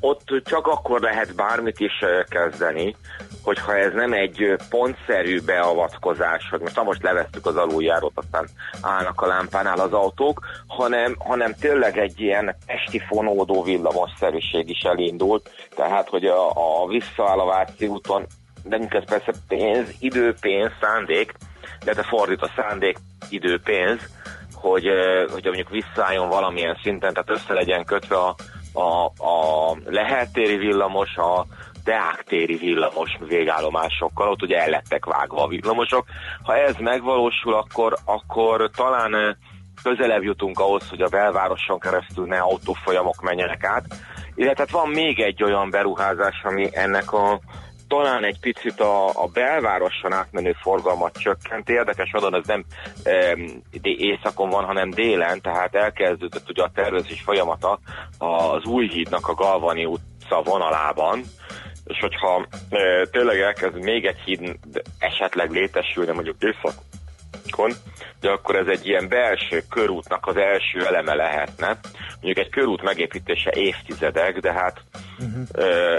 ott 0.00 0.42
csak 0.44 0.66
akkor 0.66 1.00
lehet 1.00 1.34
bármit 1.34 1.80
is 1.80 2.04
kezdeni, 2.28 2.96
hogyha 3.42 3.76
ez 3.76 3.92
nem 3.92 4.12
egy 4.12 4.56
pontszerű 4.70 5.40
beavatkozás, 5.40 6.48
hogy 6.50 6.60
most, 6.60 6.76
na 6.76 6.82
most 6.82 7.02
leveztük 7.02 7.46
az 7.46 7.56
aluljárót, 7.56 8.12
aztán 8.14 8.48
állnak 8.80 9.20
a 9.20 9.26
lámpánál 9.26 9.78
az 9.78 9.92
autók, 9.92 10.40
hanem, 10.66 11.16
hanem 11.18 11.54
tényleg 11.60 11.98
egy 11.98 12.20
ilyen 12.20 12.56
esti 12.66 12.98
fonódó 13.08 13.62
villamosszerűség 13.62 14.70
is 14.70 14.80
elindult, 14.80 15.50
tehát 15.74 16.08
hogy 16.08 16.24
a, 16.24 16.50
a 16.50 16.86
visszaáll 16.86 17.38
a 17.38 17.46
Váci 17.46 17.86
úton, 17.86 18.26
de 18.64 18.78
ez 18.88 19.04
persze 19.04 19.32
pénz, 19.48 19.94
idő, 19.98 20.34
pénz, 20.40 20.70
szándék, 20.80 21.32
de 21.84 21.94
te 21.94 22.02
fordít 22.02 22.42
a 22.42 22.50
szándék, 22.56 22.96
idő, 23.28 23.60
pénz, 23.60 24.00
hogy, 24.54 24.86
hogy 25.32 25.44
mondjuk 25.44 25.70
visszaálljon 25.70 26.28
valamilyen 26.28 26.78
szinten, 26.82 27.12
tehát 27.12 27.30
össze 27.30 27.52
legyen 27.52 27.84
kötve 27.84 28.16
a, 28.16 28.34
a, 28.72 29.04
a 29.04 29.76
Lehel 29.84 30.30
téri 30.30 30.56
villamos, 30.56 31.16
a 31.16 31.46
Deák 31.84 32.24
téri 32.26 32.56
villamos 32.56 33.18
végállomásokkal, 33.28 34.28
ott 34.28 34.42
ugye 34.42 34.58
el 34.58 34.68
lettek 34.68 35.04
vágva 35.04 35.42
a 35.42 35.48
villamosok. 35.48 36.06
Ha 36.42 36.56
ez 36.56 36.74
megvalósul, 36.78 37.54
akkor, 37.54 37.96
akkor 38.04 38.70
talán 38.76 39.12
ö, 39.12 39.30
közelebb 39.82 40.22
jutunk 40.22 40.58
ahhoz, 40.58 40.88
hogy 40.88 41.00
a 41.00 41.08
belvároson 41.08 41.78
keresztül 41.78 42.26
ne 42.26 42.38
autófolyamok 42.38 43.22
menjenek 43.22 43.64
át. 43.64 43.84
Illetve 44.34 44.62
hát 44.62 44.70
van 44.70 44.88
még 44.88 45.20
egy 45.20 45.42
olyan 45.42 45.70
beruházás, 45.70 46.42
ami 46.42 46.68
ennek 46.72 47.12
a 47.12 47.40
talán 47.92 48.24
egy 48.24 48.38
picit 48.40 48.80
a, 48.80 49.08
a 49.08 49.26
belvároson 49.32 50.12
átmenő 50.12 50.54
forgalmat 50.60 51.18
csökkent. 51.18 51.68
Érdekes 51.68 52.12
adon, 52.12 52.34
ez 52.34 52.46
nem 52.46 52.64
e, 53.02 53.36
északon 53.82 54.48
van, 54.48 54.64
hanem 54.64 54.90
délen, 54.90 55.40
tehát 55.40 55.74
elkezdődött 55.74 56.50
ugye 56.50 56.62
a 56.62 56.70
tervezés 56.74 57.20
folyamata 57.20 57.78
az 58.18 58.64
új 58.64 58.88
hídnak 58.88 59.28
a 59.28 59.34
Galvani 59.34 59.84
utca 59.84 60.42
vonalában, 60.44 61.22
és 61.84 61.98
hogyha 62.00 62.46
e, 62.70 63.06
tényleg 63.10 63.40
elkezd 63.40 63.82
még 63.82 64.04
egy 64.04 64.18
híd 64.24 64.56
esetleg 64.98 65.50
létesülne 65.50 66.12
mondjuk 66.12 66.38
északon, 67.44 67.72
de 68.20 68.30
akkor 68.30 68.56
ez 68.56 68.66
egy 68.66 68.86
ilyen 68.86 69.08
belső 69.08 69.64
körútnak 69.70 70.26
az 70.26 70.36
első 70.36 70.86
eleme 70.86 71.14
lehetne. 71.14 71.78
Mondjuk 72.20 72.46
egy 72.46 72.50
körút 72.50 72.82
megépítése 72.82 73.50
évtizedek, 73.54 74.38
de 74.38 74.52
hát 74.52 74.80
uh-huh. 75.18 75.46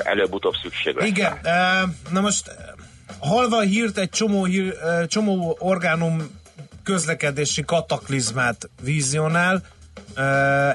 előbb-utóbb 0.04 0.54
szükség 0.62 0.96
lesz. 0.96 1.08
Igen, 1.08 1.40
na 2.10 2.22
most 2.22 2.52
halva 3.20 3.60
hírt 3.60 3.98
egy 3.98 4.10
csomó, 4.10 4.46
hír, 4.46 4.74
csomó 5.08 5.56
orgánum 5.60 6.42
közlekedési 6.84 7.64
kataklizmát 7.66 8.70
vizionál, 8.82 9.62
ö, 10.16 10.22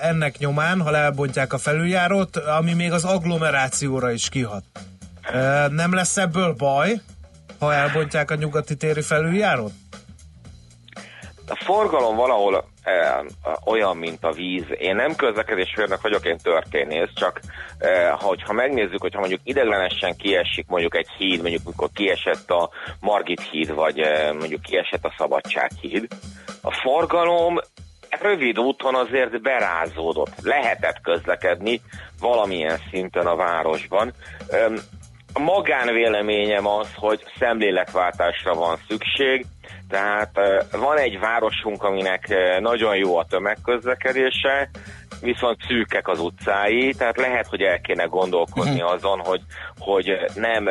ennek 0.00 0.38
nyomán, 0.38 0.80
ha 0.80 0.96
elbontják 0.96 1.52
a 1.52 1.58
felüljárót, 1.58 2.36
ami 2.36 2.72
még 2.72 2.92
az 2.92 3.04
agglomerációra 3.04 4.10
is 4.10 4.28
kihat. 4.28 4.64
Nem 5.70 5.94
lesz 5.94 6.16
ebből 6.16 6.52
baj, 6.52 7.00
ha 7.58 7.74
elbontják 7.74 8.30
a 8.30 8.34
nyugati 8.34 8.76
téri 8.76 9.00
felüljárót? 9.02 9.72
A 11.48 11.64
forgalom 11.64 12.16
valahol 12.16 12.64
e, 12.82 13.24
olyan, 13.64 13.96
mint 13.96 14.24
a 14.24 14.32
víz. 14.32 14.64
Én 14.78 14.94
nem 14.96 15.14
közlekedésfőnök 15.14 16.00
vagyok, 16.00 16.24
én 16.24 16.38
történész, 16.42 17.10
csak 17.14 17.40
e, 17.78 18.10
hogyha 18.10 18.52
megnézzük, 18.52 19.00
hogyha 19.00 19.18
mondjuk 19.18 19.40
ideglenesen 19.44 20.16
kiesik 20.16 20.66
mondjuk 20.66 20.96
egy 20.96 21.08
híd, 21.18 21.40
mondjuk 21.40 21.62
amikor 21.64 21.88
kiesett 21.94 22.50
a 22.50 22.70
Margit 23.00 23.42
híd, 23.50 23.74
vagy 23.74 23.98
e, 23.98 24.32
mondjuk 24.32 24.62
kiesett 24.62 25.04
a 25.04 25.14
Szabadság 25.18 25.70
híd, 25.80 26.06
a 26.62 26.72
forgalom 26.72 27.58
rövid 28.20 28.58
úton 28.58 28.94
azért 28.94 29.42
berázódott. 29.42 30.32
Lehetett 30.42 31.00
közlekedni 31.00 31.80
valamilyen 32.20 32.78
szinten 32.90 33.26
a 33.26 33.36
városban. 33.36 34.12
Öm, 34.50 34.78
A 35.32 35.40
magánvéleményem 35.40 36.66
az, 36.66 36.88
hogy 36.94 37.24
szemléletváltásra 37.38 38.54
van 38.54 38.76
szükség, 38.88 39.46
tehát 39.88 40.40
van 40.70 40.98
egy 40.98 41.18
városunk, 41.18 41.82
aminek 41.82 42.34
nagyon 42.60 42.96
jó 42.96 43.16
a 43.16 43.24
tömegközlekedése, 43.24 44.70
viszont 45.20 45.58
szűkek 45.68 46.08
az 46.08 46.20
utcái, 46.20 46.94
tehát 46.94 47.16
lehet, 47.16 47.46
hogy 47.46 47.62
el 47.62 47.80
kéne 47.80 48.04
gondolkodni 48.04 48.80
azon, 48.80 49.18
hogy, 49.18 49.40
hogy 49.78 50.18
nem 50.34 50.64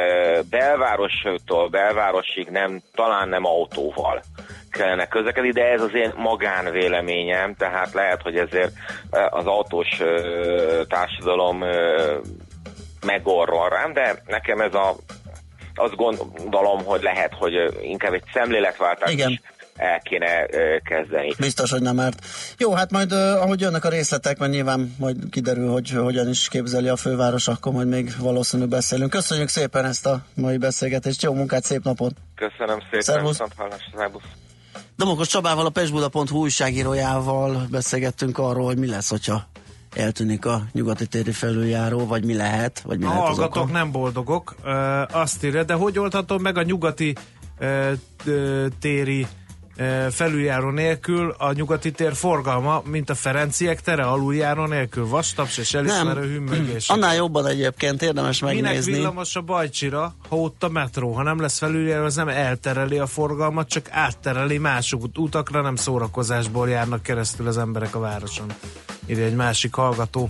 belvárostól 0.49 1.67
belvárosig, 1.69 2.47
nem, 2.49 2.81
talán 2.93 3.29
nem 3.29 3.45
autóval 3.45 4.21
kellene 4.69 5.07
közlekedni, 5.07 5.51
de 5.51 5.71
ez 5.71 5.81
az 5.81 5.93
én 5.93 6.13
magánvéleményem, 6.15 7.55
tehát 7.55 7.93
lehet, 7.93 8.21
hogy 8.21 8.37
ezért 8.37 8.71
az 9.29 9.45
autós 9.45 10.01
társadalom 10.87 11.61
ö, 11.61 12.17
megorról 13.05 13.69
rám, 13.69 13.93
de 13.93 14.21
nekem 14.25 14.59
ez 14.59 14.73
a 14.73 14.95
azt 15.77 15.95
gondolom, 15.95 16.83
hogy 16.83 17.01
lehet, 17.01 17.33
hogy 17.33 17.53
inkább 17.81 18.13
egy 18.13 18.23
szemléletváltás 18.33 19.11
Igen. 19.11 19.29
is 19.29 19.41
el 19.75 19.99
kéne 19.99 20.45
kezdeni. 20.83 21.33
Biztos, 21.39 21.71
hogy 21.71 21.81
nem 21.81 21.99
árt. 21.99 22.25
Jó, 22.57 22.73
hát 22.73 22.91
majd 22.91 23.11
ahogy 23.11 23.61
jönnek 23.61 23.85
a 23.85 23.89
részletek, 23.89 24.37
mert 24.37 24.51
nyilván 24.51 24.95
majd 24.99 25.17
kiderül, 25.31 25.71
hogy 25.71 25.91
hogyan 25.91 26.29
is 26.29 26.47
képzeli 26.47 26.87
a 26.87 26.95
főváros, 26.95 27.47
akkor 27.47 27.73
majd 27.73 27.87
még 27.87 28.11
valószínű 28.19 28.65
beszélünk. 28.65 29.09
Köszönjük 29.09 29.49
szépen 29.49 29.85
ezt 29.85 30.05
a 30.05 30.21
mai 30.33 30.57
beszélgetést, 30.57 31.21
jó 31.21 31.33
munkát, 31.33 31.63
szép 31.63 31.83
napot! 31.83 32.11
Köszönöm 32.35 32.79
szépen, 32.79 33.01
Szervusz. 33.01 33.39
szervusz. 33.95 34.23
Domokos 34.95 35.27
Csabával, 35.27 35.65
a 35.65 35.69
Pestbuda.hu 35.69 36.39
újságírójával 36.39 37.67
beszélgettünk 37.71 38.37
arról, 38.37 38.65
hogy 38.65 38.77
mi 38.77 38.87
lesz, 38.87 39.09
hogyha 39.09 39.47
eltűnik 39.97 40.45
a 40.45 40.63
nyugati 40.71 41.07
téri 41.07 41.31
felüljáró, 41.31 42.05
vagy 42.05 42.25
mi 42.25 42.33
lehet, 42.33 42.81
vagy 42.81 42.99
mi 42.99 43.05
A 43.05 43.09
lehet 43.09 43.23
hallgatók 43.23 43.71
nem 43.71 43.91
boldogok. 43.91 44.55
Azt 45.11 45.43
írja, 45.43 45.63
de 45.63 45.73
hogy 45.73 45.99
oldhatom 45.99 46.41
meg 46.41 46.57
a 46.57 46.63
nyugati 46.63 47.15
téri 48.79 49.27
felüljáró 50.11 50.69
nélkül 50.69 51.35
a 51.37 51.51
nyugati 51.51 51.91
tér 51.91 52.13
forgalma, 52.13 52.81
mint 52.85 53.09
a 53.09 53.15
Ferenciek 53.15 53.81
tere 53.81 54.03
aluljáró 54.03 54.65
nélkül. 54.65 55.07
Vastaps 55.07 55.57
és 55.57 55.73
elismerő 55.73 56.31
hümmögés. 56.33 56.89
Annál 56.89 57.15
jobban 57.15 57.47
egyébként 57.47 58.01
érdemes 58.01 58.39
Minek 58.39 58.61
megnézni. 58.61 58.91
villamos 58.91 59.35
a 59.35 59.41
Bajcsira, 59.41 60.15
ha 60.29 60.35
ott 60.35 60.63
a 60.63 60.69
metró? 60.69 61.11
Ha 61.11 61.23
nem 61.23 61.41
lesz 61.41 61.57
felüljáró, 61.57 62.03
az 62.03 62.15
nem 62.15 62.27
eltereli 62.27 62.97
a 62.97 63.05
forgalmat, 63.05 63.69
csak 63.69 63.87
áttereli 63.91 64.57
más 64.57 64.93
utakra, 65.15 65.61
nem 65.61 65.75
szórakozásból 65.75 66.69
járnak 66.69 67.01
keresztül 67.01 67.47
az 67.47 67.57
emberek 67.57 67.95
a 67.95 67.99
városon. 67.99 68.47
Írja 69.05 69.25
egy 69.25 69.35
másik 69.35 69.73
hallgató. 69.73 70.29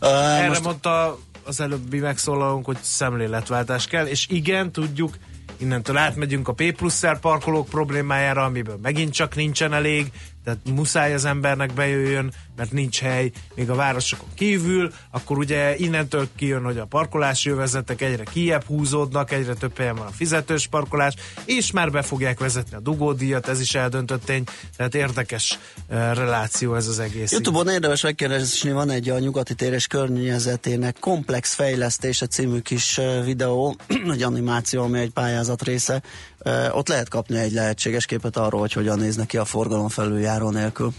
Uh, 0.00 0.38
Erre 0.38 0.48
most 0.48 0.64
mondta 0.64 1.18
az 1.44 1.60
előbbi 1.60 1.98
megszólalónk, 1.98 2.64
hogy 2.64 2.78
szemléletváltás 2.80 3.86
kell, 3.86 4.06
és 4.06 4.26
igen, 4.28 4.72
tudjuk, 4.72 5.14
innentől 5.58 5.96
átmegyünk 5.96 6.48
a 6.48 6.52
P 6.52 6.72
plusz 6.76 7.04
parkolók 7.20 7.68
problémájára, 7.68 8.44
amiből 8.44 8.78
megint 8.82 9.12
csak 9.12 9.34
nincsen 9.34 9.72
elég, 9.72 10.12
tehát 10.46 10.60
muszáj 10.74 11.14
az 11.14 11.24
embernek 11.24 11.72
bejöjjön, 11.72 12.32
mert 12.56 12.72
nincs 12.72 13.00
hely, 13.00 13.30
még 13.54 13.70
a 13.70 13.74
városokon 13.74 14.28
kívül, 14.34 14.92
akkor 15.10 15.38
ugye 15.38 15.76
innentől 15.76 16.28
kijön, 16.36 16.62
hogy 16.62 16.78
a 16.78 16.84
parkolási 16.84 17.50
övezetek 17.50 18.02
egyre 18.02 18.22
kijebb 18.24 18.64
húzódnak, 18.64 19.32
egyre 19.32 19.54
több 19.54 19.76
helyen 19.76 19.94
van 19.94 20.06
a 20.06 20.10
fizetős 20.10 20.66
parkolás, 20.66 21.14
és 21.44 21.70
már 21.70 21.90
be 21.90 22.02
fogják 22.02 22.38
vezetni 22.38 22.76
a 22.76 22.80
dugódíjat, 22.80 23.48
ez 23.48 23.60
is 23.60 23.74
eldöntött 23.74 24.24
tény, 24.24 24.44
tehát 24.76 24.94
érdekes 24.94 25.58
uh, 25.88 25.96
reláció 25.96 26.74
ez 26.74 26.86
az 26.86 26.98
egész. 26.98 27.32
Youtube-on 27.32 27.68
érdemes 27.68 28.02
megkeresni, 28.02 28.72
van 28.72 28.90
egy 28.90 29.08
a 29.08 29.18
nyugati 29.18 29.54
tér 29.54 29.72
és 29.72 29.86
környezetének 29.86 30.96
komplex 31.00 31.54
fejlesztése 31.54 32.26
című 32.26 32.58
kis 32.58 32.98
ö, 32.98 33.22
videó, 33.24 33.76
egy 34.12 34.22
animáció, 34.22 34.82
ami 34.82 34.98
egy 34.98 35.10
pályázat 35.10 35.62
része. 35.62 36.02
Ott 36.72 36.88
lehet 36.88 37.08
kapni 37.08 37.38
egy 37.38 37.52
lehetséges 37.52 38.06
képet 38.06 38.36
arról, 38.36 38.60
hogy 38.60 38.72
hogyan 38.72 38.98
néz 38.98 39.20
ki 39.26 39.36
a 39.36 39.44
forgalom 39.44 39.88
felüljáró 39.88 40.50
nélkül. 40.50 40.92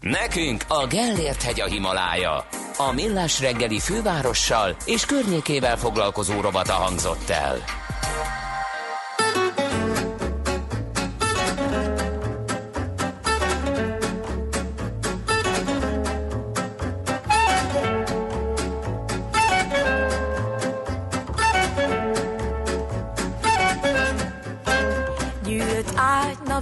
Nekünk 0.00 0.64
a 0.68 0.86
Gellért 0.86 1.42
hegy 1.42 1.60
a 1.60 1.66
Himalája. 1.66 2.46
A 2.76 2.92
Millás 2.92 3.40
reggeli 3.40 3.78
fővárossal 3.78 4.76
és 4.84 5.06
környékével 5.06 5.76
foglalkozó 5.76 6.40
rovata 6.40 6.72
hangzott 6.72 7.28
el. 7.28 7.56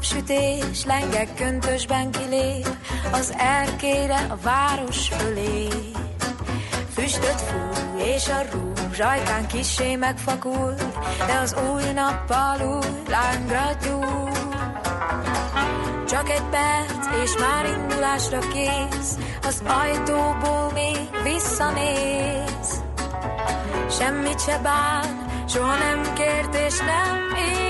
Napsütés, 0.00 0.84
lengek 0.84 1.34
köntösben 1.34 2.10
kilép 2.10 2.68
Az 3.12 3.34
erkére 3.38 4.26
a 4.28 4.36
város 4.42 5.08
fölé. 5.08 5.68
Füstöt 6.94 7.40
fúj, 7.40 8.02
és 8.02 8.28
a 8.28 8.42
rúzs 8.52 9.00
ajkán 9.00 9.46
kissé 9.46 9.96
megfakult 9.96 10.82
De 11.26 11.38
az 11.42 11.56
új 11.72 11.92
nappal 11.94 12.60
új 12.60 13.08
lángra 13.08 13.76
gyúl. 13.82 14.30
Csak 16.08 16.30
egy 16.30 16.44
perc, 16.50 17.22
és 17.22 17.36
már 17.38 17.66
indulásra 17.66 18.38
kész 18.38 19.16
Az 19.42 19.62
ajtóból 19.66 20.70
még 20.74 21.08
visszanéz. 21.22 22.82
Semmit 23.90 24.40
se 24.40 24.58
bán, 24.62 25.26
soha 25.48 25.76
nem 25.78 26.12
kért 26.14 26.54
és 26.54 26.78
nem 26.78 27.18
ígért 27.38 27.69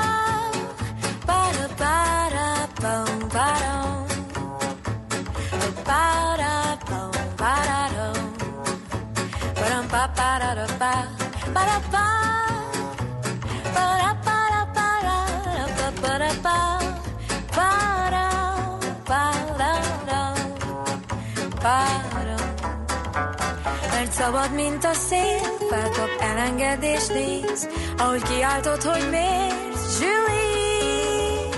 Mert 24.01 24.11
szabad, 24.11 24.53
mint 24.53 24.85
a 24.85 24.93
szél, 24.93 25.39
felkap 25.69 26.09
elengedés 26.19 27.07
néz, 27.07 27.69
ahogy 27.97 28.21
kiáltod, 28.21 28.83
hogy 28.83 29.09
miért, 29.09 29.99
Julie. 29.99 31.49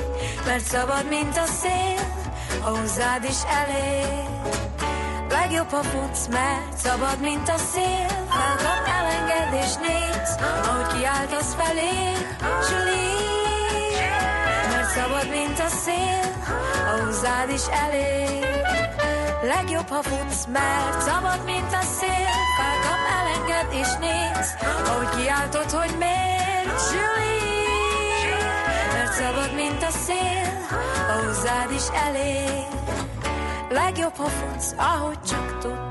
Mert 0.46 0.64
szabad, 0.64 1.06
mint 1.10 1.38
a 1.38 1.46
szél, 1.46 2.00
ha 2.62 2.78
hozzád 2.78 3.24
is 3.24 3.44
elér. 3.44 4.63
Legjobb, 5.54 5.72
ha 5.72 5.84
futsz, 5.84 6.28
mert 6.28 6.78
szabad, 6.78 7.20
mint 7.20 7.50
a 7.50 7.58
szél, 7.58 8.08
felkap 8.30 8.88
elengedés 8.98 9.74
néz, 9.76 10.30
ahogy 10.66 10.94
kiáltasz 10.94 11.56
felé, 11.56 12.12
Julie. 12.70 14.10
Mert 14.70 14.90
szabad, 14.90 15.30
mint 15.30 15.60
a 15.60 15.68
szél, 15.68 16.22
ha 16.86 17.06
hozzád 17.06 17.50
is 17.50 17.62
elér. 17.86 18.46
Legjobb, 19.42 19.88
ha 19.88 20.02
futsz, 20.02 20.46
mert 20.46 21.02
szabad, 21.02 21.46
mint 21.46 21.74
a 21.74 21.82
szél 22.00 22.34
Felkap, 22.58 23.02
elenged 23.20 23.74
és 23.82 23.92
néz 24.00 24.48
Ahogy 24.88 25.10
kiáltod, 25.10 25.72
hogy 25.72 25.96
miért, 25.98 26.82
Julie 26.92 28.38
Mert 28.94 29.14
szabad, 29.14 29.56
mint 29.56 29.84
a 29.84 29.92
szél 30.06 30.46
Ha 31.08 31.26
hozzád 31.26 31.72
is 31.72 31.88
elég 32.08 32.74
Legjobb, 33.74 34.16
ha 34.16 34.28
futsz, 34.28 34.76
ahogy 34.78 35.22
csak 35.22 35.58
tudsz 35.60 35.83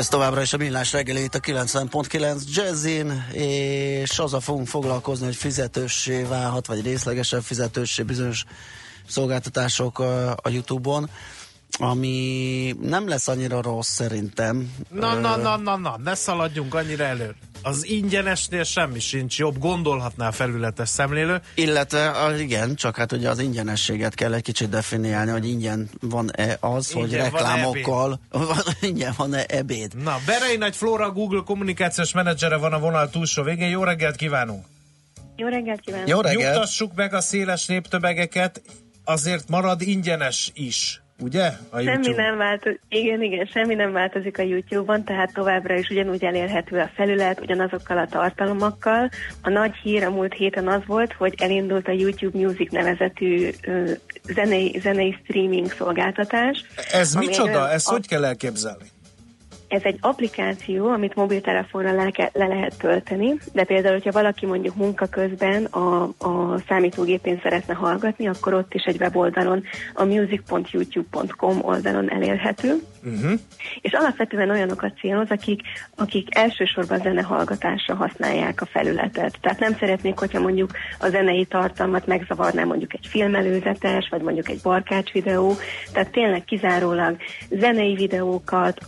Ez 0.00 0.08
továbbra 0.08 0.40
is 0.42 0.52
a 0.52 0.56
millás 0.56 0.92
reggeli 0.92 1.22
itt 1.22 1.34
a 1.34 1.40
90.9 1.40 2.42
Jazzin, 2.54 3.26
és 3.32 4.18
azzal 4.18 4.40
fogunk 4.40 4.66
foglalkozni, 4.66 5.24
hogy 5.24 5.36
fizetőssé 5.36 6.22
válhat, 6.22 6.66
vagy 6.66 6.82
részlegesen 6.82 7.42
fizetőssé 7.42 8.02
bizonyos 8.02 8.44
szolgáltatások 9.08 9.98
a, 9.98 10.30
a 10.30 10.48
Youtube-on, 10.48 11.10
ami 11.78 12.76
nem 12.80 13.08
lesz 13.08 13.28
annyira 13.28 13.62
rossz 13.62 13.90
szerintem. 13.90 14.72
Na, 14.88 15.14
na, 15.14 15.36
na, 15.36 15.56
na, 15.56 15.76
na, 15.76 15.98
ne 16.04 16.14
szaladjunk 16.14 16.74
annyira 16.74 17.04
elő. 17.04 17.34
Az 17.62 17.86
ingyenesnél 17.86 18.64
semmi 18.64 19.00
sincs 19.00 19.38
jobb, 19.38 19.58
gondolhatná 19.58 20.28
a 20.28 20.32
felületes 20.32 20.88
szemlélő. 20.88 21.40
Illetve, 21.54 22.08
a, 22.08 22.36
igen, 22.36 22.74
csak 22.74 22.96
hát 22.96 23.12
ugye 23.12 23.28
az 23.28 23.38
ingyenességet 23.38 24.14
kell 24.14 24.34
egy 24.34 24.42
kicsit 24.42 24.68
definiálni, 24.68 25.30
hogy 25.30 25.48
ingyen 25.48 25.90
van-e 26.00 26.56
az, 26.60 26.92
hogy 26.92 27.02
Ingyen 27.02 27.30
van-e 27.30 27.46
reklámokkal, 27.46 28.20
ingyen 28.80 29.14
van-e 29.16 29.44
ebéd. 29.48 29.96
Na, 30.02 30.16
Berei 30.26 30.56
Nagy 30.56 30.76
Flóra, 30.76 31.10
Google 31.10 31.42
kommunikációs 31.44 32.12
menedzsere 32.12 32.56
van 32.56 32.72
a 32.72 32.78
vonal 32.78 33.10
túlsó 33.10 33.42
végén. 33.42 33.68
Jó 33.68 33.82
reggelt 33.82 34.16
kívánunk! 34.16 34.64
Jó 35.36 35.48
reggelt 35.48 35.80
kívánok! 35.80 36.08
Jó 36.08 36.20
reggelt! 36.20 36.54
Nyugtassuk 36.54 36.94
meg 36.94 37.14
a 37.14 37.20
széles 37.20 37.66
néptömegeket, 37.66 38.62
azért 39.04 39.48
marad 39.48 39.80
ingyenes 39.80 40.50
is, 40.54 40.99
ugye? 41.20 41.50
A 41.70 41.80
Semmi 41.80 42.08
nem 42.12 42.36
változik, 42.36 42.80
igen, 42.88 43.22
igen, 43.22 43.46
semmi 43.46 43.74
nem 43.74 43.92
változik 43.92 44.38
a 44.38 44.42
YouTube-on, 44.42 45.04
tehát 45.04 45.32
továbbra 45.32 45.78
is 45.78 45.88
ugyanúgy 45.88 46.24
elérhető 46.24 46.78
a 46.78 46.90
felület, 46.94 47.40
ugyanazokkal 47.40 47.98
a 47.98 48.06
tartalmakkal. 48.06 49.08
A 49.42 49.50
nagy 49.50 49.74
hír 49.82 50.04
a 50.04 50.10
múlt 50.10 50.34
héten 50.34 50.68
az 50.68 50.80
volt, 50.86 51.12
hogy 51.12 51.34
elindult 51.36 51.88
a 51.88 51.92
YouTube 51.92 52.38
Music 52.38 52.72
nevezetű 52.72 53.48
ö, 53.66 53.90
zenei, 54.34 54.78
zenei 54.82 55.16
streaming 55.24 55.72
szolgáltatás. 55.72 56.64
Ez 56.92 57.14
micsoda? 57.14 57.70
Ezt 57.70 57.88
a- 57.88 57.90
hogy 57.90 58.06
kell 58.08 58.24
elképzelni? 58.24 58.84
Ez 59.70 59.82
egy 59.82 59.98
applikáció, 60.00 60.88
amit 60.88 61.14
mobiltelefonra 61.14 61.92
le, 61.92 62.30
le 62.32 62.46
lehet 62.46 62.78
tölteni, 62.78 63.34
de 63.52 63.64
például, 63.64 63.94
hogyha 63.94 64.10
valaki 64.10 64.46
mondjuk 64.46 64.74
munka 64.74 65.06
közben 65.06 65.64
a, 65.64 66.02
a 66.02 66.58
számítógépén 66.68 67.40
szeretne 67.42 67.74
hallgatni, 67.74 68.26
akkor 68.28 68.54
ott 68.54 68.74
is 68.74 68.84
egy 68.84 69.00
weboldalon, 69.00 69.62
a 69.94 70.04
music.youtube.com 70.04 71.58
oldalon 71.62 72.10
elérhető. 72.10 72.82
Uh-huh. 73.04 73.38
És 73.80 73.92
alapvetően 73.92 74.50
olyanokat 74.50 74.98
céloz, 74.98 75.30
akik, 75.30 75.60
akik 75.96 76.36
elsősorban 76.36 76.98
zenehallgatásra 76.98 77.94
használják 77.94 78.60
a 78.60 78.66
felületet. 78.66 79.38
Tehát 79.40 79.58
nem 79.58 79.76
szeretnék, 79.78 80.18
hogyha 80.18 80.40
mondjuk 80.40 80.70
a 80.98 81.08
zenei 81.08 81.44
tartalmat 81.44 82.06
megzavarná 82.06 82.64
mondjuk 82.64 82.94
egy 82.94 83.06
filmelőzetes, 83.08 84.08
vagy 84.08 84.22
mondjuk 84.22 84.48
egy 84.48 84.60
barkács 84.62 85.12
videó. 85.12 85.56
Tehát 85.92 86.10
tényleg 86.10 86.44
kizárólag 86.44 87.16
zenei 87.50 87.94
videókat, 87.94 88.78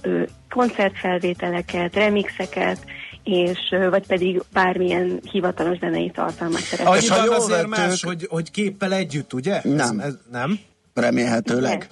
koncertfelvételeket, 0.50 1.94
remixeket, 1.94 2.84
és 3.24 3.58
vagy 3.90 4.06
pedig 4.06 4.42
bármilyen 4.52 5.20
hivatalos 5.30 5.78
zenei 5.78 6.10
tartalmat 6.10 6.60
szeretnék. 6.60 7.10
Annyiban 7.10 7.36
azért 7.36 7.68
vettük- 7.68 7.76
más, 7.76 8.02
hogy, 8.02 8.26
hogy 8.30 8.50
képpel 8.50 8.92
együtt, 8.92 9.32
ugye? 9.32 9.60
Nem. 9.62 10.00
Ez, 10.00 10.06
ez, 10.06 10.14
nem? 10.30 10.58
Remélhetőleg. 10.94 11.88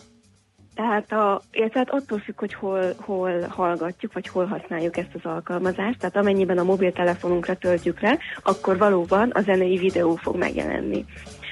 Tehát, 0.81 1.13
a, 1.13 1.43
illetve 1.53 1.79
hát 1.79 1.91
attól 1.91 2.19
függ, 2.19 2.39
hogy 2.39 2.55
hol, 2.55 2.95
hol 2.99 3.41
hallgatjuk, 3.49 4.13
vagy 4.13 4.29
hol 4.29 4.47
használjuk 4.47 4.97
ezt 4.97 5.15
az 5.15 5.21
alkalmazást. 5.31 5.99
Tehát 5.99 6.17
amennyiben 6.17 6.59
a 6.59 6.63
mobiltelefonunkra 6.63 7.55
töltjük 7.55 8.01
le, 8.01 8.19
akkor 8.43 8.79
valóban 8.79 9.31
a 9.31 9.41
zenei 9.41 9.77
videó 9.77 10.15
fog 10.15 10.37
megjelenni. 10.37 11.05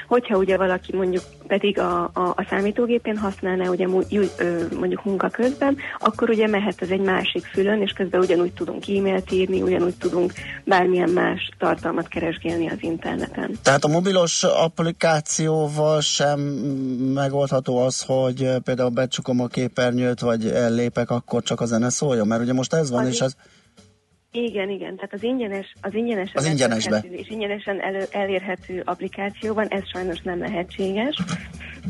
Hogyha 0.08 0.36
ugye 0.36 0.56
valaki 0.56 0.96
mondjuk 0.96 1.22
pedig 1.46 1.78
a, 1.78 2.02
a, 2.02 2.20
a 2.36 2.46
számítógépén 2.50 3.16
használná 3.16 3.68
ugye 3.68 3.86
mondjuk 3.86 5.04
munka 5.04 5.28
közben, 5.28 5.76
akkor 5.98 6.30
ugye 6.30 6.46
mehet 6.46 6.82
ez 6.82 6.90
egy 6.90 7.00
másik 7.00 7.44
fülön, 7.44 7.80
és 7.80 7.92
közben 7.92 8.20
ugyanúgy 8.20 8.52
tudunk 8.52 8.88
e-mailt 8.88 9.32
írni, 9.32 9.62
ugyanúgy 9.62 9.94
tudunk 9.94 10.32
bármilyen 10.64 11.10
más 11.10 11.50
tartalmat 11.58 12.08
keresgélni 12.08 12.68
az 12.68 12.78
interneten. 12.80 13.58
Tehát 13.62 13.84
a 13.84 13.88
mobilos 13.88 14.42
applikációval 14.44 16.00
sem 16.00 16.40
megoldható 17.14 17.78
az, 17.78 18.02
hogy 18.02 18.50
például 18.64 18.90
becsukom 18.90 19.40
a 19.40 19.46
képernyőt, 19.46 20.20
vagy 20.20 20.46
ellépek, 20.46 21.10
akkor 21.10 21.42
csak 21.42 21.60
a 21.60 21.66
zene 21.66 21.90
szóljon, 21.90 22.26
mert 22.26 22.42
ugye 22.42 22.52
most 22.52 22.72
ez 22.72 22.90
van, 22.90 23.02
Az 23.02 23.08
és 23.08 23.20
ez 23.20 23.36
Igen, 24.32 24.70
igen, 24.70 24.94
tehát 24.96 25.12
az 25.12 25.22
ingyenes, 25.22 25.72
az 25.80 25.94
ingyenes 25.94 26.30
Az 26.34 26.46
ingyenesbe. 26.46 27.04
és 27.10 27.28
ingyenesen 27.28 27.80
elő, 27.80 28.04
elérhető 28.10 28.82
applikációban 28.84 29.66
ez 29.68 29.88
sajnos 29.88 30.20
nem 30.20 30.38
lehetséges, 30.38 31.16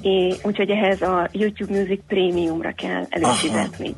és, 0.03 0.37
úgyhogy 0.43 0.71
ehhez 0.71 1.03
a 1.03 1.29
YouTube 1.33 1.79
Music 1.79 2.01
Premiumra 2.07 2.73
kell 2.73 3.05
előfizetni. 3.09 3.95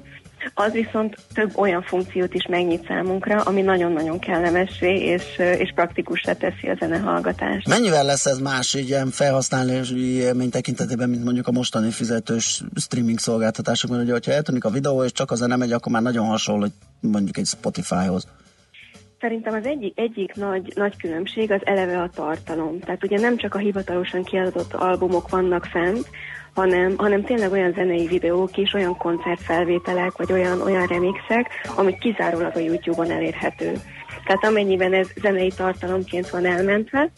Az 0.55 0.72
viszont 0.72 1.16
több 1.34 1.57
olyan 1.57 1.82
funkciót 1.82 2.34
is 2.34 2.47
megnyit 2.47 2.86
számunkra, 2.86 3.41
ami 3.41 3.62
nagyon-nagyon 3.62 4.18
kellemessé 4.18 4.99
és, 4.99 5.38
és 5.38 5.72
praktikussá 5.74 6.32
teszi 6.32 6.68
a 6.68 6.76
zenehallgatást. 6.78 7.68
Mennyivel 7.68 8.05
lesz 8.05 8.26
ez 8.26 8.38
más 8.38 8.74
így 8.74 8.88
ilyen 8.88 9.11
felhasználói 9.11 10.14
élmény 10.16 10.51
tekintetében, 10.51 11.09
mint 11.09 11.24
mondjuk 11.24 11.47
a 11.47 11.53
mostani 11.53 11.91
fizetős 11.91 12.62
streaming 12.76 13.18
szolgáltatások, 13.18 13.91
mert 13.91 14.03
ugye, 14.03 14.12
hogyha 14.12 14.32
eltűnik 14.32 14.64
a 14.64 14.70
videó, 14.70 15.05
és 15.05 15.12
csak 15.12 15.30
a 15.30 15.34
zene 15.34 15.57
megy, 15.57 15.72
akkor 15.72 15.93
már 15.93 16.03
nagyon 16.03 16.26
hasonló 16.26 16.66
mondjuk 17.01 17.36
egy 17.36 17.47
Spotifyhoz. 17.47 18.26
Szerintem 19.20 19.55
az 19.55 19.64
egyik, 19.64 19.99
egyik 19.99 20.34
nagy, 20.34 20.72
nagy 20.74 20.97
különbség 20.97 21.51
az 21.51 21.61
eleve 21.64 22.01
a 22.01 22.11
tartalom. 22.14 22.80
Tehát 22.80 23.05
ugye 23.05 23.18
nem 23.18 23.36
csak 23.36 23.55
a 23.55 23.59
hivatalosan 23.59 24.24
kiadott 24.24 24.74
albumok 24.74 25.28
vannak 25.28 25.64
fent, 25.64 26.07
hanem, 26.55 26.94
hanem 26.96 27.24
tényleg 27.24 27.53
olyan 27.53 27.72
zenei 27.72 28.07
videók 28.07 28.57
is, 28.57 28.74
olyan 28.74 28.96
koncertfelvételek, 28.96 30.16
vagy 30.16 30.32
olyan, 30.32 30.61
olyan 30.61 30.86
remixek, 30.86 31.51
amik 31.76 31.98
kizárólag 31.98 32.57
a 32.57 32.59
YouTube-on 32.59 33.11
elérhető. 33.11 33.72
Tehát 34.24 34.44
amennyiben 34.44 34.92
ez 34.92 35.09
zenei 35.20 35.53
tartalomként 35.57 36.30
van 36.30 36.46
elmentve, 36.46 37.11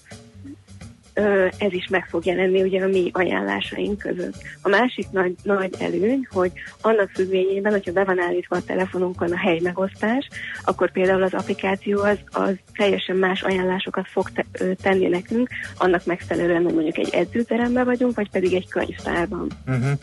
ez 1.58 1.72
is 1.72 1.86
meg 1.90 2.06
fog 2.08 2.24
jelenni 2.26 2.62
ugye 2.62 2.82
a 2.82 2.88
mi 2.88 3.10
ajánlásaink 3.12 3.98
között. 3.98 4.34
A 4.62 4.68
másik 4.68 5.10
nagy, 5.10 5.34
nagy 5.42 5.74
előny, 5.78 6.26
hogy 6.30 6.52
annak 6.80 7.10
függvényében, 7.10 7.72
hogyha 7.72 7.92
be 7.92 8.04
van 8.04 8.20
állítva 8.20 8.56
a 8.56 8.62
telefonunkon 8.62 9.32
a 9.32 9.38
helymegosztás, 9.38 10.28
akkor 10.64 10.92
például 10.92 11.22
az 11.22 11.34
applikáció 11.34 12.00
az, 12.00 12.18
az 12.30 12.54
teljesen 12.76 13.16
más 13.16 13.42
ajánlásokat 13.42 14.08
fog 14.08 14.30
te, 14.30 14.46
ö, 14.52 14.74
tenni 14.74 15.08
nekünk, 15.08 15.48
annak 15.76 16.04
megfelelően, 16.04 16.62
hogy 16.62 16.74
mondjuk 16.74 16.98
egy 16.98 17.14
edzőteremben 17.14 17.84
vagyunk, 17.84 18.14
vagy 18.14 18.30
pedig 18.30 18.54
egy 18.54 18.68
könyvtárban. 18.68 19.50
Uh-huh. 19.66 19.98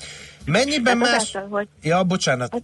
Mennyiben 0.46 1.00
Tehát 1.00 1.12
más... 1.14 1.36
azáltal, 1.36 1.50
hogy 1.50 1.68
Ja, 1.82 2.04
bocsánat. 2.04 2.62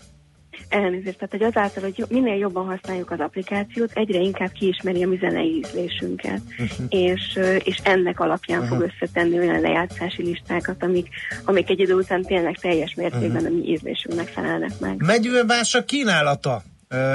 Elnézést, 0.69 1.17
tehát 1.17 1.31
hogy 1.31 1.43
azáltal, 1.43 1.83
hogy 1.83 2.05
minél 2.09 2.35
jobban 2.35 2.65
használjuk 2.65 3.11
az 3.11 3.19
applikációt, 3.19 3.91
egyre 3.93 4.19
inkább 4.19 4.51
kiismeri 4.51 5.03
a 5.03 5.07
mi 5.07 5.17
zenei 5.17 5.57
ízlésünket, 5.57 6.41
uh-huh. 6.57 6.85
és, 6.89 7.39
és 7.63 7.79
ennek 7.83 8.19
alapján 8.19 8.61
uh-huh. 8.61 8.77
fog 8.77 8.91
összetenni 8.91 9.39
olyan 9.39 9.61
lejátszási 9.61 10.23
listákat, 10.23 10.83
amik, 10.83 11.07
amik 11.45 11.69
egy 11.69 11.79
idő 11.79 11.93
után 11.93 12.21
tényleg 12.21 12.57
teljes 12.57 12.93
mértékben 12.93 13.31
uh-huh. 13.31 13.47
a 13.47 13.49
mi 13.49 13.71
ízlésünknek 13.71 14.27
felelnek 14.27 14.79
meg. 14.79 15.01
Mennyivel 15.05 15.43
más 15.43 15.73
a 15.75 15.85
kínálata 15.85 16.63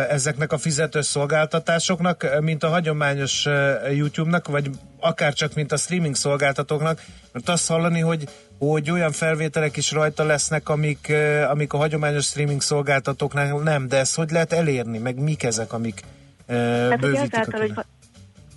ezeknek 0.09 0.53
a 0.53 0.59
fizetős 0.59 1.07
szolgáltatásoknak, 1.07 2.41
mint 2.41 2.63
a 2.63 2.69
hagyományos 2.69 3.47
YouTube-nak, 3.95 4.49
vagy 4.49 4.71
akár 5.01 5.33
csak 5.33 5.55
mint 5.55 5.73
a 5.73 5.77
streaming 5.77 6.15
szolgáltatóknak, 6.15 7.03
mert 7.33 7.49
azt 7.49 7.69
hallani, 7.69 8.01
hogy, 8.01 8.25
hogy 8.69 8.91
olyan 8.91 9.13
felvételek 9.13 9.77
is 9.77 9.93
rajta 9.93 10.25
lesznek, 10.25 10.69
amik, 10.69 11.13
amik 11.51 11.73
a 11.73 11.77
hagyományos 11.77 12.25
streaming 12.25 12.61
szolgáltatóknál 12.63 13.59
nem, 13.59 13.89
de 13.89 13.97
ezt 13.97 14.17
hogy 14.17 14.31
lehet 14.31 14.53
elérni, 14.53 14.99
meg 14.99 15.19
mik 15.19 15.43
ezek, 15.43 15.73
amik 15.73 16.03
ugye, 16.49 16.97
bővítik 16.97 17.35
a 17.35 17.39
azáltal, 17.39 17.61
hogy, 17.61 17.75
va- 17.75 17.87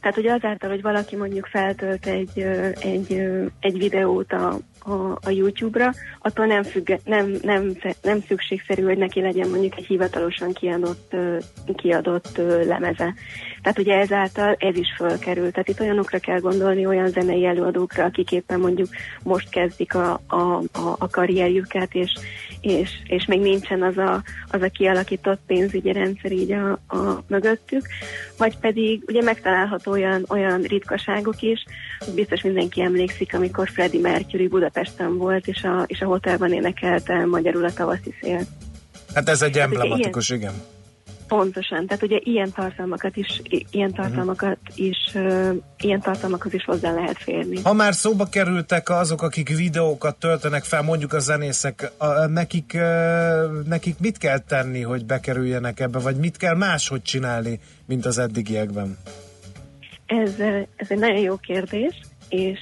tehát 0.04 0.18
ugye 0.18 0.32
azáltal, 0.32 0.70
hogy 0.70 0.82
valaki 0.82 1.16
mondjuk 1.16 1.46
feltölt 1.46 2.06
egy, 2.06 2.40
egy, 2.80 3.24
egy 3.60 3.78
videót 3.78 4.32
a, 4.32 4.58
a, 4.80 5.12
a 5.22 5.30
YouTube-ra, 5.30 5.92
attól 6.20 6.46
nem, 6.46 6.64
függ, 6.64 6.92
nem, 7.06 7.36
nem, 7.42 7.72
nem 8.02 8.22
szükségszerű, 8.28 8.84
hogy 8.84 8.98
neki 8.98 9.22
legyen 9.22 9.50
mondjuk 9.50 9.78
egy 9.78 9.86
hivatalosan 9.86 10.54
kiadott, 10.54 11.16
kiadott 11.76 12.38
lemeze. 12.66 13.14
Tehát 13.62 13.80
ugye 13.80 13.94
ezáltal 13.94 14.56
ez 14.60 14.76
is 14.76 14.94
fölkerül. 14.96 15.52
Tehát 15.52 15.70
itt 15.70 15.80
olyanokra 15.80 16.20
kell 16.20 16.40
gondolni, 16.40 16.86
olyan 16.86 17.10
zenei 17.10 17.46
előadókra, 17.46 18.04
akik 18.04 18.32
éppen 18.32 18.60
mondjuk 18.60 18.88
most 19.24 19.50
kezdik 19.50 19.96
a, 19.96 20.20
a, 20.28 20.42
a, 20.58 20.96
a 20.98 21.10
karrierjüket, 21.10 21.94
és, 21.94 22.12
és, 22.64 22.90
és 23.08 23.26
még 23.26 23.42
nincsen 23.42 23.82
az 23.82 23.98
a, 23.98 24.24
az 24.48 24.62
a 24.62 24.70
kialakított 24.70 25.40
pénzügyi 25.48 25.92
rendszer 25.92 26.32
így 26.32 26.52
a, 26.52 26.72
a 26.72 27.24
mögöttük, 27.28 27.88
vagy 28.38 28.58
pedig 28.58 29.04
ugye 29.08 29.22
megtalálható 29.22 29.92
olyan, 29.92 30.26
olyan 30.30 30.62
ritkaságok 30.62 31.42
is, 31.42 31.64
hogy 32.00 32.14
biztos 32.14 32.42
mindenki 32.42 32.82
emlékszik, 32.82 33.34
amikor 33.34 33.70
Freddie 33.70 34.02
Mercury 34.02 34.48
Budapesten 34.48 35.18
volt, 35.18 35.48
és 35.48 35.64
a, 35.64 35.84
és 35.88 36.02
a 36.02 36.06
hotelban 36.06 36.54
énekelte 36.54 37.26
magyarul 37.26 37.66
a 37.66 37.74
tavaszi 37.74 38.14
szél. 38.22 38.42
Hát 39.14 39.30
ez 39.30 39.42
egy 39.42 39.50
ugye 39.50 39.62
emblematikus, 39.62 40.30
igen. 40.30 40.54
Pontosan, 41.28 41.88
tehát 41.88 42.04
ugye 42.04 42.18
ilyen 42.24 42.52
tartalmakat 42.52 43.18
is, 43.18 43.42
ilyen 43.72 43.94
tartalmakat 43.94 44.58
is, 44.76 44.98
ilyen 45.78 46.02
tartalmakhoz 46.02 46.54
is 46.54 46.64
hozzá 46.64 46.94
lehet 46.94 47.18
férni. 47.18 47.62
Ha 47.62 47.74
már 47.74 47.94
szóba 47.94 48.26
kerültek 48.26 48.90
azok, 48.90 49.22
akik 49.22 49.56
videókat 49.58 50.16
töltenek 50.16 50.64
fel, 50.64 50.82
mondjuk 50.82 51.14
a 51.14 51.20
zenészek, 51.20 51.92
a, 51.98 52.26
nekik, 52.26 52.78
nekik 53.68 54.00
mit 54.00 54.18
kell 54.18 54.40
tenni, 54.40 54.82
hogy 54.82 55.06
bekerüljenek 55.06 55.80
ebbe, 55.80 56.00
vagy 56.00 56.16
mit 56.16 56.38
kell 56.38 56.56
máshogy 56.56 57.02
csinálni, 57.02 57.60
mint 57.86 58.06
az 58.06 58.18
eddigiekben? 58.18 58.98
Ez, 60.06 60.40
ez 60.76 60.88
egy 60.90 61.00
nagyon 61.00 61.20
jó 61.20 61.36
kérdés, 61.36 62.00
és, 62.30 62.60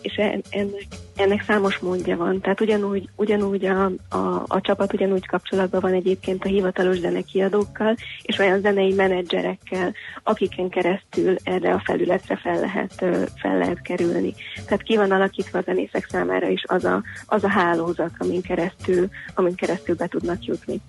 és 0.00 0.14
en- 0.16 0.44
ennek, 0.50 0.86
ennek 1.16 1.44
számos 1.46 1.78
módja 1.78 2.16
van. 2.16 2.40
Tehát 2.40 2.60
ugyanúgy, 2.60 3.08
ugyanúgy 3.16 3.64
a, 3.64 3.84
a, 4.08 4.44
a 4.46 4.60
csapat 4.60 4.92
ugyanúgy 4.92 5.26
kapcsolatban 5.26 5.80
van 5.80 5.92
egyébként 5.92 6.44
a 6.44 6.48
hivatalos 6.48 6.98
zenekiadókkal, 6.98 7.96
és 8.22 8.38
olyan 8.38 8.60
zenei 8.60 8.92
menedzserekkel, 8.92 9.94
akiken 10.22 10.68
keresztül 10.68 11.36
erre 11.42 11.72
a 11.72 11.82
felületre 11.84 12.36
fel 12.36 12.60
lehet, 12.60 12.94
fel 13.36 13.58
lehet 13.58 13.82
kerülni. 13.82 14.34
Tehát 14.64 14.82
ki 14.82 14.96
van 14.96 15.10
alakítva 15.10 15.58
a 15.58 15.62
zenészek 15.62 16.06
számára 16.10 16.48
is 16.48 16.62
az 16.66 16.84
a, 16.84 17.02
az 17.26 17.44
a 17.44 17.48
hálózat, 17.48 18.10
amin 18.18 18.42
keresztül, 18.42 19.08
amin 19.34 19.54
keresztül 19.54 19.94
be 19.94 20.06
tudnak 20.06 20.44
jutni. 20.44 20.80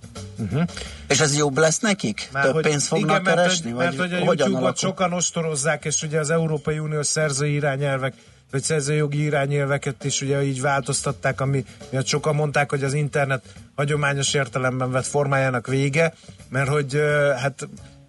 És 1.08 1.20
ez 1.20 1.38
jobb 1.38 1.58
lesz 1.58 1.80
nekik? 1.80 2.30
Már 2.32 2.44
Több 2.44 2.54
hogy- 2.54 2.64
pénzt 2.64 2.88
fognak 2.88 3.10
igen, 3.10 3.22
mert, 3.22 3.36
keresni? 3.36 3.72
Hogy, 3.72 3.86
vagy 3.86 3.98
mert 3.98 4.26
hogy 4.26 4.42
a 4.42 4.46
YouTube-ot 4.46 4.78
sokan 4.78 5.14
ostorozzák, 5.14 5.86
és 5.86 6.02
ugye 6.02 6.20
az 6.20 6.30
Európai 6.30 6.80
Uniós 6.80 7.08
szerzői 7.08 7.54
irányelvek, 7.54 8.14
vagy 8.54 8.64
szerzőjogi 8.64 9.24
irányelveket 9.24 10.04
is 10.04 10.22
ugye 10.22 10.44
így 10.44 10.62
változtatták, 10.62 11.42
ami 11.42 11.66
miatt 11.90 12.06
sokan 12.06 12.36
mondták, 12.36 12.70
hogy 12.70 12.84
az 12.84 12.94
internet 12.94 13.44
hagyományos 13.76 14.34
értelemben 14.34 14.92
vett 14.92 15.06
formájának 15.06 15.68
vége, 15.68 16.14
mert 16.50 16.70
hogy 16.70 16.94
hát 17.42 17.68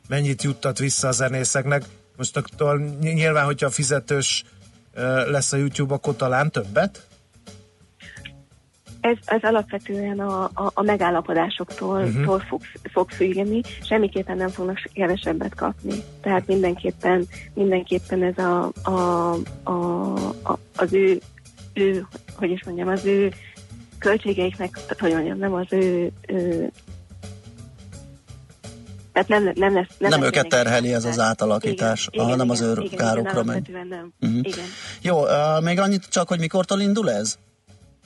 mennyit 0.09 0.43
juttat 0.43 0.79
vissza 0.79 1.09
a 1.09 1.13
zenészeknek. 1.13 1.85
Most 2.17 2.43
ny- 3.01 3.15
nyilván, 3.15 3.45
hogyha 3.45 3.71
fizetős 3.71 4.45
lesz 5.27 5.53
a 5.53 5.57
YouTube, 5.57 5.95
akkor 5.95 6.17
talán 6.17 6.51
többet? 6.51 7.07
Ez, 9.05 9.17
ez 9.25 9.43
alapvetően 9.43 10.21
a, 10.21 10.43
a, 10.45 10.71
a 10.75 10.83
megállapodásoktól 10.83 12.03
uh-huh. 12.03 12.41
fog, 12.41 12.61
fog 12.93 13.11
függeni, 13.11 13.61
semmiképpen 13.83 14.37
nem 14.37 14.49
fognak 14.49 14.79
kevesebbet 14.93 15.55
kapni. 15.55 15.95
Tehát 16.21 16.47
mindenképpen, 16.47 17.27
mindenképpen 17.55 18.23
ez 18.23 18.39
a, 18.39 18.73
a, 18.83 19.33
a, 19.63 19.73
a, 20.43 20.59
az 20.77 20.93
ő, 20.93 21.21
ő, 21.75 22.07
hogy 22.37 22.51
is 22.51 22.65
mondjam, 22.65 22.89
az 22.89 23.05
ő 23.05 23.33
költségeiknek, 23.99 24.79
hogy 24.99 25.13
mondjam, 25.13 25.39
nem 25.39 25.55
az 25.55 25.67
ő, 25.71 26.11
ő 26.27 26.71
tehát 29.13 29.29
nem, 29.29 29.53
nem 29.55 29.75
lesz... 29.75 29.89
Nem 29.99 30.11
lesz 30.11 30.23
őket 30.23 30.49
terheli 30.49 30.93
ez 30.93 31.05
az 31.05 31.19
átalakítás, 31.19 32.09
igen, 32.11 32.27
hanem 32.27 32.51
az 32.51 32.61
igen, 32.61 32.79
ő 32.79 32.83
igen, 32.83 32.99
károkra 32.99 33.43
megy. 33.43 33.71
nem. 33.89 34.13
Mhm. 34.21 34.39
Igen. 34.43 34.65
Jó, 35.03 35.23
uh, 35.23 35.63
még 35.63 35.79
annyit 35.79 36.09
csak, 36.09 36.29
hogy 36.29 36.39
mikortól 36.39 36.81
indul 36.81 37.11
ez? 37.11 37.39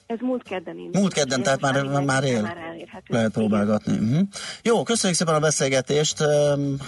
Ez 0.09 0.19
múlt 0.21 0.43
kedden 0.43 0.77
indult. 0.77 0.95
Múlt 0.95 1.13
kedden, 1.13 1.43
tehát 1.43 1.61
már, 1.61 1.85
Igen, 1.85 2.05
már 2.05 2.25
él. 2.25 2.43
Már 2.43 2.57
elérhető. 2.57 3.15
Lehet 3.15 3.33
próbálgatni. 3.33 3.93
Uh-huh. 3.93 4.29
Jó, 4.63 4.83
köszönjük 4.83 5.19
szépen 5.19 5.35
a 5.35 5.39
beszélgetést. 5.39 6.25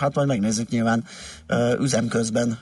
Hát 0.01 0.15
majd 0.15 0.29
megnézzük 0.29 0.69
nyilván 0.69 1.05
üzem 1.81 2.09
közben 2.09 2.59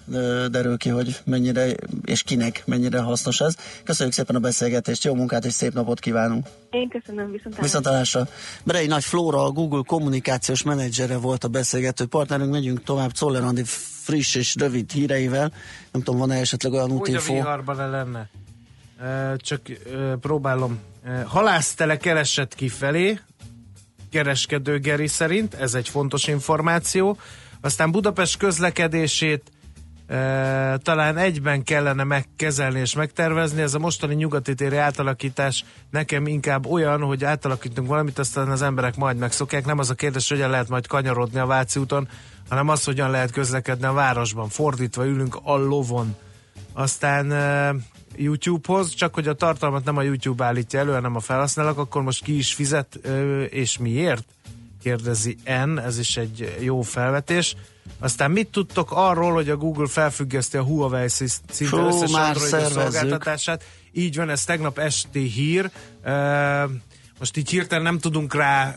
derül 0.50 0.76
ki, 0.76 0.88
hogy 0.88 1.20
mennyire 1.24 1.66
és 2.04 2.22
kinek 2.22 2.62
mennyire 2.66 3.00
hasznos 3.00 3.40
ez. 3.40 3.56
Köszönjük 3.84 4.14
szépen 4.14 4.36
a 4.36 4.38
beszélgetést, 4.38 5.04
jó 5.04 5.14
munkát 5.14 5.44
és 5.44 5.52
szép 5.52 5.74
napot 5.74 6.00
kívánunk. 6.00 6.46
Én 6.70 6.88
köszönöm, 6.88 7.30
viszont 7.30 7.61
Viszontalásra. 7.61 8.26
Berei 8.64 8.86
Nagy 8.86 9.04
Flóra, 9.04 9.44
a 9.44 9.50
Google 9.50 9.82
kommunikációs 9.86 10.62
menedzsere 10.62 11.16
volt 11.16 11.44
a 11.44 11.48
beszélgető 11.48 12.06
partnerünk. 12.06 12.50
Megyünk 12.50 12.82
tovább 12.82 13.11
Czoller 13.11 13.64
friss 13.64 14.34
és 14.34 14.54
rövid 14.59 14.90
híreivel. 14.90 15.52
Nem 15.92 16.02
tudom, 16.02 16.20
van-e 16.20 16.34
esetleg 16.34 16.72
olyan 16.72 16.90
Úgy 16.90 17.14
a 17.14 17.20
viharban 17.20 17.76
le 17.76 17.86
lenne. 17.86 18.30
Csak 19.36 19.61
próbálom. 20.20 20.78
Halásztele 21.26 21.96
keresett 21.96 22.55
kifelé, 22.55 23.20
kereskedő 24.11 24.78
Geri 24.78 25.07
szerint, 25.07 25.55
ez 25.55 25.74
egy 25.74 25.88
fontos 25.88 26.26
információ. 26.26 27.18
Aztán 27.61 27.90
Budapest 27.90 28.36
közlekedését 28.36 29.53
talán 30.82 31.16
egyben 31.16 31.62
kellene 31.62 32.05
megkezelni 32.05 32.80
és 32.80 32.94
megtervezni. 32.94 33.62
Ez 33.62 33.74
a 33.74 33.78
mostani 33.78 34.14
nyugati 34.14 34.55
téri 34.55 34.76
átalakítás 34.76 35.64
nekem 35.90 36.26
inkább 36.26 36.66
olyan, 36.66 37.01
hogy 37.01 37.24
átalakítunk 37.24 37.88
valamit, 37.88 38.18
aztán 38.18 38.49
az 38.49 38.62
emberek 38.62 38.96
majd 38.96 39.16
megszokják. 39.16 39.66
Nem 39.66 39.78
az 39.78 39.90
a 39.90 39.94
kérdés, 39.94 40.28
hogy 40.28 40.36
hogyan 40.36 40.53
lehet 40.53 40.68
majd 40.68 40.86
kanyarodni 40.86 41.38
a 41.38 41.46
Váci 41.46 41.80
úton, 41.80 42.09
hanem 42.49 42.68
az, 42.68 42.84
hogyan 42.84 43.11
lehet 43.11 43.30
közlekedni 43.30 43.86
a 43.86 43.92
városban. 43.92 44.49
Fordítva 44.49 45.07
ülünk 45.07 45.38
a 45.42 45.57
lovon. 45.57 46.16
Aztán 46.72 47.26
YouTube-hoz, 48.18 48.94
csak 48.94 49.14
hogy 49.14 49.28
a 49.28 49.34
tartalmat 49.34 49.84
nem 49.84 49.96
a 49.96 50.02
YouTube 50.02 50.44
állítja 50.44 50.78
elő, 50.78 50.92
hanem 50.92 51.16
a 51.16 51.20
felhasználók, 51.20 51.78
akkor 51.78 52.02
most 52.02 52.24
ki 52.24 52.36
is 52.36 52.54
fizet, 52.54 52.94
és 53.50 53.78
miért? 53.78 54.24
Kérdezi 54.82 55.36
N, 55.64 55.78
ez 55.78 55.98
is 55.98 56.16
egy 56.16 56.56
jó 56.60 56.80
felvetés. 56.80 57.56
Aztán 57.98 58.30
mit 58.30 58.48
tudtok 58.48 58.88
arról, 58.92 59.32
hogy 59.32 59.50
a 59.50 59.56
Google 59.56 59.86
felfüggeszti 59.86 60.56
a 60.56 60.62
Huawei 60.62 61.08
szinte 61.08 61.64
Fú, 61.64 61.76
összes 61.76 62.12
Android 62.12 62.70
szolgáltatását? 62.70 63.64
Így 63.92 64.16
van, 64.16 64.30
ez 64.30 64.44
tegnap 64.44 64.78
esti 64.78 65.20
hír. 65.20 65.70
Uh, 66.04 66.70
most 67.18 67.36
így 67.36 67.50
hirtelen 67.50 67.84
nem 67.84 67.98
tudunk 67.98 68.34
rá 68.34 68.74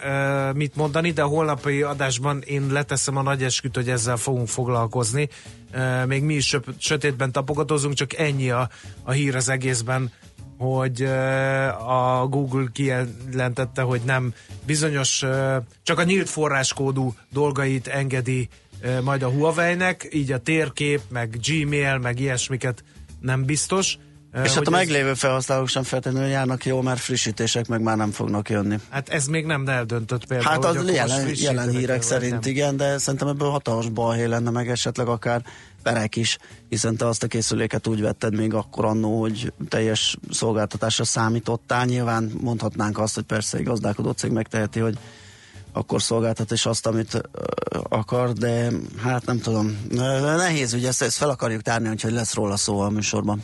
uh, 0.50 0.56
mit 0.56 0.76
mondani, 0.76 1.12
de 1.12 1.22
a 1.22 1.28
holnapi 1.28 1.82
adásban 1.82 2.42
én 2.42 2.68
leteszem 2.72 3.18
a 3.18 3.22
nagy 3.22 3.44
esküt, 3.44 3.76
hogy 3.76 3.90
ezzel 3.90 4.18
fogunk 4.18 4.48
foglalkozni. 4.48 5.30
Uh, 5.74 6.06
még 6.06 6.24
mi 6.24 6.34
is 6.34 6.48
söp- 6.48 6.82
sötétben 6.82 7.32
tapogatózunk, 7.32 7.94
csak 7.94 8.14
ennyi 8.14 8.50
a, 8.50 8.70
a 9.04 9.12
hír 9.12 9.36
az 9.36 9.50
egészben, 9.50 10.12
hogy 10.58 11.02
uh, 11.02 11.90
a 11.90 12.28
Google 12.28 12.68
kijelentette, 12.74 13.82
hogy 13.82 14.02
nem 14.06 14.34
bizonyos, 14.66 15.22
uh, 15.22 15.56
csak 15.84 16.00
a 16.00 16.04
nyílt 16.04 16.30
forráskódú 16.30 17.16
dolgait 17.32 17.88
engedi 17.88 18.50
uh, 18.84 19.02
majd 19.02 19.24
a 19.24 19.30
Huawei-nek, 19.30 20.08
így 20.12 20.32
a 20.32 20.40
térkép, 20.40 21.02
meg 21.10 21.38
Gmail, 21.48 21.98
meg 21.98 22.20
ilyesmiket 22.20 22.84
nem 23.20 23.46
biztos. 23.46 23.96
Uh, 23.96 24.11
És 24.34 24.40
hát 24.40 24.48
hogy 24.58 24.74
a 24.74 24.78
ez- 24.78 24.86
meglévő 24.86 25.14
felhasználók 25.14 25.68
sem 25.68 25.84
feltétlenül 25.84 26.30
járnak 26.30 26.66
jól, 26.66 26.84
mert 26.84 27.00
frissítések 27.00 27.68
meg 27.68 27.82
már 27.82 27.98
nem 27.98 28.12
fognak 28.12 28.50
jönni. 28.50 28.80
Hát 28.90 29.10
ez 29.10 29.26
még 29.26 29.46
nem 29.46 29.68
eldöntött 29.68 30.26
például. 30.26 30.50
Hát 30.52 30.66
hogy 30.66 30.78
az 30.78 30.94
jelen, 30.94 31.30
jelen 31.34 31.70
hírek 31.70 32.02
szerint 32.02 32.32
nem. 32.32 32.42
igen, 32.44 32.78
de 32.78 32.98
szerintem 32.98 33.28
ebből 33.28 33.50
hatalmas 33.50 33.90
balhé 33.90 34.26
lenne, 34.26 34.50
meg 34.50 34.70
esetleg 34.70 35.08
akár 35.08 35.42
perek 35.84 36.16
is, 36.16 36.38
hiszen 36.70 36.96
te 36.96 37.08
azt 37.08 37.24
a 37.24 37.28
készüléket 37.28 37.88
úgy 37.88 38.02
vetted 38.02 38.36
még 38.36 38.54
akkor 38.54 38.86
annó, 38.86 39.20
hogy 39.20 39.54
teljes 39.68 40.18
szolgáltatásra 40.30 41.04
számítottál. 41.04 41.86
Nyilván 41.86 42.32
mondhatnánk 42.42 43.00
azt, 43.00 43.16
hogy 43.16 43.24
persze 43.24 43.58
egy 43.58 43.64
gazdálkodó 43.64 44.12
cég 44.12 44.32
megteheti, 44.32 44.80
hogy 44.80 44.98
akkor 45.72 46.02
szolgáltat 46.02 46.52
és 46.52 46.66
azt, 46.66 46.86
amit 46.86 47.22
akar, 47.90 48.32
de 48.34 48.72
hát 49.04 49.26
nem 49.26 49.40
tudom. 49.40 49.78
Nehéz, 50.38 50.74
ugye 50.74 50.88
ezt, 50.88 51.02
ezt 51.02 51.18
fel 51.18 51.30
akarjuk 51.30 51.62
tárni, 51.62 51.90
úgyhogy 51.90 52.12
lesz 52.12 52.34
róla 52.34 52.58
szó 52.58 52.80
a 52.80 52.90
műsorban. 52.90 53.44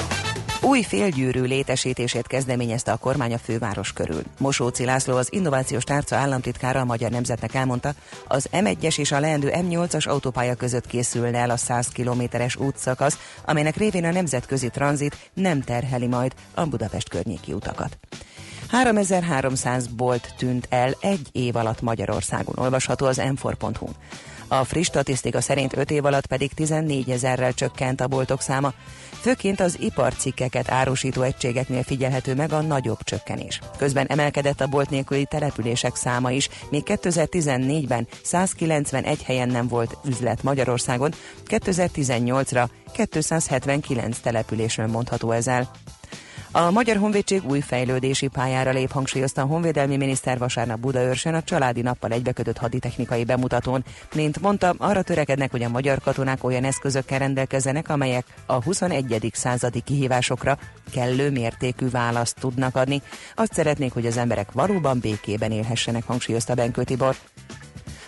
Új 0.63 0.81
félgyűrű 0.83 1.41
létesítését 1.41 2.27
kezdeményezte 2.27 2.91
a 2.91 2.97
kormány 2.97 3.33
a 3.33 3.37
főváros 3.37 3.93
körül. 3.93 4.23
Mosóci 4.37 4.85
László, 4.85 5.15
az 5.15 5.33
innovációs 5.33 5.83
tárca 5.83 6.15
államtitkára 6.15 6.79
a 6.79 6.85
Magyar 6.85 7.11
Nemzetnek 7.11 7.53
elmondta, 7.53 7.93
az 8.27 8.49
M1-es 8.51 8.99
és 8.99 9.11
a 9.11 9.19
leendő 9.19 9.51
M8-as 9.53 10.07
autópálya 10.07 10.55
között 10.55 10.87
készülne 10.87 11.37
el 11.37 11.49
a 11.49 11.57
100 11.57 11.87
kilométeres 11.87 12.55
útszakasz, 12.55 13.17
amelynek 13.45 13.75
révén 13.75 14.05
a 14.05 14.11
nemzetközi 14.11 14.69
tranzit 14.69 15.29
nem 15.33 15.61
terheli 15.61 16.07
majd 16.07 16.33
a 16.53 16.65
Budapest 16.65 17.09
környéki 17.09 17.53
utakat. 17.53 17.97
3300 18.67 19.87
bolt 19.87 20.33
tűnt 20.37 20.67
el 20.69 20.93
egy 21.01 21.27
év 21.31 21.55
alatt 21.55 21.81
Magyarországon, 21.81 22.55
olvasható 22.57 23.05
az 23.05 23.17
m 23.17 23.47
A 24.47 24.63
friss 24.63 24.87
statisztika 24.87 25.41
szerint 25.41 25.77
5 25.77 25.91
év 25.91 26.05
alatt 26.05 26.25
pedig 26.25 26.53
14 26.53 27.09
ezerrel 27.09 27.53
csökkent 27.53 28.01
a 28.01 28.07
boltok 28.07 28.41
száma. 28.41 28.73
Főként 29.21 29.59
az 29.59 29.77
iparcikkeket 29.79 30.71
árusító 30.71 31.21
egységeknél 31.21 31.83
figyelhető 31.83 32.35
meg 32.35 32.51
a 32.51 32.61
nagyobb 32.61 33.03
csökkenés. 33.03 33.59
Közben 33.77 34.05
emelkedett 34.05 34.61
a 34.61 34.67
bolt 34.67 34.89
nélküli 34.89 35.25
települések 35.25 35.95
száma 35.95 36.31
is, 36.31 36.49
még 36.69 36.83
2014-ben 36.85 38.07
191 38.23 39.23
helyen 39.23 39.49
nem 39.49 39.67
volt 39.67 39.97
üzlet 40.05 40.43
Magyarországon, 40.43 41.11
2018-ra 41.47 42.69
279 43.09 44.19
településről 44.19 44.87
mondható 44.87 45.31
ez 45.31 45.47
el. 45.47 45.71
A 46.53 46.71
Magyar 46.71 46.97
Honvédség 46.97 47.49
új 47.49 47.59
fejlődési 47.59 48.27
pályára 48.27 48.71
lép, 48.71 48.91
hangsúlyozta 48.91 49.41
a 49.41 49.45
honvédelmi 49.45 49.97
miniszter 49.97 50.37
vasárnap 50.37 50.79
Budaörsön 50.79 51.33
a 51.33 51.43
családi 51.43 51.81
nappal 51.81 52.11
egybekötött 52.11 52.57
haditechnikai 52.57 53.23
bemutatón. 53.23 53.83
Mint 54.15 54.41
mondta, 54.41 54.75
arra 54.77 55.01
törekednek, 55.01 55.51
hogy 55.51 55.63
a 55.63 55.69
magyar 55.69 55.99
katonák 55.99 56.43
olyan 56.43 56.63
eszközökkel 56.63 57.19
rendelkezzenek, 57.19 57.89
amelyek 57.89 58.25
a 58.45 58.63
21. 58.63 59.31
századi 59.33 59.81
kihívásokra 59.81 60.57
kellő 60.93 61.29
mértékű 61.31 61.89
választ 61.89 62.39
tudnak 62.39 62.75
adni. 62.75 63.01
Azt 63.35 63.53
szeretnék, 63.53 63.93
hogy 63.93 64.05
az 64.05 64.17
emberek 64.17 64.51
valóban 64.51 64.99
békében 64.99 65.51
élhessenek, 65.51 66.03
hangsúlyozta 66.03 66.53
Benkő 66.53 66.83
Tibor. 66.83 67.15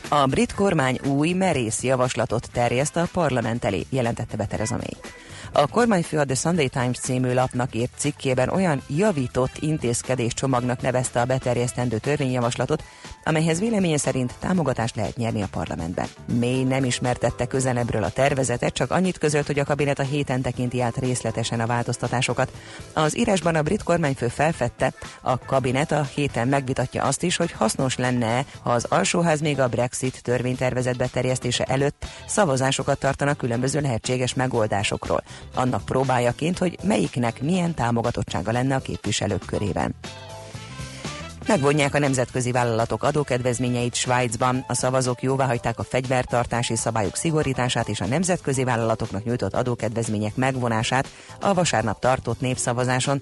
A 0.10 0.26
brit 0.26 0.54
kormány 0.54 1.00
új 1.08 1.34
merész 1.34 1.84
javaslatot 1.84 2.50
terjeszt 2.52 2.96
a 2.96 3.08
parlament 3.12 3.66
elé, 3.66 3.86
jelentette 3.89 4.38
be 4.38 4.46
Theresa 4.46 4.76
May. 4.76 4.98
A 5.56 5.68
kormányfő 5.68 6.18
a 6.18 6.26
The 6.26 6.36
Sunday 6.36 6.68
Times 6.68 6.99
című 6.99 7.34
lapnak 7.34 7.76
írt 7.76 7.91
cikkében 7.97 8.49
olyan 8.49 8.82
javított 8.88 9.58
intézkedés 9.60 10.34
csomagnak 10.34 10.82
nevezte 10.82 11.22
a 11.22 11.26
beterjesztendő 11.26 11.97
törvényjavaslatot, 11.97 12.84
amelyhez 13.24 13.60
véleménye 13.60 13.98
szerint 13.98 14.34
támogatást 14.40 14.96
lehet 14.96 15.18
nyerni 15.18 15.42
a 15.42 15.48
parlamentben. 15.52 16.08
May 16.40 16.64
nem 16.64 16.84
ismertette 16.84 17.46
közelebbről 17.46 18.04
a 18.04 18.10
tervezetet, 18.10 18.74
csak 18.74 18.92
annyit 18.92 19.18
közölt, 19.18 19.46
hogy 19.46 19.60
a 19.60 19.64
kabinet 19.64 20.00
a 20.00 20.04
héten 20.04 20.42
tekinti 20.42 20.82
át 20.82 20.98
részletesen 20.98 21.60
a 21.60 21.66
változtatásokat. 21.66 22.52
Az 22.94 23.18
írásban 23.18 23.56
a 23.56 23.62
brit 23.62 23.84
kormányfő 23.84 24.28
felfedte, 24.28 24.94
a 25.22 25.40
kabinet 25.40 25.92
a 25.92 26.04
héten 26.04 26.48
megvitatja 26.48 27.04
azt 27.04 27.24
is, 27.24 27.36
hogy 27.36 27.52
hasznos 27.52 27.98
lenne, 27.98 28.46
ha 28.62 28.72
az 28.72 28.86
alsóház 28.90 29.42
még 29.42 29.60
a 29.60 29.68
Brexit 29.68 30.24
törvénytervezet 30.24 30.98
beterjesztése 30.98 31.64
előtt 31.64 32.06
szavazásokat 32.26 33.00
tartanak 33.00 33.38
különböző 33.38 33.82
lehetséges 33.82 34.34
megoldásokról 34.34 35.24
annak 35.56 35.86
próbájaként, 35.86 36.58
hogy 36.58 36.78
melyiknek 36.84 37.42
milyen 37.42 37.74
támogatottsága 37.74 38.52
lenne 38.52 38.76
a 38.76 38.80
képviselők 38.80 39.46
körében. 39.46 39.96
Megvonják 41.48 41.94
a 41.94 42.00
nemzetközi 42.00 42.52
vállalatok 42.52 43.04
adókedvezményeit 43.04 43.96
Svájcban. 43.96 44.66
A 44.68 44.74
szavazók 44.74 45.22
jóváhagyták 45.22 45.80
a 45.80 45.84
fegyvertartási 45.84 46.76
szabályok 46.76 47.16
szigorítását 47.16 47.88
és 47.88 48.02
a 48.02 48.06
nemzetközi 48.06 48.64
vállalatoknak 48.64 49.24
nyújtott 49.24 49.54
adókedvezmények 49.54 50.36
megvonását 50.36 51.08
a 51.39 51.54
vasárnap 51.54 52.00
tartott 52.00 52.39
népszavazáson. 52.39 53.22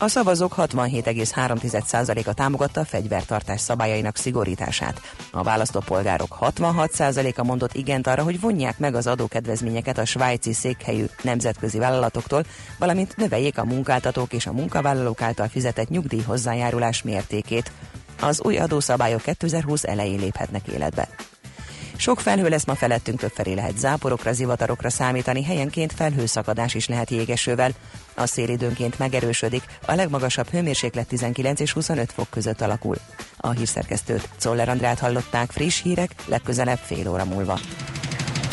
A 0.00 0.08
szavazók 0.08 0.54
67,3%-a 0.56 2.32
támogatta 2.32 2.80
a 2.80 2.84
fegyvertartás 2.84 3.60
szabályainak 3.60 4.16
szigorítását. 4.16 5.00
A 5.30 5.42
választópolgárok 5.42 6.36
66%-a 6.40 7.42
mondott 7.42 7.74
igent 7.74 8.06
arra, 8.06 8.22
hogy 8.22 8.40
vonják 8.40 8.78
meg 8.78 8.94
az 8.94 9.06
adókedvezményeket 9.06 9.98
a 9.98 10.04
svájci 10.04 10.52
székhelyű 10.52 11.04
nemzetközi 11.22 11.78
vállalatoktól, 11.78 12.44
valamint 12.78 13.16
növeljék 13.16 13.58
a 13.58 13.64
munkáltatók 13.64 14.32
és 14.32 14.46
a 14.46 14.52
munkavállalók 14.52 15.22
által 15.22 15.48
fizetett 15.48 15.88
nyugdíj 15.88 16.22
hozzájárulás 16.22 17.02
mértékét. 17.02 17.72
Az 18.20 18.40
új 18.42 18.56
adószabályok 18.56 19.22
2020 19.22 19.84
elején 19.84 20.18
léphetnek 20.18 20.66
életbe. 20.66 21.08
Sok 21.96 22.20
felhő 22.20 22.48
lesz 22.48 22.66
ma 22.66 22.74
felettünk, 22.74 23.18
többfelé 23.18 23.52
lehet 23.52 23.78
záporokra, 23.78 24.32
zivatarokra 24.32 24.90
számítani, 24.90 25.44
helyenként 25.44 25.92
felhőszakadás 25.92 26.74
is 26.74 26.88
lehet 26.88 27.10
jégesővel. 27.10 27.72
A 28.18 28.26
szél 28.26 28.48
időnként 28.48 28.98
megerősödik, 28.98 29.62
a 29.86 29.94
legmagasabb 29.94 30.48
hőmérséklet 30.48 31.06
19 31.06 31.60
és 31.60 31.72
25 31.72 32.12
fok 32.12 32.30
között 32.30 32.60
alakul. 32.60 32.96
A 33.36 33.50
hírszerkesztőt 33.50 34.28
Czoller 34.36 34.68
Andrát 34.68 34.98
hallották 34.98 35.50
friss 35.50 35.82
hírek, 35.82 36.10
legközelebb 36.26 36.78
fél 36.78 37.08
óra 37.08 37.24
múlva. 37.24 37.58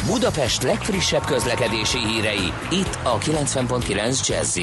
Budapest 0.06 0.64
legfrissebb 0.64 1.26
közlekedési 1.26 1.98
hírei, 1.98 2.54
itt 2.72 2.98
a 3.04 3.18
90.9 3.18 4.28
jazz 4.28 4.60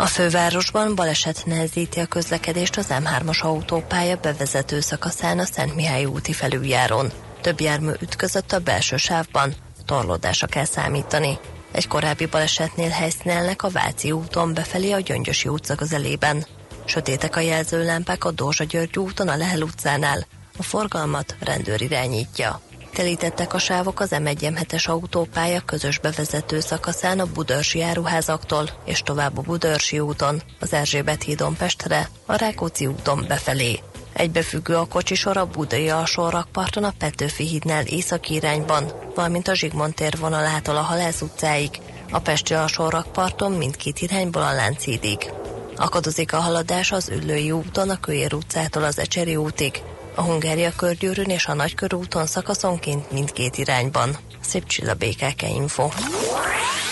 a 0.00 0.06
fővárosban 0.06 0.94
baleset 0.94 1.42
nehezíti 1.46 2.00
a 2.00 2.06
közlekedést 2.06 2.76
az 2.76 2.86
M3-as 2.90 3.40
autópálya 3.40 4.16
bevezető 4.16 4.80
szakaszán 4.80 5.38
a 5.38 5.44
Szent 5.44 5.74
Mihály 5.74 6.04
úti 6.04 6.32
felüljáron. 6.32 7.10
Több 7.40 7.60
jármű 7.60 7.90
ütközött 8.00 8.52
a 8.52 8.58
belső 8.58 8.96
sávban, 8.96 9.54
torlódásra 9.86 10.46
kell 10.46 10.64
számítani. 10.64 11.38
Egy 11.72 11.88
korábbi 11.88 12.26
balesetnél 12.26 12.88
helyszínelnek 12.88 13.62
a 13.62 13.68
Váci 13.68 14.12
úton 14.12 14.54
befelé 14.54 14.92
a 14.92 15.00
Gyöngyösi 15.00 15.48
utca 15.48 15.74
közelében. 15.74 16.46
Sötétek 16.84 17.36
a 17.36 17.40
jelzőlámpák 17.40 18.24
a 18.24 18.30
Dózsa 18.30 18.64
György 18.64 18.98
úton 18.98 19.28
a 19.28 19.36
Lehel 19.36 19.62
utcánál. 19.62 20.26
A 20.58 20.62
forgalmat 20.62 21.36
rendőr 21.40 21.82
irányítja. 21.82 22.60
Telítettek 22.92 23.54
a 23.54 23.58
sávok 23.58 24.00
az 24.00 24.10
M1-M7-es 24.12 24.88
autópálya 24.88 25.60
közös 25.60 25.98
bevezető 25.98 26.60
szakaszán 26.60 27.20
a 27.20 27.32
Budörsi 27.32 27.82
áruházaktól 27.82 28.68
és 28.84 29.00
tovább 29.00 29.38
a 29.38 29.40
Budörsi 29.40 30.00
úton, 30.00 30.42
az 30.60 30.72
Erzsébet 30.72 31.22
hídon 31.22 31.56
Pestre, 31.56 32.08
a 32.26 32.36
Rákóczi 32.36 32.86
úton 32.86 33.24
befelé. 33.28 33.80
Egybefüggő 34.18 34.76
a 34.76 34.84
kocsisor 34.84 35.36
a 35.36 35.46
Budai 35.46 35.88
alsó 35.88 36.28
rakparton 36.28 36.84
a 36.84 36.92
Petőfi 36.98 37.44
hídnál 37.44 37.84
északi 37.84 38.34
irányban, 38.34 38.92
valamint 39.14 39.48
a 39.48 39.54
Zsigmond 39.54 39.94
tér 39.94 40.18
vonalától 40.18 40.76
a 40.76 40.80
Halász 40.80 41.20
utcáig, 41.20 41.70
a 42.10 42.18
Pesti 42.18 42.54
alsó 42.54 42.88
rakparton 42.88 43.52
mindkét 43.52 44.00
irányból 44.00 44.42
a 44.42 44.52
Lánchídig. 44.52 45.32
Akadozik 45.76 46.32
a 46.32 46.40
haladás 46.40 46.92
az 46.92 47.08
Üllői 47.08 47.50
úton 47.50 47.90
a 47.90 48.00
Kölyér 48.00 48.34
utcától 48.34 48.84
az 48.84 48.98
Ecseri 48.98 49.36
útig, 49.36 49.82
a 50.14 50.22
Hungária 50.22 50.72
körgyűrűn 50.76 51.30
és 51.30 51.46
a 51.46 51.54
Nagykörúton 51.54 52.26
szakaszonként 52.26 53.10
mindkét 53.10 53.58
irányban. 53.58 54.16
Szép 54.40 54.66
csilla 54.66 54.94
BKK 54.94 55.42
Info. 55.42 55.88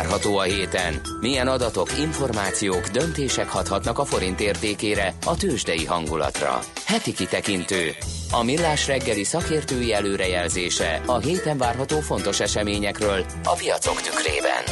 Várható 0.00 0.38
a 0.38 0.42
héten? 0.42 1.00
Milyen 1.20 1.48
adatok, 1.48 1.98
információk, 1.98 2.86
döntések 2.88 3.48
hathatnak 3.48 3.98
a 3.98 4.04
forint 4.04 4.40
értékére, 4.40 5.14
a 5.24 5.36
tőzsdei 5.36 5.84
hangulatra? 5.84 6.58
Heti 6.86 7.12
kitekintő. 7.12 7.94
A 8.30 8.42
millás 8.42 8.86
reggeli 8.86 9.24
szakértői 9.24 9.92
előrejelzése 9.92 11.02
a 11.06 11.18
héten 11.18 11.58
várható 11.58 12.00
fontos 12.00 12.40
eseményekről 12.40 13.24
a 13.44 13.54
piacok 13.54 14.00
tükrében. 14.00 14.62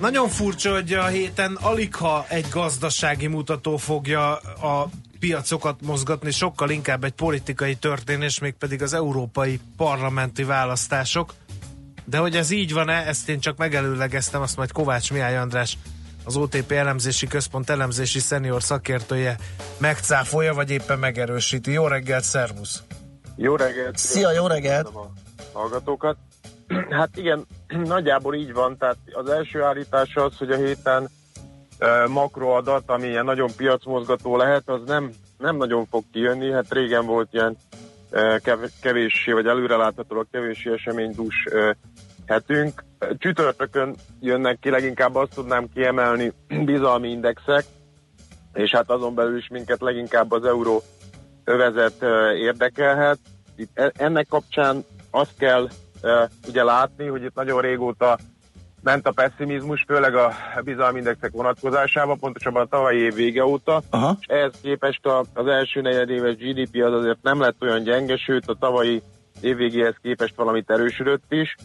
Nagyon 0.00 0.28
furcsa, 0.28 0.72
hogy 0.72 0.92
a 0.92 1.06
héten 1.06 1.58
alig 1.60 1.94
ha 1.94 2.26
egy 2.28 2.46
gazdasági 2.50 3.26
mutató 3.26 3.76
fogja 3.76 4.36
a 4.38 4.88
piacokat 5.20 5.80
mozgatni, 5.82 6.30
sokkal 6.30 6.70
inkább 6.70 7.04
egy 7.04 7.12
politikai 7.12 7.74
történés, 7.74 8.38
mégpedig 8.38 8.82
az 8.82 8.92
európai 8.92 9.60
parlamenti 9.76 10.44
választások. 10.44 11.34
De 12.10 12.18
hogy 12.18 12.36
ez 12.36 12.50
így 12.50 12.72
van-e, 12.72 12.92
ezt 13.06 13.28
én 13.28 13.40
csak 13.40 13.56
megelőlegeztem, 13.56 14.40
azt 14.40 14.56
majd 14.56 14.72
Kovács 14.72 15.12
Mihály 15.12 15.36
András, 15.36 15.78
az 16.24 16.36
OTP 16.36 16.72
elemzési 16.72 17.26
központ 17.26 17.70
elemzési 17.70 18.18
szenior 18.18 18.62
szakértője 18.62 19.36
megcáfolja, 19.78 20.54
vagy 20.54 20.70
éppen 20.70 20.98
megerősíti. 20.98 21.72
Jó 21.72 21.86
reggelt, 21.86 22.24
szervusz! 22.24 22.82
Jó 23.36 23.56
reggelt! 23.56 23.96
Szia, 23.96 24.32
jó 24.32 24.46
reggelt! 24.46 24.86
A 24.86 25.10
hallgatókat. 25.52 26.16
Hát 26.90 27.16
igen, 27.16 27.46
nagyjából 27.94 28.34
így 28.34 28.52
van, 28.52 28.76
tehát 28.78 28.98
az 29.12 29.30
első 29.30 29.62
állítás 29.62 30.16
az, 30.16 30.36
hogy 30.36 30.50
a 30.50 30.56
héten 30.56 31.08
makroadat, 32.08 32.82
ami 32.86 33.06
ilyen 33.06 33.24
nagyon 33.24 33.50
piacmozgató 33.56 34.36
lehet, 34.36 34.68
az 34.68 34.80
nem, 34.86 35.10
nem 35.38 35.56
nagyon 35.56 35.86
fog 35.86 36.04
kijönni, 36.12 36.52
hát 36.52 36.72
régen 36.72 37.06
volt 37.06 37.28
ilyen 37.32 37.56
kevéssé, 38.80 39.32
vagy 39.32 39.46
előreláthatólag 39.46 40.26
kevéssé 40.30 40.72
eseménydús 40.72 41.34
hetünk. 42.26 42.84
Csütörtökön 43.18 43.94
jönnek 44.20 44.58
ki, 44.58 44.70
leginkább 44.70 45.14
azt 45.14 45.34
tudnám 45.34 45.68
kiemelni 45.74 46.32
bizalmi 46.64 47.08
indexek, 47.08 47.64
és 48.52 48.70
hát 48.70 48.90
azon 48.90 49.14
belül 49.14 49.36
is 49.36 49.48
minket 49.48 49.80
leginkább 49.80 50.32
az 50.32 50.44
euró 50.44 50.82
övezet 51.44 52.02
érdekelhet. 52.36 53.18
Itt 53.56 53.78
e, 53.78 53.92
ennek 53.96 54.26
kapcsán 54.28 54.84
azt 55.10 55.36
kell 55.38 55.68
ugye 56.48 56.62
látni, 56.62 57.06
hogy 57.06 57.22
itt 57.22 57.34
nagyon 57.34 57.60
régóta 57.60 58.18
ment 58.82 59.06
a 59.06 59.12
pessimizmus, 59.12 59.84
főleg 59.86 60.14
a 60.14 60.32
bizalmi 60.64 60.98
indexek 60.98 61.30
vonatkozásában, 61.32 62.18
pontosabban 62.18 62.62
a 62.62 62.66
tavalyi 62.66 62.98
év 62.98 63.14
vége 63.14 63.44
óta. 63.44 63.82
Aha. 63.90 64.16
És 64.20 64.26
ehhez 64.26 64.52
képest 64.62 65.06
a, 65.06 65.24
az 65.34 65.46
első 65.46 65.80
negyedéves 65.80 66.34
GDP 66.36 66.82
az 66.82 66.92
azért 66.92 67.22
nem 67.22 67.40
lett 67.40 67.62
olyan 67.62 67.82
gyenge, 67.82 68.16
sőt 68.16 68.48
a 68.48 68.56
tavalyi 68.60 69.02
évvégéhez 69.40 69.94
képest 70.02 70.34
valamit 70.36 70.70
erősödött 70.70 71.32
is. 71.32 71.56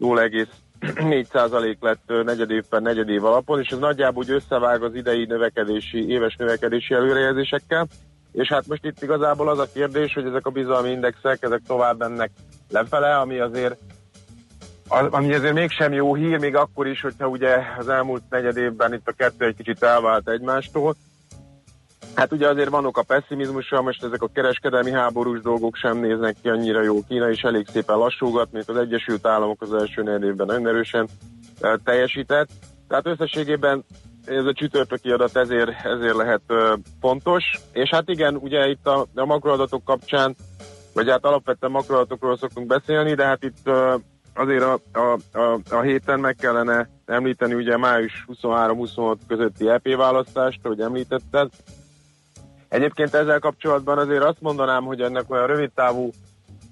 0,4% 0.00 1.76
lett 1.80 2.24
negyedév 2.24 2.64
per 2.70 2.82
negyedév 2.82 3.24
alapon, 3.24 3.60
és 3.60 3.68
ez 3.68 3.78
nagyjából 3.78 4.22
úgy 4.22 4.30
összevág 4.30 4.82
az 4.82 4.94
idei 4.94 5.24
növekedési, 5.24 6.08
éves 6.08 6.36
növekedési 6.36 6.94
előrejelzésekkel. 6.94 7.86
És 8.32 8.48
hát 8.48 8.66
most 8.66 8.84
itt 8.84 9.02
igazából 9.02 9.48
az 9.48 9.58
a 9.58 9.68
kérdés, 9.72 10.12
hogy 10.14 10.26
ezek 10.26 10.46
a 10.46 10.50
bizalmi 10.50 10.90
indexek, 10.90 11.42
ezek 11.42 11.60
tovább 11.66 11.98
mennek 11.98 12.30
lefele, 12.70 13.16
ami 13.16 13.38
azért 13.38 13.78
ami 14.88 15.34
azért 15.34 15.54
mégsem 15.54 15.92
jó 15.92 16.14
hír, 16.14 16.38
még 16.38 16.56
akkor 16.56 16.86
is, 16.86 17.00
hogyha 17.00 17.26
ugye 17.26 17.56
az 17.78 17.88
elmúlt 17.88 18.22
negyed 18.30 18.56
évben 18.56 18.94
itt 18.94 19.08
a 19.08 19.12
kettő 19.12 19.44
egy 19.44 19.56
kicsit 19.56 19.82
elvált 19.82 20.28
egymástól. 20.28 20.94
Hát 22.14 22.32
ugye 22.32 22.48
azért 22.48 22.68
vannak 22.68 22.96
a 22.96 23.02
pessimizmussal, 23.02 23.82
most 23.82 24.04
ezek 24.04 24.22
a 24.22 24.30
kereskedelmi 24.34 24.90
háborús 24.90 25.40
dolgok 25.40 25.76
sem 25.76 25.98
néznek 25.98 26.36
ki 26.42 26.48
annyira 26.48 26.82
jó. 26.82 27.04
Kína 27.08 27.28
is 27.28 27.40
elég 27.42 27.66
szépen 27.72 27.96
lassulgat, 27.96 28.52
mint 28.52 28.68
az 28.68 28.76
Egyesült 28.76 29.26
Államok 29.26 29.62
az 29.62 29.74
első 29.74 30.02
negyed 30.02 30.22
évben 30.22 30.46
nagyon 30.46 30.68
erősen 30.68 31.08
teljesített. 31.84 32.48
Tehát 32.88 33.06
összességében 33.06 33.84
ez 34.24 34.44
a 34.44 34.52
csütörtöki 34.52 35.10
adat 35.10 35.36
ezért, 35.36 35.84
ezért 35.84 36.16
lehet 36.16 36.42
fontos. 37.00 37.44
És 37.72 37.88
hát 37.90 38.08
igen, 38.08 38.36
ugye 38.36 38.68
itt 38.68 38.86
a, 38.86 39.06
a 39.14 39.24
makroadatok 39.24 39.84
kapcsán 39.84 40.36
vagy 40.94 41.10
hát 41.10 41.24
alapvetően 41.24 41.72
makroadatokról 41.72 42.36
szoktunk 42.36 42.66
beszélni, 42.66 43.14
de 43.14 43.24
hát 43.24 43.42
itt 43.42 43.70
azért 44.36 44.62
a, 44.62 44.78
a, 44.92 45.38
a, 45.38 45.58
a 45.70 45.80
héten 45.80 46.20
meg 46.20 46.36
kellene 46.36 46.88
említeni 47.06 47.54
ugye 47.54 47.76
május 47.76 48.26
23-26 48.42 49.16
közötti 49.26 49.68
EP 49.68 49.96
választást, 49.96 50.60
ahogy 50.62 50.80
említetted. 50.80 51.50
Egyébként 52.68 53.14
ezzel 53.14 53.38
kapcsolatban 53.38 53.98
azért 53.98 54.22
azt 54.22 54.40
mondanám, 54.40 54.84
hogy 54.84 55.00
ennek 55.00 55.30
olyan 55.30 55.46
rövidtávú 55.46 56.10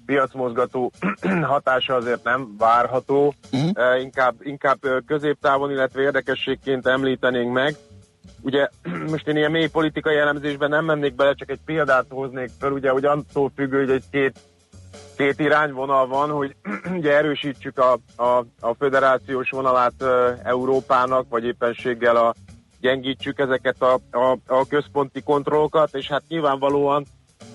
piacmozgató 0.05 0.91
hatása 1.41 1.95
azért 1.95 2.23
nem 2.23 2.55
várható, 2.57 3.33
uh-huh. 3.51 4.01
inkább, 4.01 4.35
inkább 4.39 4.79
középtávon, 5.05 5.71
illetve 5.71 6.01
érdekességként 6.01 6.87
említenénk 6.87 7.53
meg, 7.53 7.75
Ugye 8.45 8.69
most 9.11 9.27
én 9.27 9.35
ilyen 9.35 9.51
mély 9.51 9.67
politikai 9.67 10.17
elemzésben 10.17 10.69
nem 10.69 10.85
mennék 10.85 11.15
bele, 11.15 11.33
csak 11.33 11.49
egy 11.49 11.59
példát 11.65 12.05
hoznék 12.09 12.49
fel, 12.59 12.71
ugye, 12.71 12.89
hogy 12.89 13.05
attól 13.05 13.51
függő, 13.55 13.79
hogy 13.79 13.89
egy 13.89 14.03
két, 15.17 15.39
irányvonal 15.39 16.07
van, 16.07 16.29
hogy 16.29 16.55
ugye 16.97 17.15
erősítsük 17.15 17.79
a, 17.79 17.99
a, 18.23 18.45
a 18.59 18.73
föderációs 18.77 19.49
vonalát 19.49 19.93
Európának, 20.43 21.25
vagy 21.29 21.43
éppenséggel 21.43 22.15
a, 22.15 22.33
gyengítsük 22.79 23.39
ezeket 23.39 23.81
a, 23.81 23.93
a, 24.11 24.37
a 24.47 24.67
központi 24.67 25.21
kontrollokat, 25.21 25.95
és 25.95 26.07
hát 26.07 26.23
nyilvánvalóan 26.27 27.05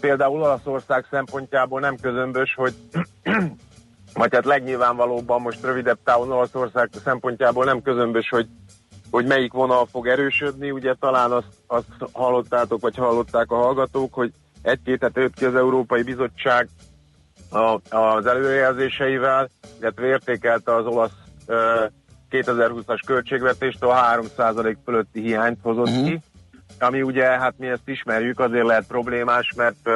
például 0.01 0.43
Olaszország 0.43 1.07
szempontjából 1.11 1.81
nem 1.81 1.97
közömbös, 1.97 2.55
hogy 2.55 2.75
vagy 4.15 4.35
hát 4.35 4.45
legnyilvánvalóbban 4.45 5.41
most 5.41 5.63
rövidebb 5.63 5.99
távon 6.05 6.33
Olaszország 6.33 6.91
szempontjából 7.05 7.65
nem 7.65 7.83
közömbös, 7.83 8.29
hogy 8.29 8.47
hogy 9.11 9.27
melyik 9.27 9.53
vonal 9.53 9.87
fog 9.87 10.07
erősödni, 10.07 10.71
ugye 10.71 10.95
talán 10.95 11.33
azt, 11.33 11.47
azt 11.67 12.11
hallottátok, 12.13 12.81
vagy 12.81 12.97
hallották 12.97 13.51
a 13.51 13.57
hallgatók, 13.57 14.15
hogy 14.15 14.33
egy-két 14.63 15.01
hete 15.01 15.29
ki 15.35 15.45
az 15.45 15.55
Európai 15.55 16.03
Bizottság 16.03 16.69
a, 17.51 17.97
az 17.97 18.27
előrejelzéseivel, 18.27 19.49
illetve 19.81 20.07
értékelte 20.07 20.75
az 20.75 20.87
olasz 20.87 21.11
uh, 21.47 21.57
2020-as 22.31 23.01
költségvetést, 23.07 23.83
a 23.83 23.95
3% 24.39 24.77
fölötti 24.85 25.21
hiányt 25.21 25.59
hozott 25.63 25.89
uh-huh. 25.89 26.09
ki, 26.09 26.21
ami 26.79 27.03
ugye, 27.03 27.25
hát 27.25 27.55
mi 27.59 27.67
ezt 27.67 27.89
ismerjük, 27.89 28.41
azért 28.41 28.67
lehet 28.67 28.87
problémás, 28.87 29.53
mert 29.57 29.89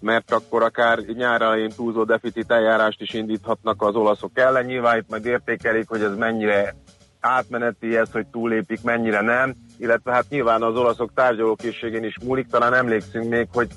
mert 0.00 0.32
akkor 0.32 0.62
akár 0.62 0.98
nyár 0.98 1.42
elején 1.42 1.70
túlzó 1.76 2.04
deficit 2.04 2.50
eljárást 2.50 3.00
is 3.00 3.14
indíthatnak 3.14 3.82
az 3.82 3.94
olaszok 3.94 4.30
ellen. 4.34 4.64
Nyilván 4.64 4.98
itt 4.98 5.08
majd 5.08 5.26
értékelik, 5.26 5.88
hogy 5.88 6.02
ez 6.02 6.16
mennyire 6.16 6.74
átmeneti 7.20 7.96
ez, 7.96 8.10
hogy 8.12 8.26
túlépik, 8.26 8.82
mennyire 8.82 9.20
nem, 9.20 9.54
illetve 9.78 10.12
hát 10.12 10.28
nyilván 10.28 10.62
az 10.62 10.76
olaszok 10.76 11.10
tárgyalókészségén 11.14 12.04
is 12.04 12.18
múlik, 12.24 12.46
talán 12.46 12.74
emlékszünk 12.74 13.28
még, 13.28 13.48
hogy 13.52 13.68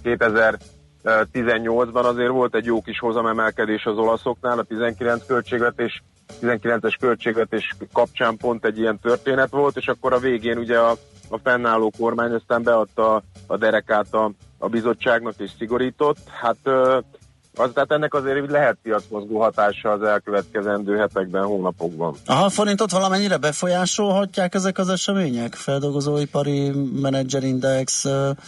2018-ban 1.03 2.03
azért 2.03 2.29
volt 2.29 2.55
egy 2.55 2.65
jó 2.65 2.81
kis 2.81 2.99
hozamemelkedés 2.99 3.85
az 3.85 3.97
olaszoknál, 3.97 4.59
a 4.59 4.63
19 4.63 5.25
költségvetés 5.25 6.03
19-es 6.41 6.95
költségvetés 6.99 7.75
kapcsán 7.93 8.37
pont 8.37 8.65
egy 8.65 8.79
ilyen 8.79 8.99
történet 8.99 9.49
volt, 9.49 9.77
és 9.77 9.87
akkor 9.87 10.13
a 10.13 10.19
végén 10.19 10.57
ugye 10.57 10.79
a, 10.79 10.91
a 11.29 11.37
fennálló 11.37 11.91
kormány 11.97 12.31
aztán 12.31 12.63
beadta 12.63 13.21
a 13.47 13.57
derekát 13.57 14.13
a, 14.13 14.31
a 14.57 14.69
bizottságnak 14.69 15.33
és 15.37 15.51
szigorított. 15.57 16.17
Hát 16.41 16.57
az, 17.55 17.69
tehát 17.73 17.91
ennek 17.91 18.13
azért 18.13 18.49
lehet 18.49 18.77
piacmozgó 18.83 19.39
hatása 19.39 19.91
az 19.91 20.03
elkövetkezendő 20.03 20.97
hetekben, 20.97 21.43
hónapokban. 21.43 22.15
Aha, 22.25 22.49
forintot 22.49 22.91
valamennyire 22.91 23.37
befolyásolhatják 23.37 24.55
ezek 24.55 24.77
az 24.77 24.89
események? 24.89 25.53
Feldolgozóipari 25.53 26.69
menedzserindex, 27.01 28.05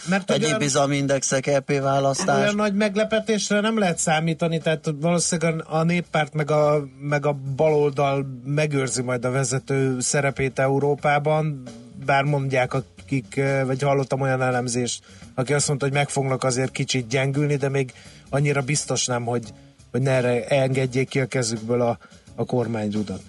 Mert 0.08 0.30
egyéb 0.30 0.46
olyan, 0.46 0.58
bizalmi 0.58 0.96
indexek, 0.96 1.46
EP 1.46 1.80
választás? 1.80 2.40
Olyan 2.40 2.54
nagy 2.54 2.74
meglepetésre 2.74 3.60
nem 3.60 3.78
lehet 3.78 3.98
számítani, 3.98 4.58
tehát 4.58 4.92
valószínűleg 5.00 5.64
a 5.68 5.82
néppárt 5.82 6.34
meg 6.34 6.50
a, 6.50 6.84
meg 7.00 7.26
a 7.26 7.36
baloldal 7.56 8.26
megőrzi 8.44 9.02
majd 9.02 9.24
a 9.24 9.30
vezető 9.30 10.00
szerepét 10.00 10.58
Európában, 10.58 11.62
bár 12.04 12.24
mondják 12.24 12.74
akik, 12.74 13.40
vagy 13.66 13.82
hallottam 13.82 14.20
olyan 14.20 14.42
elemzést, 14.42 15.04
aki 15.34 15.52
azt 15.52 15.68
mondta, 15.68 15.86
hogy 15.86 15.94
meg 15.94 16.08
fognak 16.08 16.44
azért 16.44 16.70
kicsit 16.70 17.06
gyengülni, 17.06 17.56
de 17.56 17.68
még 17.68 17.92
annyira 18.34 18.60
biztos 18.60 19.06
nem, 19.06 19.24
hogy, 19.24 19.44
hogy 19.90 20.02
ne 20.02 20.46
engedjék 20.46 21.08
ki 21.08 21.20
a 21.20 21.26
kezükből 21.26 21.80
a, 21.80 21.98
a 22.36 22.44
kormányrudat. 22.44 23.20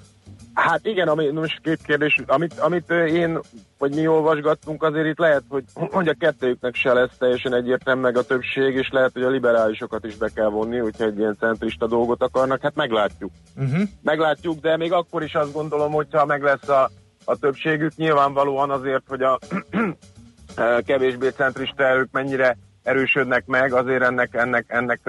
Hát 0.53 0.85
igen, 0.85 1.07
ami, 1.07 1.31
most 1.31 1.61
két 1.63 1.79
kérdés, 1.85 2.21
amit, 2.25 2.59
amit 2.59 2.89
én, 2.89 3.39
vagy 3.77 3.95
mi 3.95 4.07
olvasgattunk, 4.07 4.83
azért 4.83 5.07
itt 5.07 5.17
lehet, 5.17 5.43
hogy, 5.47 5.63
hogy 5.73 6.07
a 6.07 6.15
kettőjüknek 6.19 6.75
se 6.75 6.93
lesz 6.93 7.17
teljesen 7.17 7.53
egyértelmű 7.53 8.01
meg 8.01 8.17
a 8.17 8.25
többség, 8.25 8.75
és 8.75 8.89
lehet, 8.91 9.13
hogy 9.13 9.23
a 9.23 9.29
liberálisokat 9.29 10.05
is 10.05 10.15
be 10.15 10.29
kell 10.35 10.49
vonni, 10.49 10.77
hogyha 10.77 11.03
egy 11.03 11.17
ilyen 11.17 11.35
centrista 11.39 11.87
dolgot 11.87 12.21
akarnak, 12.21 12.61
hát 12.61 12.75
meglátjuk. 12.75 13.31
Uh-huh. 13.55 13.81
Meglátjuk, 14.01 14.59
de 14.59 14.77
még 14.77 14.91
akkor 14.91 15.23
is 15.23 15.33
azt 15.33 15.53
gondolom, 15.53 15.91
hogyha 15.91 16.25
meg 16.25 16.43
lesz 16.43 16.69
a, 16.69 16.89
a 17.25 17.35
többségük, 17.35 17.95
nyilvánvalóan 17.95 18.69
azért, 18.69 19.03
hogy 19.07 19.21
a 19.21 19.39
kevésbé 20.85 21.29
centrista 21.29 21.83
erők 21.83 22.09
mennyire 22.11 22.57
erősödnek 22.85 23.45
meg, 23.45 23.73
azért 23.73 24.01
ennek, 24.01 24.33
ennek, 24.33 24.65
ennek 24.67 24.99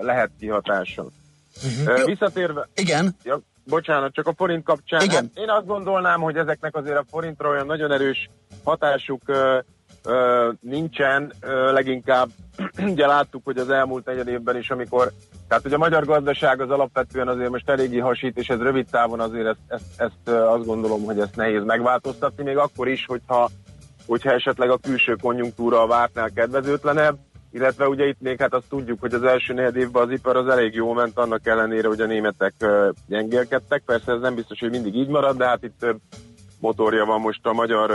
lehet 0.00 0.30
kihatása. 0.38 1.02
Uh-huh. 1.02 1.98
Uh, 1.98 2.04
visszatérve... 2.04 2.68
Igen. 2.74 3.16
Ja, 3.24 3.40
bocsánat, 3.64 4.14
csak 4.14 4.26
a 4.26 4.32
forint 4.36 4.64
kapcsán. 4.64 5.02
Igen. 5.02 5.30
Hát 5.34 5.44
én 5.44 5.50
azt 5.50 5.66
gondolnám, 5.66 6.20
hogy 6.20 6.36
ezeknek 6.36 6.76
azért 6.76 6.96
a 6.96 7.04
forintra 7.10 7.48
olyan 7.48 7.66
nagyon 7.66 7.92
erős 7.92 8.30
hatásuk 8.64 9.22
ö, 9.26 9.58
ö, 10.04 10.50
nincsen, 10.60 11.32
ö, 11.40 11.72
leginkább 11.72 12.28
ugye 12.92 13.06
láttuk, 13.06 13.44
hogy 13.44 13.58
az 13.58 13.70
elmúlt 13.70 14.04
negyed 14.04 14.28
évben 14.28 14.56
is, 14.56 14.70
amikor 14.70 15.12
tehát 15.48 15.66
ugye 15.66 15.74
a 15.74 15.78
magyar 15.78 16.04
gazdaság 16.04 16.60
az 16.60 16.70
alapvetően 16.70 17.28
azért 17.28 17.50
most 17.50 17.68
eléggé 17.68 17.98
hasít, 17.98 18.38
és 18.38 18.48
ez 18.48 18.58
rövid 18.58 18.86
távon 18.90 19.20
azért 19.20 19.46
ezt, 19.46 19.58
ezt, 19.66 19.84
ezt 19.96 20.28
azt 20.28 20.66
gondolom, 20.66 21.04
hogy 21.04 21.18
ezt 21.20 21.36
nehéz 21.36 21.64
megváltoztatni, 21.64 22.42
még 22.42 22.56
akkor 22.56 22.88
is, 22.88 23.06
hogyha, 23.06 23.50
hogyha 24.12 24.30
esetleg 24.30 24.70
a 24.70 24.78
külső 24.78 25.16
konjunktúra 25.22 25.82
a 25.82 25.86
vártnál 25.86 26.30
kedvezőtlenebb, 26.30 27.18
illetve 27.50 27.88
ugye 27.88 28.06
itt 28.06 28.20
még 28.20 28.38
hát 28.38 28.54
azt 28.54 28.68
tudjuk, 28.68 29.00
hogy 29.00 29.14
az 29.14 29.22
első 29.22 29.52
negyed 29.52 29.76
évben 29.76 30.02
az 30.02 30.10
ipar 30.10 30.36
az 30.36 30.48
elég 30.48 30.74
jó 30.74 30.92
ment, 30.92 31.18
annak 31.18 31.46
ellenére, 31.46 31.88
hogy 31.88 32.00
a 32.00 32.06
németek 32.06 32.54
gyengélkedtek, 33.06 33.82
persze 33.86 34.12
ez 34.12 34.20
nem 34.20 34.34
biztos, 34.34 34.58
hogy 34.58 34.70
mindig 34.70 34.94
így 34.94 35.08
marad, 35.08 35.36
de 35.36 35.46
hát 35.46 35.62
itt 35.62 35.78
több 35.78 35.98
motorja 36.60 37.04
van 37.04 37.20
most 37.20 37.46
a 37.46 37.52
magyar 37.52 37.90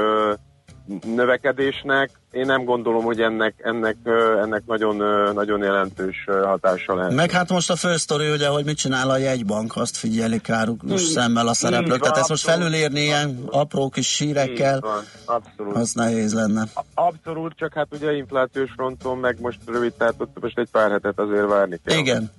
növekedésnek. 1.16 2.10
Én 2.32 2.46
nem 2.46 2.64
gondolom, 2.64 3.04
hogy 3.04 3.22
ennek, 3.22 3.54
ennek, 3.58 3.96
ennek 4.44 4.62
nagyon, 4.66 4.96
nagyon 5.34 5.62
jelentős 5.64 6.26
hatása 6.44 6.96
lehet. 6.96 7.12
Meg 7.14 7.32
hát 7.32 7.50
most 7.50 7.70
a 7.70 7.76
fősztori, 7.76 8.32
ugye, 8.32 8.48
hogy 8.48 8.66
mit 8.66 8.78
csinál 8.78 9.10
a 9.10 9.18
jegybank, 9.18 9.76
azt 9.76 9.98
figyelik 9.98 10.48
Így- 10.90 10.98
szemmel 10.98 11.48
a 11.48 11.54
szereplők. 11.54 11.96
így 11.96 12.02
Tehát 12.02 12.18
ezt 12.18 12.30
most 12.30 12.44
felülírni 12.44 13.00
ilyen 13.00 13.44
apró 13.46 13.90
kis 13.90 14.08
sírekkel, 14.08 14.86
abszolút. 15.26 15.76
az 15.76 15.94
nehéz 15.94 16.34
lenne. 16.34 16.64
Abszolút, 16.94 17.54
csak 17.56 17.74
hát 17.74 17.88
ugye 17.92 18.12
inflációs 18.16 18.72
fronton, 18.76 19.18
meg 19.18 19.38
most 19.42 19.60
rövid, 19.66 19.94
tehát 19.94 20.16
ott 20.18 20.38
most 20.42 20.58
egy 20.60 20.70
pár 20.72 20.92
hetet 20.92 21.20
azért 21.20 21.48
várni 21.48 21.80
kell. 21.86 21.98
Igen. 21.98 22.32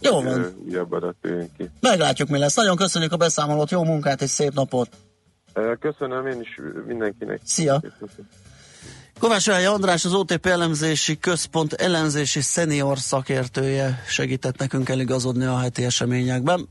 Jó 0.00 0.22
van. 0.22 0.46
Újabb 0.68 0.92
adat 0.92 1.16
ki. 1.56 1.70
Meglátjuk, 1.80 2.28
mi 2.28 2.38
lesz. 2.38 2.54
Nagyon 2.56 2.76
köszönjük 2.76 3.12
a 3.12 3.16
beszámolót, 3.16 3.70
jó 3.70 3.84
munkát 3.84 4.22
és 4.22 4.30
szép 4.30 4.54
napot. 4.54 4.88
Köszönöm 5.80 6.26
én 6.26 6.40
is 6.40 6.58
mindenkinek. 6.86 7.40
Szia! 7.44 7.80
Kovács 9.18 9.46
Ráj 9.46 9.66
András, 9.66 10.04
az 10.04 10.14
OTP 10.14 10.46
elemzési 10.46 11.18
központ 11.18 11.72
elemzési 11.72 12.40
szenior 12.40 12.98
szakértője 12.98 14.02
segített 14.08 14.58
nekünk 14.58 14.88
eligazodni 14.88 15.44
a 15.44 15.58
heti 15.58 15.84
eseményekben. 15.84 16.68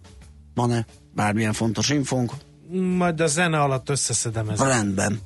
Van-e 0.54 0.86
bármilyen 1.14 1.54
fontos 1.54 1.90
infónk? 1.90 2.32
Majd 2.72 3.22
a 3.22 3.28
zene 3.28 3.60
alatt 3.60 3.90
összeszedem 3.90 4.50
ezt. 4.50 4.64
Rendben. 4.64 5.20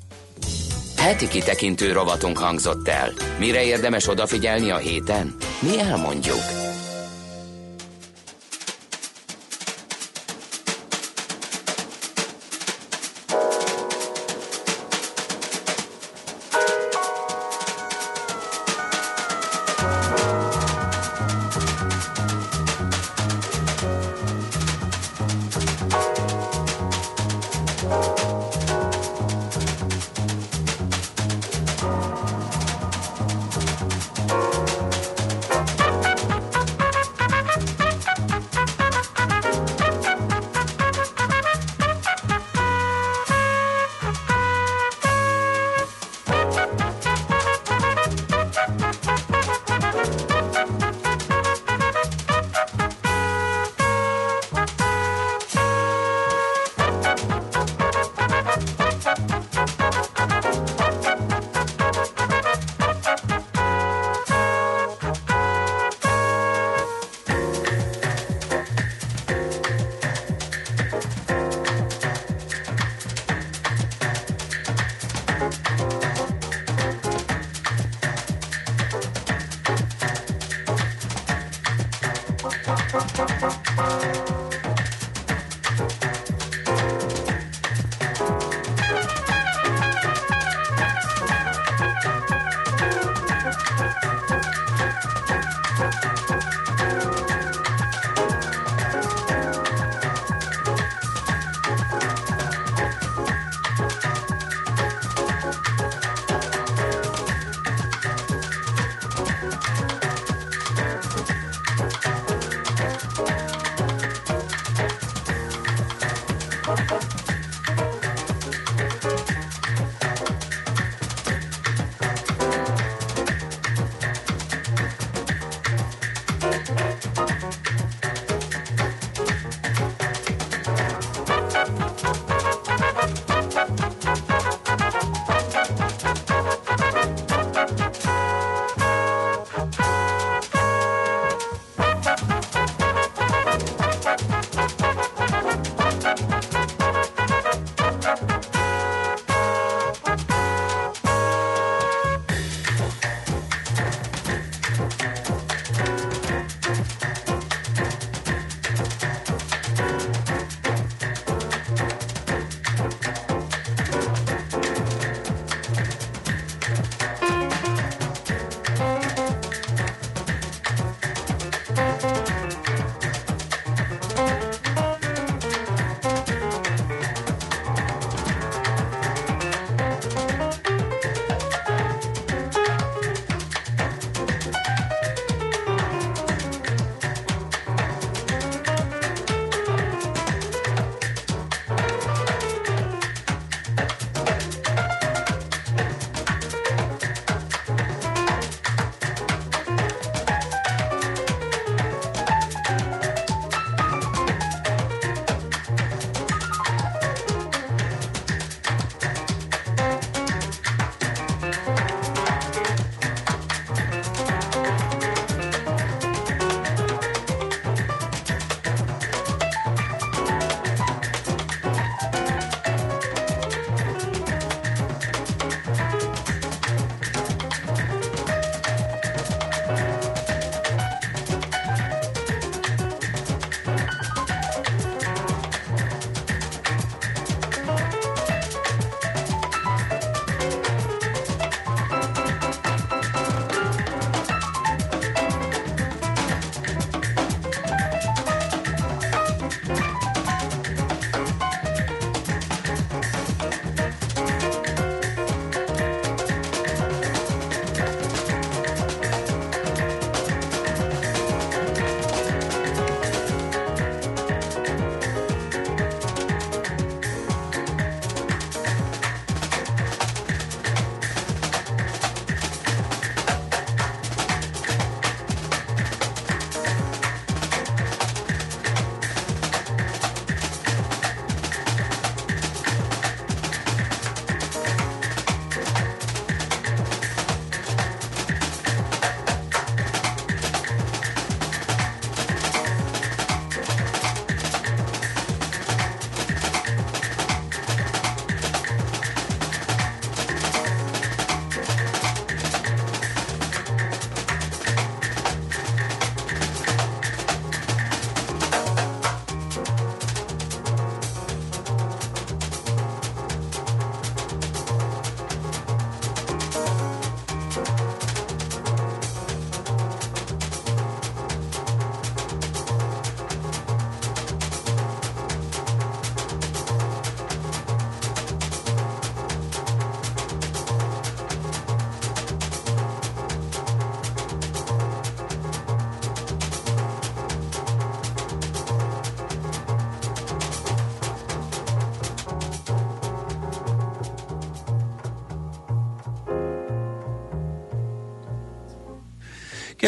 Heti 0.98 1.28
kitekintő 1.28 1.92
rovatunk 1.92 2.38
hangzott 2.38 2.88
el. 2.88 3.12
Mire 3.40 3.64
érdemes 3.64 4.08
odafigyelni 4.08 4.70
a 4.70 4.78
héten? 4.78 5.36
Mi 5.62 5.80
elmondjuk. 5.80 6.69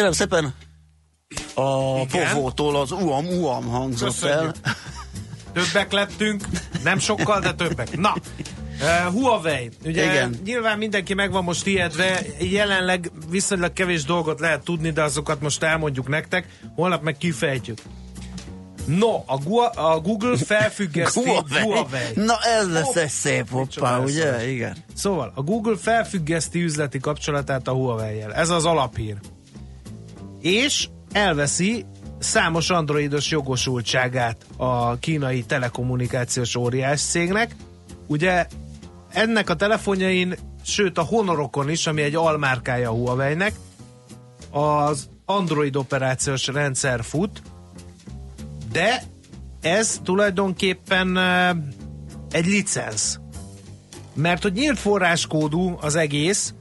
Kérem 0.02 0.16
szépen, 0.16 0.54
a 1.54 2.00
Igen. 2.00 2.34
povótól 2.34 2.76
az 2.76 2.90
uam-uam 2.92 3.64
hangzott 3.68 4.08
Köszönjük. 4.08 4.54
el. 4.62 4.74
Többek 5.52 5.92
lettünk, 5.92 6.44
nem 6.84 6.98
sokkal, 6.98 7.40
de 7.40 7.52
többek. 7.54 7.96
Na, 7.98 8.14
uh, 8.80 9.12
Huawei. 9.12 9.70
Ugye 9.84 10.04
Igen. 10.04 10.40
nyilván 10.44 10.78
mindenki 10.78 11.14
meg 11.14 11.32
van 11.32 11.44
most 11.44 11.66
ijedve, 11.66 12.20
jelenleg 12.38 13.10
viszonylag 13.30 13.72
kevés 13.72 14.04
dolgot 14.04 14.40
lehet 14.40 14.64
tudni, 14.64 14.90
de 14.90 15.02
azokat 15.02 15.40
most 15.40 15.62
elmondjuk 15.62 16.08
nektek, 16.08 16.46
holnap 16.74 17.02
meg 17.02 17.16
kifejtjük. 17.16 17.78
No, 18.86 19.22
a, 19.26 19.36
Gua- 19.44 19.76
a 19.76 20.00
Google 20.00 20.36
felfüggeszti 20.36 21.20
Huawei. 21.24 21.62
Huawei. 21.62 22.12
Na 22.14 22.34
ez 22.58 22.72
lesz 22.72 22.84
Hopp. 22.84 22.96
egy 22.96 23.08
szép 23.08 23.50
hoppá, 23.50 23.98
ugye? 23.98 24.50
Igen. 24.50 24.76
Szóval, 24.94 25.32
a 25.34 25.42
Google 25.42 25.76
felfüggeszti 25.76 26.62
üzleti 26.62 26.98
kapcsolatát 26.98 27.68
a 27.68 27.72
Huawei-jel. 27.72 28.34
Ez 28.34 28.48
az 28.50 28.64
alaphír. 28.64 29.16
És 30.42 30.88
elveszi 31.12 31.84
számos 32.18 32.70
androidos 32.70 33.30
jogosultságát 33.30 34.36
a 34.56 34.98
kínai 34.98 35.42
telekommunikációs 35.42 36.56
óriás 36.56 37.00
cégnek. 37.00 37.56
Ugye 38.06 38.46
ennek 39.08 39.50
a 39.50 39.56
telefonjain, 39.56 40.34
sőt 40.64 40.98
a 40.98 41.02
Honorokon 41.02 41.70
is, 41.70 41.86
ami 41.86 42.02
egy 42.02 42.14
almárkája 42.14 42.90
a 42.90 42.92
Huawei-nek, 42.92 43.52
az 44.50 45.08
Android 45.24 45.76
operációs 45.76 46.46
rendszer 46.46 47.04
fut, 47.04 47.42
de 48.72 49.02
ez 49.60 50.00
tulajdonképpen 50.04 51.18
egy 52.30 52.46
licensz. 52.46 53.18
Mert 54.14 54.42
hogy 54.42 54.52
nyílt 54.52 54.78
forráskódú 54.78 55.78
az 55.80 55.96
egész, 55.96 56.54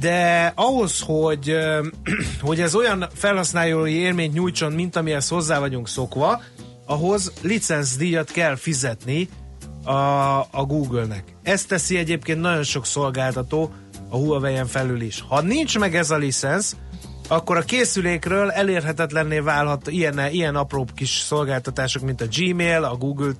de 0.00 0.52
ahhoz, 0.54 1.00
hogy, 1.00 1.56
hogy 2.40 2.60
ez 2.60 2.74
olyan 2.74 3.06
felhasználói 3.14 3.92
élményt 3.92 4.34
nyújtson, 4.34 4.72
mint 4.72 4.96
amihez 4.96 5.28
hozzá 5.28 5.58
vagyunk 5.58 5.88
szokva, 5.88 6.42
ahhoz 6.86 7.32
licencdíjat 7.42 8.30
kell 8.30 8.56
fizetni 8.56 9.28
a, 9.84 9.92
a 10.40 10.64
Google-nek. 10.66 11.24
Ezt 11.42 11.68
teszi 11.68 11.96
egyébként 11.96 12.40
nagyon 12.40 12.62
sok 12.62 12.86
szolgáltató 12.86 13.72
a 14.08 14.16
Huawei-en 14.16 14.66
felül 14.66 15.00
is. 15.00 15.24
Ha 15.28 15.40
nincs 15.40 15.78
meg 15.78 15.96
ez 15.96 16.10
a 16.10 16.16
licensz, 16.16 16.76
akkor 17.28 17.56
a 17.56 17.62
készülékről 17.62 18.50
elérhetetlenné 18.50 19.38
válhat 19.38 19.88
ilyen, 19.88 20.30
ilyen 20.30 20.56
apró 20.56 20.86
kis 20.94 21.10
szolgáltatások, 21.10 22.02
mint 22.02 22.20
a 22.20 22.26
Gmail, 22.36 22.84
a 22.84 22.96
Google 22.96 23.32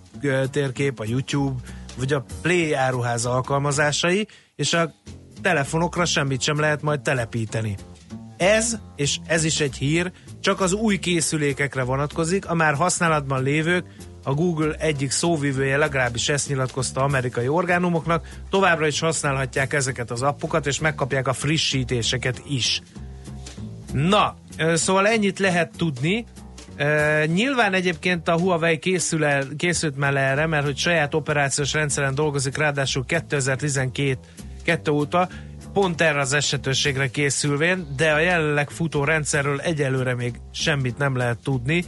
térkép, 0.51 1.01
a 1.01 1.05
YouTube, 1.07 1.61
vagy 1.99 2.13
a 2.13 2.25
Play 2.43 2.73
áruház 2.73 3.27
alkalmazásai, 3.27 4.29
és 4.57 4.73
a 4.73 4.95
telefonokra 5.43 6.05
semmit 6.05 6.41
sem 6.41 6.61
lehet 6.61 6.83
majd 6.83 7.01
telepíteni. 7.01 7.77
Ez, 8.37 8.79
és 8.97 9.19
ez 9.27 9.45
is 9.45 9.61
egy 9.61 9.77
hír, 9.77 10.13
csak 10.41 10.61
az 10.61 10.73
új 10.73 10.99
készülékekre 10.99 11.83
vonatkozik, 11.83 12.49
a 12.49 12.55
már 12.55 12.75
használatban 12.75 13.43
lévők, 13.43 13.85
a 14.25 14.35
Google 14.35 14.75
egyik 14.75 15.11
szóvivője 15.11 15.77
legalábbis 15.77 16.29
ezt 16.29 16.49
nyilatkozta 16.49 17.03
amerikai 17.03 17.49
orgánumoknak, 17.49 18.29
továbbra 18.51 18.87
is 18.87 19.01
használhatják 19.01 19.73
ezeket 19.73 20.11
az 20.11 20.23
appokat, 20.23 20.67
és 20.67 20.79
megkapják 20.79 21.29
a 21.29 21.33
frissítéseket 21.33 22.43
is. 22.49 22.83
Na, 23.93 24.37
szóval 24.75 25.07
ennyit 25.07 25.39
lehet 25.39 25.77
tudni. 25.77 26.27
Nyilván 27.27 27.75
egyébként 27.75 28.29
a 28.29 28.39
Huawei 28.39 28.79
készül 28.79 29.25
el, 29.25 29.45
készült 29.57 29.97
már 29.97 30.17
erre, 30.17 30.47
mert 30.47 30.65
hogy 30.65 30.77
saját 30.77 31.15
operációs 31.15 31.73
rendszeren 31.73 32.15
dolgozik, 32.15 32.57
ráadásul 32.57 33.05
2012 33.05 34.19
kettő 34.71 34.91
óta, 34.91 35.29
pont 35.73 36.01
erre 36.01 36.21
az 36.21 36.33
esetőségre 36.33 37.11
készülvén, 37.11 37.87
de 37.97 38.13
a 38.13 38.19
jelenleg 38.19 38.71
futó 38.71 39.05
rendszerről 39.05 39.61
egyelőre 39.61 40.15
még 40.15 40.41
semmit 40.53 40.99
nem 40.99 41.17
lehet 41.17 41.39
tudni. 41.39 41.85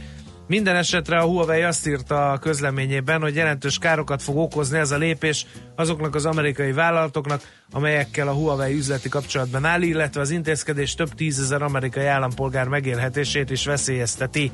Minden 0.47 0.75
esetre 0.75 1.17
a 1.17 1.25
Huawei 1.25 1.61
azt 1.61 1.87
írta 1.87 2.31
a 2.31 2.37
közleményében, 2.37 3.21
hogy 3.21 3.35
jelentős 3.35 3.77
károkat 3.77 4.21
fog 4.21 4.37
okozni 4.37 4.77
ez 4.77 4.91
a 4.91 4.97
lépés 4.97 5.45
azoknak 5.75 6.15
az 6.15 6.25
amerikai 6.25 6.71
vállalatoknak, 6.71 7.41
amelyekkel 7.71 8.27
a 8.27 8.33
Huawei 8.33 8.75
üzleti 8.75 9.09
kapcsolatban 9.09 9.65
áll, 9.65 9.81
illetve 9.81 10.21
az 10.21 10.29
intézkedés 10.29 10.95
több 10.95 11.13
tízezer 11.13 11.61
amerikai 11.61 12.05
állampolgár 12.05 12.67
megélhetését 12.67 13.49
is 13.49 13.65
veszélyezteti. 13.65 14.51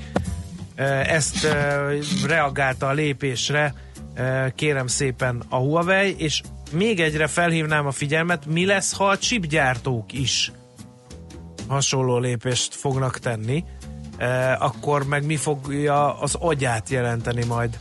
Ezt 1.03 1.47
reagálta 2.25 2.87
a 2.87 2.93
lépésre, 2.93 3.73
kérem 4.55 4.87
szépen 4.87 5.43
a 5.49 5.57
Huawei, 5.57 6.15
és 6.17 6.41
még 6.71 6.99
egyre 6.99 7.27
felhívnám 7.27 7.85
a 7.85 7.91
figyelmet, 7.91 8.45
mi 8.45 8.65
lesz, 8.65 8.93
ha 8.93 9.07
a 9.07 9.17
chipgyártók 9.17 10.13
is 10.13 10.51
hasonló 11.67 12.17
lépést 12.17 12.75
fognak 12.75 13.19
tenni, 13.19 13.63
akkor 14.59 15.05
meg 15.07 15.25
mi 15.25 15.35
fogja 15.35 16.19
az 16.19 16.35
agyát 16.35 16.89
jelenteni 16.89 17.45
majd 17.45 17.77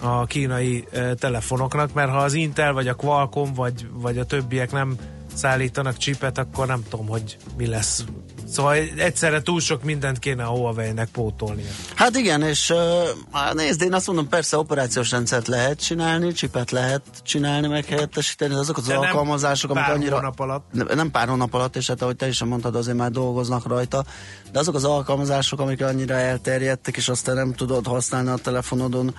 a 0.00 0.24
kínai 0.24 0.84
telefonoknak, 1.18 1.92
mert 1.92 2.10
ha 2.10 2.18
az 2.18 2.34
Intel, 2.34 2.72
vagy 2.72 2.88
a 2.88 2.94
Qualcomm, 2.94 3.52
vagy, 3.54 3.88
vagy 3.92 4.18
a 4.18 4.24
többiek 4.24 4.72
nem 4.72 4.96
szállítanak 5.34 5.96
csipet, 5.96 6.38
akkor 6.38 6.66
nem 6.66 6.82
tudom, 6.88 7.06
hogy 7.06 7.36
mi 7.56 7.66
lesz. 7.66 8.04
Szóval 8.50 8.74
egyszerre 8.96 9.42
túl 9.42 9.60
sok 9.60 9.82
mindent 9.82 10.18
kéne 10.18 10.44
a 10.44 10.48
Huawei-nek 10.48 11.08
pótolnia. 11.08 11.70
Hát 11.94 12.16
igen, 12.16 12.42
és 12.42 12.70
uh, 12.70 13.54
nézd, 13.54 13.82
én 13.82 13.92
azt 13.92 14.06
mondom, 14.06 14.28
persze 14.28 14.56
operációs 14.56 15.10
rendszert 15.10 15.46
lehet 15.46 15.84
csinálni, 15.84 16.32
csipet 16.32 16.70
lehet 16.70 17.02
csinálni, 17.22 17.66
meg 17.66 17.84
helyettesíteni, 17.84 18.54
azok 18.54 18.76
az 18.76 18.88
alkalmazások, 18.88 19.70
amik 19.70 19.88
annyira... 19.88 20.14
hónap 20.14 20.40
alatt. 20.40 20.64
Ne- 20.72 20.94
Nem 20.94 21.10
pár 21.10 21.28
hónap 21.28 21.54
alatt, 21.54 21.76
és 21.76 21.86
hát 21.86 22.02
ahogy 22.02 22.16
te 22.16 22.28
is 22.28 22.42
mondtad, 22.42 22.76
azért 22.76 22.96
már 22.96 23.10
dolgoznak 23.10 23.66
rajta, 23.66 24.04
de 24.52 24.58
azok 24.58 24.74
az 24.74 24.84
alkalmazások, 24.84 25.60
amik 25.60 25.82
annyira 25.82 26.14
elterjedtek, 26.14 26.96
és 26.96 27.08
aztán 27.08 27.34
nem 27.34 27.52
tudod 27.52 27.86
használni 27.86 28.28
a 28.28 28.36
telefonodon, 28.36 29.14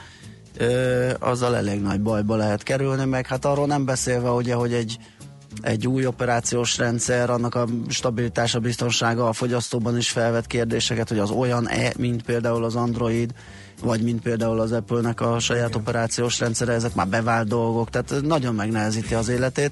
ö, 0.58 1.10
azzal 1.20 1.56
elég 1.56 1.82
nagy 1.82 2.02
bajba 2.02 2.36
lehet 2.36 2.64
kerülni, 2.64 3.06
meg 3.06 3.28
hát 3.28 3.46
arról 3.46 3.68
nem 3.68 3.86
beszélve 3.86 4.30
ugye, 4.30 4.54
hogy 4.54 4.74
egy 4.74 4.98
egy 5.62 5.88
új 5.88 6.06
operációs 6.06 6.78
rendszer, 6.78 7.30
annak 7.30 7.56
a 7.56 7.66
stabilitása, 7.90 8.60
biztonsága 8.60 9.28
a 9.28 9.34
fogyasztóban 9.34 9.98
is 9.98 10.10
felvet 10.10 10.48
kérdéseket, 10.48 11.10
hogy 11.10 11.20
az 11.20 11.30
olyan-e, 11.30 11.94
mint 11.98 12.24
például 12.24 12.64
az 12.64 12.76
Android, 12.76 13.34
vagy 13.82 14.02
mint 14.02 14.22
például 14.22 14.60
az 14.60 14.72
Apple-nek 14.72 15.22
a 15.22 15.40
saját 15.40 15.70
Igen. 15.70 15.82
operációs 15.82 16.40
rendszere, 16.40 16.74
ezek 16.74 16.96
már 16.96 17.08
bevált 17.08 17.48
dolgok, 17.48 17.90
tehát 17.90 18.22
nagyon 18.22 18.56
megnehezíti 18.56 19.14
az 19.14 19.30
életét, 19.30 19.72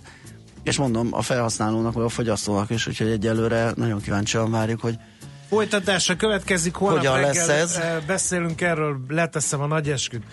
és 0.64 0.78
mondom, 0.78 1.08
a 1.12 1.22
felhasználónak, 1.22 1.94
vagy 1.94 2.04
a 2.04 2.10
fogyasztónak 2.10 2.70
is, 2.70 2.88
úgyhogy 2.88 3.08
egyelőre 3.08 3.72
nagyon 3.76 4.02
kíváncsian 4.02 4.52
várjuk, 4.52 4.82
hogy 4.82 4.98
Folytatása 5.50 6.16
következik, 6.16 6.76
holnap 6.76 6.98
Hogyan 6.98 7.16
reggel 7.16 7.48
lesz 7.48 7.62
ez? 7.62 7.76
eh, 7.76 7.98
beszélünk 8.08 8.62
erről, 8.62 9.00
leteszem 9.08 9.62
a 9.62 9.68
nagy 9.68 9.90
esküt. 9.90 10.24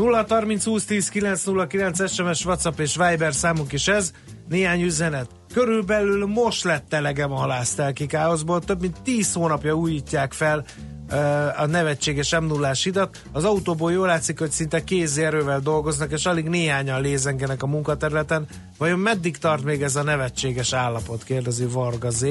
0 0.00 0.24
30 0.28 0.64
20 0.64 0.84
10 0.84 1.08
909 1.08 2.10
SMS, 2.12 2.44
WhatsApp 2.44 2.78
és 2.78 2.96
Viber 2.96 3.34
számunk 3.34 3.72
is 3.72 3.88
ez. 3.88 4.12
Néhány 4.48 4.82
üzenet. 4.82 5.30
Körülbelül 5.52 6.26
most 6.26 6.64
lett 6.64 6.92
elegem 6.92 7.32
a 7.32 7.36
halásztelkikáoszból, 7.36 8.60
több 8.60 8.80
mint 8.80 9.02
10 9.02 9.32
hónapja 9.32 9.74
újítják 9.74 10.32
fel 10.32 10.64
eh, 11.08 11.60
a 11.60 11.66
nevetséges 11.66 12.38
m 12.38 12.44
0 12.44 12.70
hidat. 12.82 13.22
Az 13.32 13.44
autóból 13.44 13.92
jól 13.92 14.06
látszik, 14.06 14.38
hogy 14.38 14.50
szinte 14.50 14.84
kézi 14.84 15.22
erővel 15.22 15.60
dolgoznak, 15.60 16.12
és 16.12 16.26
alig 16.26 16.48
néhányan 16.48 17.00
lézengenek 17.00 17.62
a 17.62 17.66
munkaterületen. 17.66 18.46
Vajon 18.78 18.98
meddig 18.98 19.38
tart 19.38 19.64
még 19.64 19.82
ez 19.82 19.96
a 19.96 20.02
nevetséges 20.02 20.72
állapot? 20.72 21.24
Kérdezi 21.24 21.64
Varga 21.64 22.10
Z. 22.10 22.24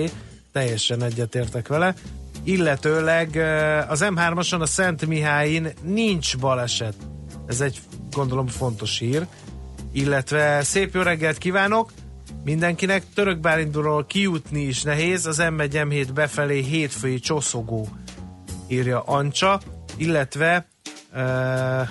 Teljesen 0.51 1.03
egyetértek 1.03 1.67
vele. 1.67 1.93
Illetőleg 2.43 3.37
eh, 3.37 3.91
az 3.91 4.05
M3-ason 4.09 4.59
a 4.59 4.65
Szent 4.65 5.05
Mihályin 5.05 5.71
nincs 5.83 6.37
baleset. 6.37 6.95
Ez 7.49 7.61
egy 7.61 7.79
gondolom 8.11 8.47
fontos 8.47 8.99
hír. 8.99 9.27
Illetve 9.91 10.63
szép 10.63 10.93
jó 10.93 11.01
reggelt 11.01 11.37
kívánok! 11.37 11.91
Mindenkinek 12.43 13.03
Török 13.13 13.39
Bálintról 13.39 14.05
kijutni 14.05 14.61
is 14.61 14.83
nehéz, 14.83 15.25
az 15.25 15.37
M1 15.41 15.69
M7 15.71 16.07
befelé 16.13 16.59
hétfői 16.61 17.19
csoszogó, 17.19 17.87
írja 18.67 19.01
Ancsa, 19.01 19.59
illetve 19.97 20.67
uh, 21.13 21.87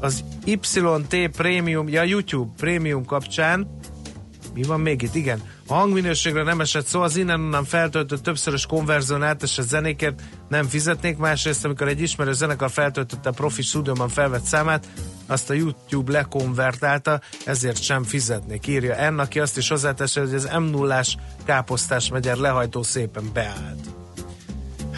az 0.00 0.24
YT 0.44 1.30
Premium, 1.36 1.88
ja 1.88 2.02
YouTube 2.02 2.52
Premium 2.56 3.04
kapcsán 3.04 3.79
mi 4.54 4.62
van 4.62 4.80
még 4.80 5.02
itt? 5.02 5.14
Igen. 5.14 5.42
A 5.66 5.74
hangminőségre 5.74 6.42
nem 6.42 6.60
esett 6.60 6.86
szó, 6.86 7.00
az 7.00 7.16
innen-onnan 7.16 7.64
feltöltött 7.64 8.22
többszörös 8.22 8.66
konverzión 8.66 9.22
átesett 9.22 9.68
zenékért 9.68 10.22
nem 10.48 10.66
fizetnék, 10.66 11.16
másrészt 11.16 11.64
amikor 11.64 11.88
egy 11.88 12.00
ismerő 12.00 12.32
zenekar 12.32 12.70
feltöltötte 12.70 13.28
a 13.28 13.32
profi 13.32 13.62
stúdióban 13.62 14.08
felvett 14.08 14.44
számát, 14.44 14.86
azt 15.26 15.50
a 15.50 15.54
YouTube 15.54 16.12
lekonvertálta, 16.12 17.20
ezért 17.44 17.82
sem 17.82 18.02
fizetnék. 18.02 18.66
Írja 18.66 19.10
N, 19.10 19.18
aki 19.18 19.40
azt 19.40 19.56
is 19.56 19.68
hozzáteszi, 19.68 20.20
hogy 20.20 20.34
az 20.34 20.48
m 20.58 20.62
0 20.62 21.02
káposztás 21.44 22.10
megyer 22.10 22.36
lehajtó 22.36 22.82
szépen 22.82 23.30
beállt. 23.32 23.99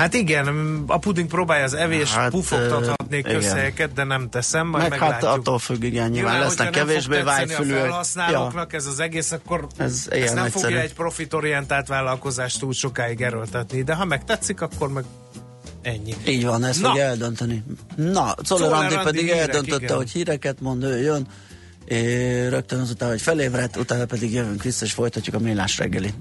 Hát 0.02 0.14
igen, 0.14 0.46
a 0.86 0.98
puding 0.98 1.28
próbálja 1.28 1.64
az 1.64 1.74
evés 1.74 2.12
Hát, 2.14 2.32
hát, 2.48 2.96
Igen. 3.10 3.22
közhelyeket, 3.34 3.92
de 3.92 4.04
nem 4.04 4.28
teszem, 4.28 4.66
majd 4.66 4.88
Meg 4.88 4.98
hát 4.98 5.10
meglátjuk. 5.10 5.30
attól 5.40 5.58
függ, 5.58 5.82
igen, 5.82 6.10
nyilván 6.10 6.32
Nyilván, 6.32 6.40
lesznek 6.40 6.70
kevésbé 6.70 7.16
tetszeni 7.16 7.22
a 7.22 7.46
vágyfülűek. 7.46 7.80
felhasználóknak 7.80 8.72
ez 8.72 8.86
az 8.86 9.00
egész, 9.00 9.32
akkor 9.32 9.66
Ez 9.76 10.06
ez 10.10 10.16
ilyen 10.16 10.34
nem 10.34 10.44
egyszerű. 10.44 10.62
fogja 10.64 10.80
egy 10.80 10.94
profitorientált 10.94 11.86
vállalkozást 11.88 12.58
túl 12.60 12.72
sokáig 12.72 13.20
erőltetni, 13.20 13.82
de 13.82 13.94
ha 13.94 14.04
megtetszik, 14.04 14.60
akkor 14.60 14.92
meg 14.92 15.04
ennyi. 15.82 16.14
Így 16.26 16.44
van, 16.44 16.64
ezt 16.64 16.80
Na. 16.80 16.88
fogja 16.88 17.02
eldönteni. 17.04 17.64
Na, 17.96 18.34
Czoller 18.42 18.72
Andi 18.72 18.94
pedig 19.04 19.22
hírek, 19.24 19.38
eldöntötte, 19.38 19.84
igen. 19.84 19.96
hogy 19.96 20.10
híreket 20.10 20.60
mond, 20.60 20.82
ő 20.82 21.00
jön, 21.02 21.26
és 21.84 22.48
rögtön 22.48 22.80
azután, 22.80 23.08
hogy 23.08 23.20
felébredt, 23.22 23.76
utána 23.76 24.04
pedig 24.04 24.32
jövünk 24.32 24.62
vissza, 24.62 24.84
és 24.84 24.92
folytatjuk 24.92 25.34
a 25.34 25.38
millás 25.38 25.78
reggelit. 25.78 26.14